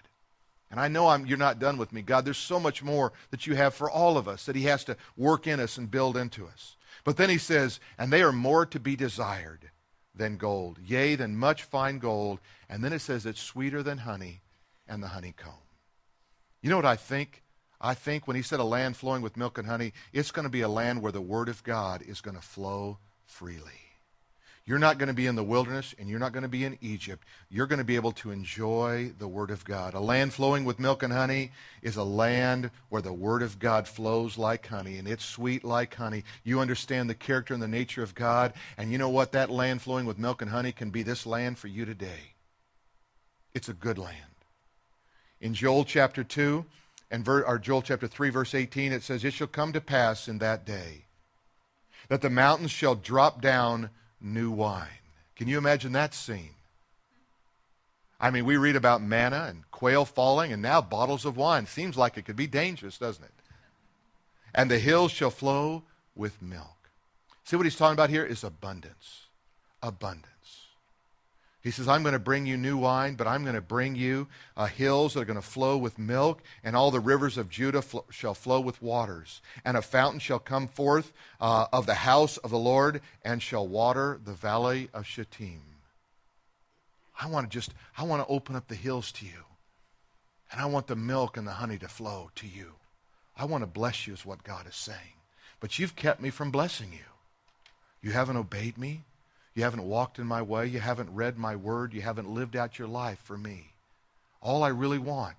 And 0.70 0.80
I 0.80 0.88
know 0.88 1.08
I'm, 1.08 1.26
you're 1.26 1.38
not 1.38 1.60
done 1.60 1.78
with 1.78 1.92
me, 1.92 2.02
God. 2.02 2.24
There's 2.24 2.36
so 2.36 2.58
much 2.58 2.82
more 2.82 3.12
that 3.30 3.46
you 3.46 3.54
have 3.54 3.74
for 3.74 3.88
all 3.88 4.18
of 4.18 4.26
us 4.26 4.46
that 4.46 4.56
He 4.56 4.64
has 4.64 4.84
to 4.84 4.96
work 5.16 5.46
in 5.46 5.60
us 5.60 5.78
and 5.78 5.90
build 5.90 6.16
into 6.16 6.44
us. 6.46 6.76
But 7.04 7.16
then 7.16 7.30
He 7.30 7.38
says, 7.38 7.78
and 7.96 8.12
they 8.12 8.22
are 8.22 8.32
more 8.32 8.66
to 8.66 8.80
be 8.80 8.96
desired 8.96 9.70
than 10.16 10.36
gold, 10.36 10.78
yea, 10.84 11.14
than 11.14 11.36
much 11.36 11.62
fine 11.62 11.98
gold. 11.98 12.40
And 12.68 12.82
then 12.82 12.92
it 12.92 13.00
says 13.00 13.26
it's 13.26 13.40
sweeter 13.40 13.82
than 13.82 13.98
honey 13.98 14.40
and 14.88 15.02
the 15.02 15.08
honeycomb. 15.08 15.52
You 16.62 16.70
know 16.70 16.76
what 16.76 16.84
I 16.86 16.96
think? 16.96 17.42
I 17.80 17.94
think 17.94 18.26
when 18.26 18.36
he 18.36 18.42
said 18.42 18.60
a 18.60 18.64
land 18.64 18.96
flowing 18.96 19.22
with 19.22 19.36
milk 19.36 19.58
and 19.58 19.66
honey, 19.66 19.92
it's 20.12 20.30
going 20.30 20.44
to 20.44 20.50
be 20.50 20.62
a 20.62 20.68
land 20.68 21.02
where 21.02 21.12
the 21.12 21.20
word 21.20 21.48
of 21.48 21.62
God 21.62 22.02
is 22.02 22.20
going 22.20 22.36
to 22.36 22.42
flow 22.42 22.98
freely. 23.24 23.85
You're 24.66 24.80
not 24.80 24.98
going 24.98 25.06
to 25.06 25.14
be 25.14 25.26
in 25.26 25.36
the 25.36 25.44
wilderness 25.44 25.94
and 25.96 26.08
you're 26.08 26.18
not 26.18 26.32
going 26.32 26.42
to 26.42 26.48
be 26.48 26.64
in 26.64 26.76
Egypt. 26.80 27.24
You're 27.48 27.68
going 27.68 27.78
to 27.78 27.84
be 27.84 27.94
able 27.94 28.10
to 28.12 28.32
enjoy 28.32 29.12
the 29.16 29.28
Word 29.28 29.52
of 29.52 29.64
God. 29.64 29.94
A 29.94 30.00
land 30.00 30.34
flowing 30.34 30.64
with 30.64 30.80
milk 30.80 31.04
and 31.04 31.12
honey 31.12 31.52
is 31.82 31.94
a 31.94 32.02
land 32.02 32.72
where 32.88 33.00
the 33.00 33.12
Word 33.12 33.42
of 33.42 33.60
God 33.60 33.86
flows 33.86 34.36
like 34.36 34.66
honey 34.66 34.98
and 34.98 35.06
it's 35.06 35.24
sweet 35.24 35.62
like 35.62 35.94
honey. 35.94 36.24
You 36.42 36.58
understand 36.58 37.08
the 37.08 37.14
character 37.14 37.54
and 37.54 37.62
the 37.62 37.68
nature 37.68 38.02
of 38.02 38.16
God. 38.16 38.54
And 38.76 38.90
you 38.90 38.98
know 38.98 39.08
what? 39.08 39.30
That 39.30 39.50
land 39.50 39.82
flowing 39.82 40.04
with 40.04 40.18
milk 40.18 40.42
and 40.42 40.50
honey 40.50 40.72
can 40.72 40.90
be 40.90 41.04
this 41.04 41.26
land 41.26 41.58
for 41.58 41.68
you 41.68 41.84
today. 41.84 42.34
It's 43.54 43.68
a 43.68 43.72
good 43.72 43.98
land. 43.98 44.18
In 45.40 45.54
Joel 45.54 45.84
chapter 45.84 46.24
2 46.24 46.64
and 47.12 47.24
ver, 47.24 47.42
or 47.42 47.60
Joel 47.60 47.82
chapter 47.82 48.08
3 48.08 48.30
verse 48.30 48.52
18 48.52 48.90
it 48.90 49.04
says 49.04 49.24
it 49.24 49.32
shall 49.32 49.46
come 49.46 49.72
to 49.72 49.80
pass 49.80 50.26
in 50.26 50.38
that 50.38 50.66
day 50.66 51.04
that 52.08 52.20
the 52.20 52.30
mountains 52.30 52.72
shall 52.72 52.96
drop 52.96 53.40
down 53.40 53.90
new 54.26 54.50
wine. 54.50 54.88
Can 55.36 55.48
you 55.48 55.58
imagine 55.58 55.92
that 55.92 56.14
scene? 56.14 56.50
I 58.18 58.30
mean, 58.30 58.46
we 58.46 58.56
read 58.56 58.76
about 58.76 59.02
manna 59.02 59.46
and 59.48 59.70
quail 59.70 60.04
falling 60.04 60.52
and 60.52 60.62
now 60.62 60.80
bottles 60.80 61.24
of 61.24 61.36
wine. 61.36 61.66
Seems 61.66 61.96
like 61.96 62.16
it 62.16 62.24
could 62.24 62.36
be 62.36 62.46
dangerous, 62.46 62.98
doesn't 62.98 63.24
it? 63.24 63.30
And 64.54 64.70
the 64.70 64.78
hills 64.78 65.12
shall 65.12 65.30
flow 65.30 65.82
with 66.14 66.40
milk. 66.40 66.90
See 67.44 67.56
what 67.56 67.66
he's 67.66 67.76
talking 67.76 67.92
about 67.92 68.10
here 68.10 68.24
is 68.24 68.42
abundance. 68.42 69.26
Abundance. 69.82 70.35
He 71.66 71.72
says, 71.72 71.88
I'm 71.88 72.04
going 72.04 72.12
to 72.12 72.20
bring 72.20 72.46
you 72.46 72.56
new 72.56 72.78
wine, 72.78 73.16
but 73.16 73.26
I'm 73.26 73.42
going 73.42 73.56
to 73.56 73.60
bring 73.60 73.96
you 73.96 74.28
uh, 74.56 74.66
hills 74.66 75.14
that 75.14 75.22
are 75.22 75.24
going 75.24 75.34
to 75.34 75.42
flow 75.42 75.76
with 75.76 75.98
milk, 75.98 76.40
and 76.62 76.76
all 76.76 76.92
the 76.92 77.00
rivers 77.00 77.36
of 77.36 77.50
Judah 77.50 77.82
fl- 77.82 78.08
shall 78.08 78.34
flow 78.34 78.60
with 78.60 78.80
waters. 78.80 79.40
And 79.64 79.76
a 79.76 79.82
fountain 79.82 80.20
shall 80.20 80.38
come 80.38 80.68
forth 80.68 81.12
uh, 81.40 81.66
of 81.72 81.86
the 81.86 81.94
house 81.94 82.36
of 82.36 82.52
the 82.52 82.56
Lord, 82.56 83.00
and 83.24 83.42
shall 83.42 83.66
water 83.66 84.20
the 84.24 84.32
valley 84.32 84.90
of 84.94 85.06
Shittim. 85.06 85.60
I 87.20 87.26
want 87.26 87.50
to 87.50 87.52
just, 87.52 87.72
I 87.98 88.04
want 88.04 88.24
to 88.24 88.32
open 88.32 88.54
up 88.54 88.68
the 88.68 88.76
hills 88.76 89.10
to 89.10 89.26
you. 89.26 89.42
And 90.52 90.60
I 90.60 90.66
want 90.66 90.86
the 90.86 90.94
milk 90.94 91.36
and 91.36 91.48
the 91.48 91.54
honey 91.54 91.78
to 91.78 91.88
flow 91.88 92.30
to 92.36 92.46
you. 92.46 92.74
I 93.36 93.44
want 93.44 93.62
to 93.62 93.66
bless 93.66 94.06
you, 94.06 94.14
is 94.14 94.24
what 94.24 94.44
God 94.44 94.68
is 94.68 94.76
saying. 94.76 95.18
But 95.58 95.80
you've 95.80 95.96
kept 95.96 96.20
me 96.20 96.30
from 96.30 96.52
blessing 96.52 96.92
you. 96.92 97.06
You 98.00 98.12
haven't 98.12 98.36
obeyed 98.36 98.78
me. 98.78 99.02
You 99.56 99.62
haven't 99.62 99.88
walked 99.88 100.18
in 100.18 100.26
my 100.26 100.42
way. 100.42 100.66
You 100.66 100.80
haven't 100.80 101.14
read 101.14 101.38
my 101.38 101.56
word. 101.56 101.94
You 101.94 102.02
haven't 102.02 102.28
lived 102.28 102.54
out 102.54 102.78
your 102.78 102.88
life 102.88 103.18
for 103.24 103.38
me. 103.38 103.72
All 104.42 104.62
I 104.62 104.68
really 104.68 104.98
want 104.98 105.36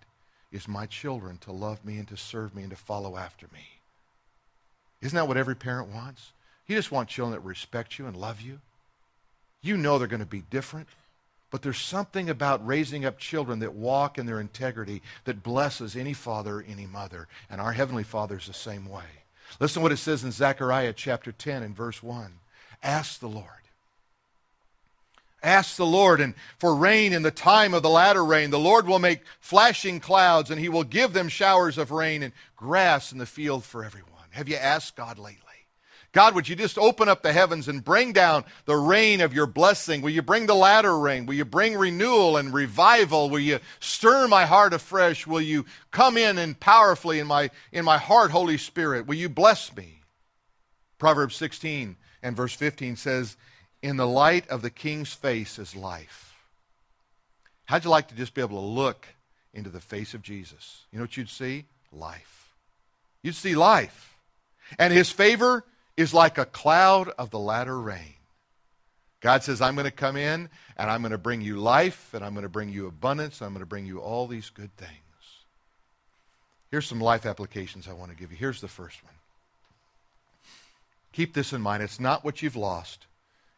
is 0.51 0.67
my 0.67 0.87
children 0.87 1.37
to 1.41 1.51
love 1.51 1.85
me 1.85 1.99
and 1.99 2.07
to 2.07 2.17
serve 2.17 2.55
me 2.55 2.63
and 2.63 2.71
to 2.71 2.75
follow 2.75 3.15
after 3.15 3.45
me. 3.53 3.61
Isn't 5.01 5.15
that 5.15 5.27
what 5.27 5.37
every 5.37 5.55
parent 5.55 5.89
wants? 5.89 6.31
You 6.65 6.75
just 6.75 6.91
want 6.91 7.09
children 7.09 7.39
that 7.39 7.47
respect 7.47 7.99
you 7.99 8.07
and 8.07 8.17
love 8.17 8.41
you. 8.41 8.59
You 9.61 9.77
know 9.77 9.99
they're 9.99 10.07
going 10.07 10.19
to 10.19 10.25
be 10.25 10.43
different, 10.49 10.87
but 11.51 11.61
there's 11.61 11.79
something 11.79 12.27
about 12.27 12.65
raising 12.65 13.05
up 13.05 13.19
children 13.19 13.59
that 13.59 13.75
walk 13.75 14.17
in 14.17 14.25
their 14.25 14.39
integrity 14.39 15.03
that 15.25 15.43
blesses 15.43 15.95
any 15.95 16.13
father 16.13 16.65
any 16.67 16.87
mother. 16.87 17.27
And 17.51 17.61
our 17.61 17.73
Heavenly 17.73 18.03
Father 18.03 18.37
is 18.37 18.47
the 18.47 18.53
same 18.53 18.89
way. 18.89 19.03
Listen 19.59 19.81
to 19.81 19.83
what 19.83 19.91
it 19.91 19.97
says 19.97 20.23
in 20.23 20.31
Zechariah 20.31 20.93
chapter 20.93 21.31
10 21.31 21.61
and 21.61 21.75
verse 21.75 22.01
1. 22.01 22.31
Ask 22.81 23.19
the 23.19 23.29
Lord 23.29 23.45
Ask 25.43 25.75
the 25.75 25.85
Lord 25.85 26.19
and 26.19 26.33
for 26.57 26.75
rain 26.75 27.13
in 27.13 27.21
the 27.21 27.31
time 27.31 27.73
of 27.73 27.83
the 27.83 27.89
latter 27.89 28.25
rain. 28.25 28.49
The 28.49 28.59
Lord 28.59 28.87
will 28.87 28.99
make 28.99 29.21
flashing 29.39 29.99
clouds 29.99 30.49
and 30.49 30.59
he 30.59 30.69
will 30.69 30.83
give 30.83 31.13
them 31.13 31.29
showers 31.29 31.77
of 31.77 31.91
rain 31.91 32.23
and 32.23 32.33
grass 32.55 33.11
in 33.11 33.19
the 33.19 33.25
field 33.25 33.63
for 33.63 33.83
everyone. 33.83 34.13
Have 34.31 34.49
you 34.49 34.55
asked 34.55 34.95
God 34.95 35.19
lately? 35.19 35.43
God, 36.13 36.33
would 36.33 36.49
you 36.49 36.55
just 36.55 36.79
open 36.79 37.07
up 37.07 37.21
the 37.21 37.33
heavens 37.33 37.67
and 37.67 37.83
bring 37.83 38.11
down 38.11 38.45
the 38.65 38.75
rain 38.75 39.21
of 39.21 39.33
your 39.33 39.45
blessing? 39.45 40.01
Will 40.01 40.09
you 40.09 40.23
bring 40.23 40.47
the 40.47 40.55
latter 40.55 40.97
rain? 40.97 41.27
Will 41.27 41.35
you 41.35 41.45
bring 41.45 41.77
renewal 41.77 42.37
and 42.37 42.51
revival? 42.51 43.29
Will 43.29 43.39
you 43.39 43.59
stir 43.79 44.27
my 44.27 44.45
heart 44.45 44.73
afresh? 44.73 45.27
Will 45.27 45.41
you 45.41 45.65
come 45.91 46.17
in 46.17 46.39
and 46.39 46.59
powerfully 46.59 47.19
in 47.19 47.27
my, 47.27 47.51
in 47.71 47.85
my 47.85 47.99
heart, 47.99 48.31
Holy 48.31 48.57
Spirit? 48.57 49.05
Will 49.05 49.15
you 49.15 49.29
bless 49.29 49.75
me? 49.75 50.01
Proverbs 50.97 51.35
16 51.35 51.97
and 52.23 52.35
verse 52.35 52.53
15 52.53 52.95
says, 52.95 53.37
in 53.87 53.95
the 53.95 54.05
light 54.05 54.45
of 54.49 54.61
the 54.61 54.69
king's 54.69 55.13
face 55.13 55.57
is 55.57 55.73
life. 55.73 56.35
How'd 57.63 57.85
you 57.85 57.89
like 57.89 58.09
to 58.09 58.15
just 58.15 58.33
be 58.33 58.41
able 58.41 58.59
to 58.59 58.67
look 58.67 59.07
into 59.53 59.69
the 59.69 59.79
face 59.79 60.13
of 60.13 60.21
Jesus? 60.21 60.83
You 60.91 60.99
know 60.99 61.03
what 61.03 61.15
you'd 61.15 61.29
see? 61.29 61.63
Life. 61.93 62.53
You'd 63.21 63.35
see 63.35 63.55
life. 63.55 64.17
And 64.77 64.91
his 64.91 65.09
favor 65.09 65.63
is 65.95 66.13
like 66.13 66.37
a 66.37 66.43
cloud 66.43 67.07
of 67.17 67.29
the 67.29 67.39
latter 67.39 67.79
rain. 67.79 68.15
God 69.21 69.43
says, 69.43 69.61
I'm 69.61 69.75
going 69.75 69.85
to 69.85 69.91
come 69.91 70.17
in 70.17 70.49
and 70.75 70.91
I'm 70.91 71.01
going 71.01 71.11
to 71.13 71.17
bring 71.17 71.39
you 71.39 71.55
life 71.55 72.13
and 72.13 72.25
I'm 72.25 72.33
going 72.33 72.43
to 72.43 72.49
bring 72.49 72.67
you 72.67 72.87
abundance. 72.87 73.39
and 73.39 73.45
I'm 73.45 73.53
going 73.53 73.61
to 73.61 73.65
bring 73.65 73.85
you 73.85 73.99
all 73.99 74.27
these 74.27 74.49
good 74.49 74.75
things. 74.75 74.91
Here's 76.71 76.85
some 76.85 76.99
life 76.99 77.25
applications 77.25 77.87
I 77.87 77.93
want 77.93 78.11
to 78.11 78.17
give 78.17 78.31
you. 78.31 78.37
Here's 78.37 78.59
the 78.59 78.67
first 78.67 79.01
one. 79.01 79.13
Keep 81.13 81.33
this 81.33 81.53
in 81.53 81.61
mind. 81.61 81.83
It's 81.83 82.01
not 82.01 82.25
what 82.25 82.41
you've 82.41 82.57
lost, 82.57 83.07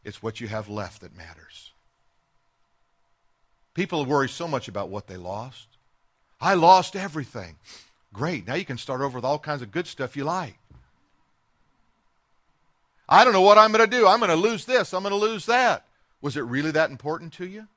it's 0.04 0.24
what 0.24 0.40
you 0.40 0.48
have 0.48 0.70
left 0.70 1.02
that 1.02 1.16
matters. 1.16 1.72
People 3.74 4.06
worry 4.06 4.30
so 4.30 4.48
much 4.48 4.68
about 4.68 4.90
what 4.90 5.08
they 5.08 5.18
lost. 5.18 5.68
I 6.42 6.54
lost 6.54 6.96
everything. 6.96 7.58
Great. 8.14 8.48
Now 8.48 8.56
you 8.56 8.66
can 8.66 8.78
start 8.78 9.02
over 9.02 9.18
with 9.18 9.26
all 9.26 9.40
kinds 9.40 9.62
of 9.62 9.72
good 9.72 9.88
stuff 9.88 10.18
you 10.18 10.24
like. 10.24 10.58
I 13.08 13.24
don't 13.24 13.34
know 13.34 13.42
what 13.42 13.58
I'm 13.58 13.72
going 13.72 13.90
to 13.90 13.98
do. 13.98 14.08
I'm 14.08 14.20
going 14.20 14.30
to 14.30 14.36
lose 14.36 14.66
this. 14.66 14.94
I'm 14.94 15.04
going 15.04 15.12
to 15.12 15.18
lose 15.18 15.48
that. 15.48 15.86
Was 16.22 16.38
it 16.38 16.42
really 16.42 16.72
that 16.72 16.92
important 16.92 17.34
to 17.34 17.46
you? 17.46 17.68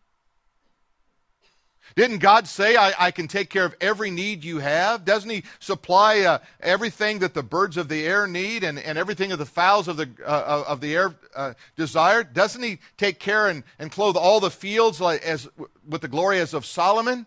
Didn't 1.95 2.19
God 2.19 2.47
say, 2.47 2.77
I, 2.77 2.93
I, 2.99 3.11
can 3.11 3.29
take 3.29 3.51
care 3.51 3.65
of 3.65 3.75
every 3.81 4.11
need 4.11 4.45
you 4.45 4.59
have? 4.59 5.05
Doesn't 5.05 5.29
He 5.29 5.45
supply 5.59 6.21
uh, 6.21 6.39
everything 6.61 7.19
that 7.21 7.35
the 7.35 7.43
birds 7.43 7.77
of 7.77 7.89
the 7.89 8.07
air 8.07 8.27
need 8.27 8.65
and, 8.65 8.79
and 8.79 8.97
everything 8.97 9.31
that 9.31 9.37
the 9.37 9.47
fowls 9.47 9.89
of 9.89 9.97
the, 9.97 10.09
uh, 10.25 10.65
of 10.67 10.81
the 10.81 10.95
air 10.95 11.15
uh, 11.35 11.55
desire? 11.77 12.25
Doesn't 12.25 12.63
He 12.63 12.79
take 12.97 13.19
care 13.19 13.49
and, 13.49 13.65
and 13.79 13.91
clothe 13.91 14.17
all 14.17 14.41
the 14.41 14.51
fields 14.51 15.01
like, 15.01 15.23
as, 15.23 15.49
with 15.87 16.01
the 16.01 16.09
glory 16.09 16.41
as 16.41 16.55
of 16.55 16.65
Solomon? 16.65 17.27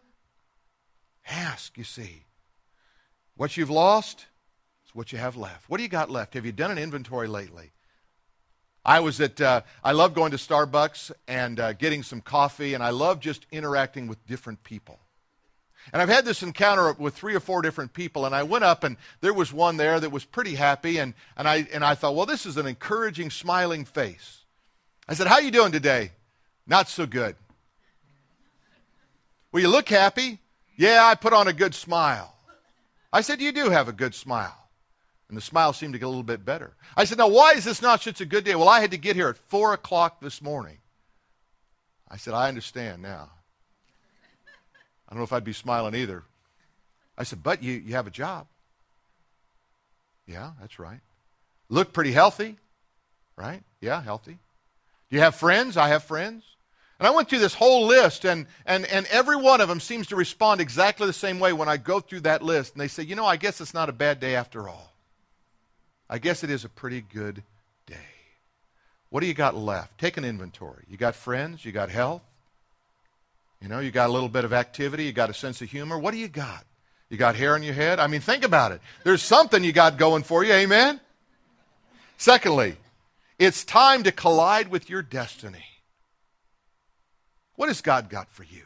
Ask, 1.27 1.77
you 1.77 1.83
see. 1.83 2.23
What 3.35 3.57
you've 3.57 3.69
lost 3.69 4.25
is 4.85 4.95
what 4.95 5.11
you 5.11 5.19
have 5.19 5.35
left. 5.35 5.69
What 5.69 5.77
do 5.77 5.83
you 5.83 5.89
got 5.89 6.09
left? 6.09 6.35
Have 6.35 6.45
you 6.45 6.51
done 6.51 6.71
an 6.71 6.77
inventory 6.77 7.27
lately? 7.27 7.71
I 8.85 8.99
was 8.99 9.19
at, 9.19 9.41
uh, 9.41 9.61
I 9.83 9.93
love 9.93 10.13
going 10.13 10.31
to 10.31 10.37
Starbucks 10.37 11.11
and 11.27 11.59
uh, 11.59 11.73
getting 11.73 12.03
some 12.03 12.21
coffee, 12.21 12.75
and 12.75 12.83
I 12.83 12.91
love 12.91 13.19
just 13.19 13.47
interacting 13.51 14.07
with 14.07 14.25
different 14.27 14.63
people. 14.63 14.99
And 15.91 16.01
I've 16.01 16.09
had 16.09 16.25
this 16.25 16.43
encounter 16.43 16.93
with 16.93 17.15
three 17.15 17.35
or 17.35 17.39
four 17.39 17.63
different 17.63 17.93
people, 17.93 18.25
and 18.25 18.35
I 18.35 18.43
went 18.43 18.63
up, 18.63 18.83
and 18.83 18.97
there 19.21 19.33
was 19.33 19.51
one 19.51 19.77
there 19.77 19.99
that 19.99 20.11
was 20.11 20.23
pretty 20.23 20.55
happy, 20.55 20.97
and, 20.97 21.15
and, 21.35 21.47
I, 21.47 21.67
and 21.73 21.83
I 21.83 21.95
thought, 21.95 22.15
well, 22.15 22.27
this 22.27 22.45
is 22.45 22.57
an 22.57 22.67
encouraging, 22.67 23.31
smiling 23.31 23.85
face. 23.85 24.43
I 25.07 25.15
said, 25.15 25.27
how 25.27 25.39
you 25.39 25.51
doing 25.51 25.71
today? 25.71 26.11
Not 26.67 26.87
so 26.87 27.05
good. 27.05 27.35
Well, 29.51 29.61
you 29.61 29.69
look 29.69 29.89
happy. 29.89 30.39
Yeah, 30.75 31.05
I 31.05 31.15
put 31.15 31.33
on 31.33 31.47
a 31.47 31.53
good 31.53 31.73
smile. 31.73 32.35
I 33.13 33.21
said, 33.21 33.41
you 33.41 33.51
do 33.51 33.69
have 33.69 33.87
a 33.87 33.93
good 33.93 34.13
smile. 34.13 34.64
And 35.27 35.37
the 35.37 35.41
smile 35.41 35.73
seemed 35.73 35.93
to 35.93 35.99
get 35.99 36.05
a 36.05 36.09
little 36.09 36.23
bit 36.23 36.45
better. 36.45 36.75
I 36.95 37.05
said, 37.05 37.17
Now, 37.17 37.27
why 37.27 37.53
is 37.53 37.63
this 37.63 37.81
not 37.81 38.01
such 38.01 38.21
a 38.21 38.25
good 38.25 38.43
day? 38.43 38.55
Well, 38.55 38.69
I 38.69 38.79
had 38.79 38.91
to 38.91 38.97
get 38.97 39.15
here 39.15 39.29
at 39.29 39.37
4 39.37 39.73
o'clock 39.73 40.21
this 40.21 40.41
morning. 40.41 40.77
I 42.09 42.17
said, 42.17 42.33
I 42.33 42.47
understand 42.47 43.01
now. 43.01 43.29
I 45.07 45.13
don't 45.13 45.19
know 45.19 45.23
if 45.23 45.33
I'd 45.33 45.43
be 45.43 45.53
smiling 45.53 45.95
either. 45.95 46.23
I 47.17 47.23
said, 47.23 47.41
But 47.41 47.63
you, 47.63 47.73
you 47.73 47.95
have 47.95 48.07
a 48.07 48.11
job. 48.11 48.47
Yeah, 50.27 50.51
that's 50.59 50.79
right. 50.79 50.99
Look 51.69 51.93
pretty 51.93 52.11
healthy, 52.11 52.57
right? 53.35 53.63
Yeah, 53.81 54.01
healthy. 54.01 54.37
Do 55.09 55.15
you 55.15 55.21
have 55.21 55.35
friends? 55.35 55.77
I 55.77 55.89
have 55.89 56.03
friends. 56.03 56.43
And 56.99 57.07
I 57.07 57.11
went 57.11 57.29
through 57.29 57.39
this 57.39 57.53
whole 57.53 57.87
list, 57.87 58.25
and, 58.25 58.47
and, 58.65 58.85
and 58.85 59.05
every 59.07 59.35
one 59.35 59.59
of 59.59 59.67
them 59.67 59.81
seems 59.81 60.07
to 60.07 60.15
respond 60.15 60.61
exactly 60.61 61.05
the 61.07 61.13
same 61.13 61.39
way 61.39 61.51
when 61.51 61.67
I 61.67 61.77
go 61.77 61.99
through 61.99 62.21
that 62.21 62.41
list. 62.41 62.73
And 62.73 62.81
they 62.81 62.87
say, 62.87 63.03
you 63.03 63.15
know, 63.15 63.25
I 63.25 63.35
guess 63.35 63.59
it's 63.59 63.73
not 63.73 63.89
a 63.89 63.93
bad 63.93 64.19
day 64.19 64.35
after 64.35 64.69
all. 64.69 64.94
I 66.09 66.19
guess 66.19 66.43
it 66.43 66.49
is 66.49 66.63
a 66.65 66.69
pretty 66.69 67.01
good 67.01 67.43
day. 67.85 67.95
What 69.09 69.21
do 69.21 69.27
you 69.27 69.33
got 69.33 69.55
left? 69.55 69.97
Take 69.97 70.17
an 70.17 70.25
inventory. 70.25 70.83
You 70.89 70.97
got 70.97 71.15
friends, 71.15 71.65
you 71.65 71.71
got 71.71 71.89
health, 71.89 72.21
you 73.61 73.67
know, 73.67 73.79
you 73.79 73.91
got 73.91 74.09
a 74.09 74.13
little 74.13 74.29
bit 74.29 74.45
of 74.45 74.53
activity, 74.53 75.05
you 75.05 75.11
got 75.11 75.29
a 75.29 75.33
sense 75.33 75.61
of 75.61 75.69
humor. 75.69 75.97
What 75.97 76.11
do 76.11 76.17
you 76.17 76.27
got? 76.27 76.65
You 77.09 77.17
got 77.17 77.35
hair 77.35 77.55
on 77.55 77.63
your 77.63 77.73
head? 77.73 77.99
I 77.99 78.07
mean, 78.07 78.21
think 78.21 78.43
about 78.43 78.71
it. 78.71 78.81
There's 79.03 79.21
something 79.21 79.63
you 79.63 79.71
got 79.71 79.97
going 79.97 80.23
for 80.23 80.43
you, 80.43 80.53
amen? 80.53 80.99
Secondly, 82.17 82.77
it's 83.39 83.63
time 83.63 84.03
to 84.03 84.11
collide 84.11 84.69
with 84.69 84.89
your 84.89 85.01
destiny. 85.01 85.65
What 87.55 87.69
has 87.69 87.81
God 87.81 88.09
got 88.09 88.29
for 88.29 88.43
you? 88.43 88.63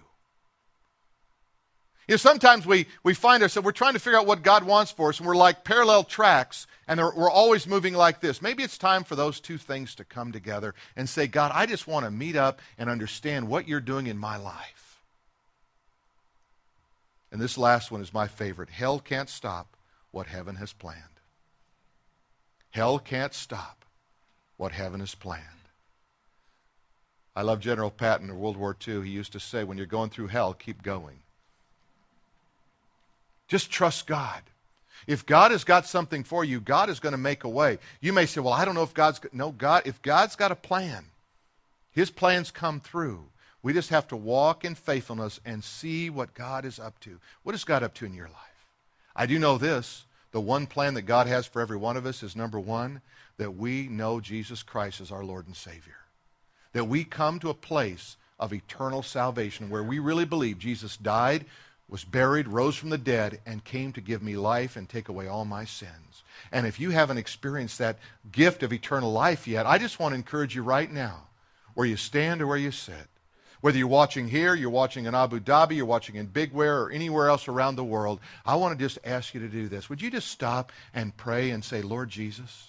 You 2.10 2.14
know, 2.14 2.18
sometimes 2.18 2.66
we, 2.66 2.88
we 3.04 3.14
find 3.14 3.44
ourselves, 3.44 3.64
we're 3.64 3.72
trying 3.72 3.94
to 3.94 4.00
figure 4.00 4.18
out 4.18 4.26
what 4.26 4.42
God 4.42 4.64
wants 4.64 4.92
for 4.92 5.10
us, 5.10 5.20
and 5.20 5.28
we're 5.28 5.36
like 5.36 5.64
parallel 5.64 6.04
tracks, 6.04 6.66
and 6.88 7.00
we're 7.00 7.30
always 7.30 7.68
moving 7.68 7.94
like 7.94 8.20
this. 8.20 8.42
Maybe 8.42 8.64
it's 8.64 8.80
time 8.80 9.04
for 9.04 9.16
those 9.16 9.40
two 9.40 9.60
things 9.60 9.94
to 9.94 10.04
come 10.04 10.32
together 10.32 10.74
and 10.96 11.08
say, 11.08 11.28
God, 11.28 11.52
I 11.54 11.68
just 11.68 11.86
want 11.88 12.06
to 12.06 12.10
meet 12.12 12.36
up 12.36 12.62
and 12.80 12.90
understand 12.90 13.48
what 13.48 13.68
you're 13.68 13.80
doing 13.80 14.08
in 14.08 14.18
my 14.18 14.38
life. 14.38 15.04
And 17.32 17.40
this 17.40 17.60
last 17.60 17.92
one 17.92 18.02
is 18.02 18.12
my 18.12 18.26
favorite. 18.26 18.72
Hell 18.72 18.98
can't 18.98 19.30
stop 19.30 19.78
what 20.10 20.26
heaven 20.26 20.56
has 20.56 20.74
planned. 20.74 21.04
Hell 22.72 22.98
can't 22.98 23.36
stop 23.36 23.86
what 24.58 24.72
heaven 24.72 25.00
has 25.02 25.14
planned. 25.14 25.44
I 27.36 27.44
love 27.44 27.60
General 27.60 27.92
Patton 27.92 28.32
of 28.32 28.38
World 28.38 28.58
War 28.58 28.76
II. 28.88 29.04
He 29.04 29.12
used 29.12 29.34
to 29.34 29.40
say, 29.40 29.64
when 29.64 29.78
you're 29.78 29.86
going 29.86 30.10
through 30.10 30.30
hell, 30.30 30.56
keep 30.56 30.82
going. 30.82 31.20
Just 33.50 33.70
trust 33.70 34.08
God. 34.08 34.42
If 35.08 35.26
God 35.26 35.52
has 35.52 35.64
got 35.64 35.86
something 35.86 36.24
for 36.24 36.46
you, 36.46 36.62
God 36.62 36.90
is 36.90 37.00
going 37.00 37.14
to 37.14 37.18
make 37.18 37.44
a 37.44 37.50
way. 37.50 37.80
You 38.00 38.14
may 38.14 38.26
say, 38.26 38.40
well, 38.40 38.54
I 38.54 38.64
don't 38.64 38.76
know 38.76 38.84
if 38.84 38.94
God's... 38.94 39.20
No, 39.34 39.52
God, 39.52 39.82
if 39.86 40.02
God's 40.02 40.38
got 40.38 40.52
a 40.52 40.56
plan, 40.56 41.06
his 41.92 42.12
plans 42.12 42.52
come 42.52 42.80
through. 42.80 43.26
We 43.64 43.74
just 43.74 43.90
have 43.90 44.08
to 44.10 44.16
walk 44.16 44.64
in 44.64 44.76
faithfulness 44.76 45.40
and 45.44 45.64
see 45.64 46.10
what 46.10 46.34
God 46.34 46.64
is 46.64 46.80
up 46.80 47.00
to. 47.02 47.20
What 47.44 47.56
is 47.56 47.66
God 47.66 47.84
up 47.84 47.96
to 47.96 48.06
in 48.06 48.14
your 48.14 48.28
life? 48.28 48.36
I 49.16 49.26
do 49.26 49.40
know 49.40 49.58
this. 49.58 50.06
The 50.32 50.40
one 50.40 50.68
plan 50.68 50.94
that 50.94 51.02
God 51.02 51.26
has 51.26 51.48
for 51.48 51.60
every 51.60 51.76
one 51.76 51.98
of 51.98 52.06
us 52.06 52.22
is 52.22 52.36
number 52.36 52.60
one, 52.60 53.02
that 53.38 53.56
we 53.56 53.88
know 53.88 54.20
Jesus 54.20 54.62
Christ 54.62 55.02
as 55.02 55.12
our 55.12 55.24
Lord 55.24 55.48
and 55.48 55.56
Savior. 55.56 55.98
That 56.74 56.88
we 56.88 57.04
come 57.04 57.40
to 57.40 57.50
a 57.50 57.56
place 57.56 58.16
of 58.40 58.54
eternal 58.54 59.02
salvation 59.02 59.72
where 59.72 59.84
we 59.84 59.98
really 59.98 60.26
believe 60.26 60.60
Jesus 60.60 60.96
died, 60.98 61.46
was 61.90 62.04
buried, 62.04 62.48
rose 62.48 62.76
from 62.76 62.90
the 62.90 62.98
dead, 62.98 63.42
and 63.46 63.64
came 63.64 63.92
to 63.94 64.02
give 64.02 64.22
me 64.22 64.38
life 64.38 64.76
and 64.76 64.88
take 64.88 65.10
away 65.10 65.28
all 65.28 65.46
my 65.46 65.66
sins. 65.66 66.24
And 66.52 66.68
if 66.68 66.80
you 66.80 66.92
haven't 66.92 67.18
experienced 67.18 67.80
that 67.80 67.98
gift 68.32 68.64
of 68.64 68.72
eternal 68.72 69.12
life 69.12 69.48
yet, 69.48 69.66
I 69.66 69.78
just 69.78 70.00
want 70.00 70.12
to 70.12 70.18
encourage 70.18 70.56
you 70.56 70.62
right 70.62 70.92
now, 70.92 71.28
where 71.74 71.88
you 71.88 71.98
stand 71.98 72.42
or 72.42 72.48
where 72.48 72.58
you 72.58 72.72
sit, 72.72 73.08
whether 73.62 73.78
you're 73.78 73.88
watching 73.88 74.30
here, 74.30 74.56
you're 74.56 74.70
watching 74.70 75.06
in 75.06 75.16
Abu 75.16 75.40
Dhabi, 75.40 75.76
you're 75.76 75.86
watching 75.86 76.16
in 76.16 76.28
Big 76.28 76.56
Bear, 76.56 76.84
or 76.84 76.92
anywhere 76.92 77.28
else 77.28 77.48
around 77.48 77.76
the 77.76 77.84
world, 77.84 78.20
I 78.46 78.56
want 78.56 78.78
to 78.78 78.86
just 78.86 79.00
ask 79.04 79.34
you 79.34 79.40
to 79.42 79.50
do 79.50 79.68
this. 79.68 79.90
Would 79.90 80.02
you 80.02 80.10
just 80.12 80.30
stop 80.30 80.72
and 80.94 81.18
pray 81.18 81.50
and 81.50 81.64
say, 81.64 81.82
Lord 81.82 82.10
Jesus, 82.10 82.68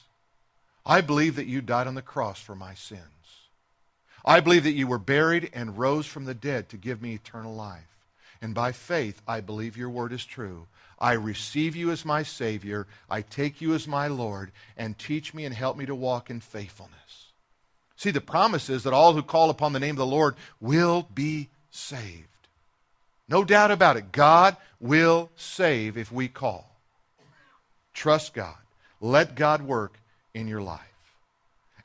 I 0.85 1.01
believe 1.01 1.37
that 1.37 1.47
you 1.47 1.61
died 1.61 1.87
on 1.87 1.95
the 1.95 2.03
cross 2.03 2.41
for 2.41 2.57
my 2.57 2.75
sins. 2.75 3.03
I 4.25 4.41
believe 4.41 4.64
that 4.64 4.73
you 4.73 4.87
were 4.87 4.99
buried 4.99 5.51
and 5.53 5.79
rose 5.79 6.07
from 6.07 6.25
the 6.25 6.35
dead 6.35 6.68
to 6.71 6.77
give 6.77 7.01
me 7.01 7.14
eternal 7.14 7.55
life. 7.55 7.89
And 8.43 8.55
by 8.55 8.72
faith, 8.72 9.20
I 9.28 9.41
believe 9.41 9.76
your 9.76 9.91
word 9.91 10.12
is 10.12 10.24
true. 10.24 10.66
I 10.99 11.12
receive 11.12 11.76
you 11.76 11.91
as 11.91 12.05
my 12.05 12.22
Savior. 12.22 12.86
I 13.09 13.22
take 13.22 13.61
you 13.61 13.74
as 13.74 13.86
my 13.86 14.07
Lord. 14.07 14.51
And 14.76 14.99
teach 14.99 15.34
me 15.34 15.45
and 15.45 15.55
help 15.55 15.76
me 15.76 15.86
to 15.86 15.95
walk 15.95 16.30
in 16.30 16.41
faithfulness. 16.41 17.32
See, 17.97 18.11
the 18.11 18.20
promise 18.20 18.70
is 18.70 18.84
that 18.84 18.95
all 18.95 19.12
who 19.12 19.22
call 19.22 19.51
upon 19.51 19.72
the 19.72 19.80
name 19.80 19.91
of 19.91 19.99
the 19.99 20.07
Lord 20.07 20.34
will 20.61 21.07
be 21.14 21.49
saved. 21.70 22.28
No 23.28 23.45
doubt 23.45 23.70
about 23.70 23.97
it. 23.97 24.11
God 24.11 24.57
will 24.80 25.30
save 25.36 25.97
if 25.97 26.11
we 26.11 26.26
call. 26.26 26.70
Trust 27.93 28.32
God. 28.32 28.57
Let 29.01 29.34
God 29.34 29.62
work 29.62 29.99
in 30.32 30.49
your 30.49 30.62
life. 30.62 30.80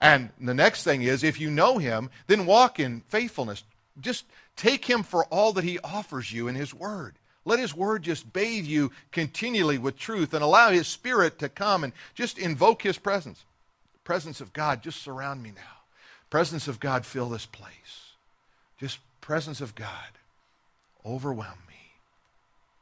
And 0.02 0.30
the 0.40 0.54
next 0.54 0.84
thing 0.84 1.02
is, 1.02 1.24
if 1.24 1.40
you 1.40 1.50
know 1.50 1.78
Him, 1.78 2.10
then 2.28 2.46
walk 2.46 2.80
in 2.80 3.02
faithfulness. 3.10 3.64
Just 4.00 4.26
take 4.56 4.86
Him 4.86 5.04
for 5.04 5.26
all 5.26 5.54
that 5.54 5.64
He 5.64 5.80
offers 5.80 6.32
you 6.32 6.48
in 6.48 6.56
His 6.56 6.74
Word. 6.74 7.16
Let 7.46 7.60
His 7.60 7.76
Word 7.76 8.04
just 8.04 8.34
bathe 8.34 8.66
you 8.66 8.92
continually 9.12 9.78
with 9.78 9.98
truth 9.98 10.34
and 10.34 10.44
allow 10.44 10.72
His 10.72 10.88
Spirit 10.88 11.40
to 11.40 11.50
come 11.50 11.84
and 11.84 11.94
just 12.14 12.38
invoke 12.38 12.82
His 12.82 12.98
presence. 12.98 13.44
Presence 14.04 14.42
of 14.42 14.54
God, 14.54 14.82
just 14.82 15.02
surround 15.02 15.42
me 15.42 15.52
now. 15.56 15.62
Presence 16.30 16.68
of 16.68 16.80
God, 16.80 17.06
fill 17.06 17.30
this 17.30 17.46
place. 17.46 18.14
Just 18.80 19.00
presence 19.22 19.62
of 19.62 19.76
God, 19.76 19.90
overwhelm 21.06 21.60
me. 21.68 21.76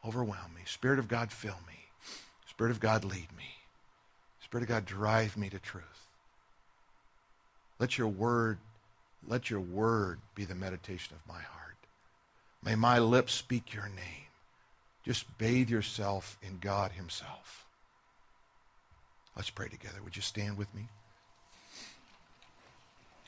Overwhelm 0.05 0.53
me. 0.55 0.61
Spirit 0.65 0.99
of 0.99 1.07
God, 1.07 1.31
fill 1.31 1.59
me. 1.67 1.79
Spirit 2.49 2.71
of 2.71 2.79
God, 2.79 3.05
lead 3.05 3.27
me. 3.37 3.55
Spirit 4.43 4.63
of 4.63 4.69
God, 4.69 4.85
drive 4.85 5.37
me 5.37 5.49
to 5.49 5.59
truth. 5.59 5.83
Let 7.79 7.97
your 7.97 8.07
word, 8.07 8.59
let 9.27 9.49
your 9.49 9.59
word 9.59 10.19
be 10.35 10.45
the 10.45 10.55
meditation 10.55 11.15
of 11.15 11.27
my 11.27 11.41
heart. 11.41 11.62
May 12.65 12.75
my 12.75 12.99
lips 12.99 13.33
speak 13.33 13.73
your 13.73 13.87
name. 13.87 14.27
Just 15.05 15.37
bathe 15.37 15.69
yourself 15.69 16.37
in 16.41 16.59
God 16.59 16.91
himself. 16.93 17.65
Let's 19.35 19.49
pray 19.49 19.67
together. 19.67 19.97
Would 20.03 20.15
you 20.15 20.21
stand 20.21 20.57
with 20.57 20.73
me? 20.73 20.87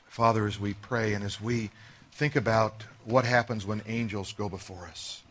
Father, 0.08 0.46
as 0.46 0.58
we 0.58 0.72
pray 0.72 1.12
and 1.12 1.22
as 1.22 1.40
we 1.40 1.70
think 2.12 2.36
about 2.36 2.84
what 3.04 3.26
happens 3.26 3.66
when 3.66 3.82
angels 3.86 4.32
go 4.32 4.48
before 4.48 4.86
us, 4.86 5.22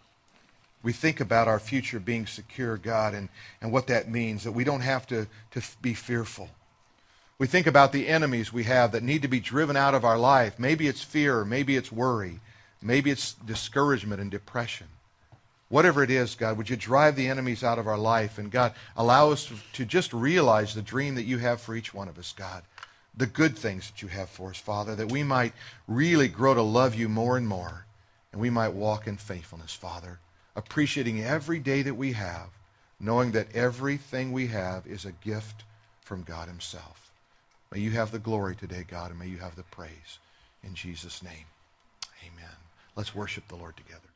we 0.84 0.94
think 0.94 1.20
about 1.20 1.48
our 1.48 1.58
future 1.58 2.00
being 2.00 2.28
secure, 2.28 2.78
God, 2.78 3.16
and, 3.16 3.30
and 3.60 3.72
what 3.72 3.88
that 3.88 4.12
means, 4.12 4.44
that 4.44 4.52
we 4.52 4.64
don't 4.64 4.82
have 4.82 5.08
to, 5.08 5.26
to 5.52 5.62
be 5.82 5.96
fearful. 5.96 6.52
We 7.40 7.48
think 7.48 7.66
about 7.66 7.92
the 7.92 8.08
enemies 8.08 8.54
we 8.54 8.66
have 8.66 8.92
that 8.92 9.02
need 9.02 9.24
to 9.24 9.28
be 9.28 9.40
driven 9.40 9.76
out 9.76 9.96
of 9.96 10.06
our 10.06 10.20
life. 10.20 10.60
Maybe 10.60 10.88
it's 10.88 11.02
fear, 11.02 11.44
maybe 11.44 11.76
it's 11.76 11.92
worry, 11.92 12.40
maybe 12.82 13.12
it's 13.12 13.34
discouragement 13.34 14.22
and 14.22 14.32
depression. 14.32 14.88
Whatever 15.70 16.04
it 16.04 16.12
is, 16.12 16.36
God, 16.36 16.58
would 16.58 16.70
you 16.70 16.76
drive 16.76 17.16
the 17.16 17.28
enemies 17.28 17.64
out 17.64 17.80
of 17.80 17.88
our 17.88 17.98
life? 17.98 18.38
And 18.38 18.52
God, 18.52 18.74
allow 18.96 19.32
us 19.32 19.52
to, 19.74 19.86
just 19.86 20.14
realize 20.14 20.76
the 20.76 20.82
dream 20.82 21.16
that 21.16 21.24
you 21.24 21.40
have 21.40 21.60
for 21.60 21.76
each 21.76 21.94
one 21.94 22.08
of 22.08 22.20
us, 22.20 22.34
God 22.38 22.64
the 23.18 23.26
good 23.26 23.58
things 23.58 23.90
that 23.90 24.02
you 24.02 24.08
have 24.10 24.30
for 24.30 24.50
us, 24.50 24.58
Father, 24.58 24.96
that 24.96 25.12
we 25.12 25.24
might 25.24 25.54
really 25.88 26.28
grow 26.28 26.54
to 26.54 26.62
love 26.62 26.96
you 26.96 27.08
more 27.08 27.38
and 27.38 27.48
more, 27.48 27.86
and 28.32 28.42
we 28.42 28.50
might 28.50 28.74
walk 28.74 29.08
in 29.08 29.18
faithfulness, 29.18 29.74
Father, 29.74 30.20
appreciating 30.56 31.24
every 31.24 31.60
day 31.60 31.82
that 31.82 31.96
we 31.96 32.14
have, 32.14 32.50
knowing 33.00 33.32
that 33.32 33.54
everything 33.56 34.32
we 34.32 34.48
have 34.48 34.86
is 34.86 35.06
a 35.06 35.12
gift 35.12 35.64
from 36.02 36.24
God 36.24 36.48
himself. 36.48 37.12
May 37.72 37.80
you 37.80 37.92
have 37.92 38.12
the 38.12 38.20
glory 38.20 38.56
today, 38.56 38.86
God, 38.88 39.12
and 39.12 39.20
may 39.20 39.28
you 39.28 39.38
have 39.38 39.56
the 39.56 39.64
praise. 39.64 40.20
In 40.64 40.74
Jesus' 40.74 41.24
name. 41.24 41.46
Let's 42.96 43.14
worship 43.14 43.48
the 43.50 43.58
Lord 43.58 43.76
together. 43.76 44.15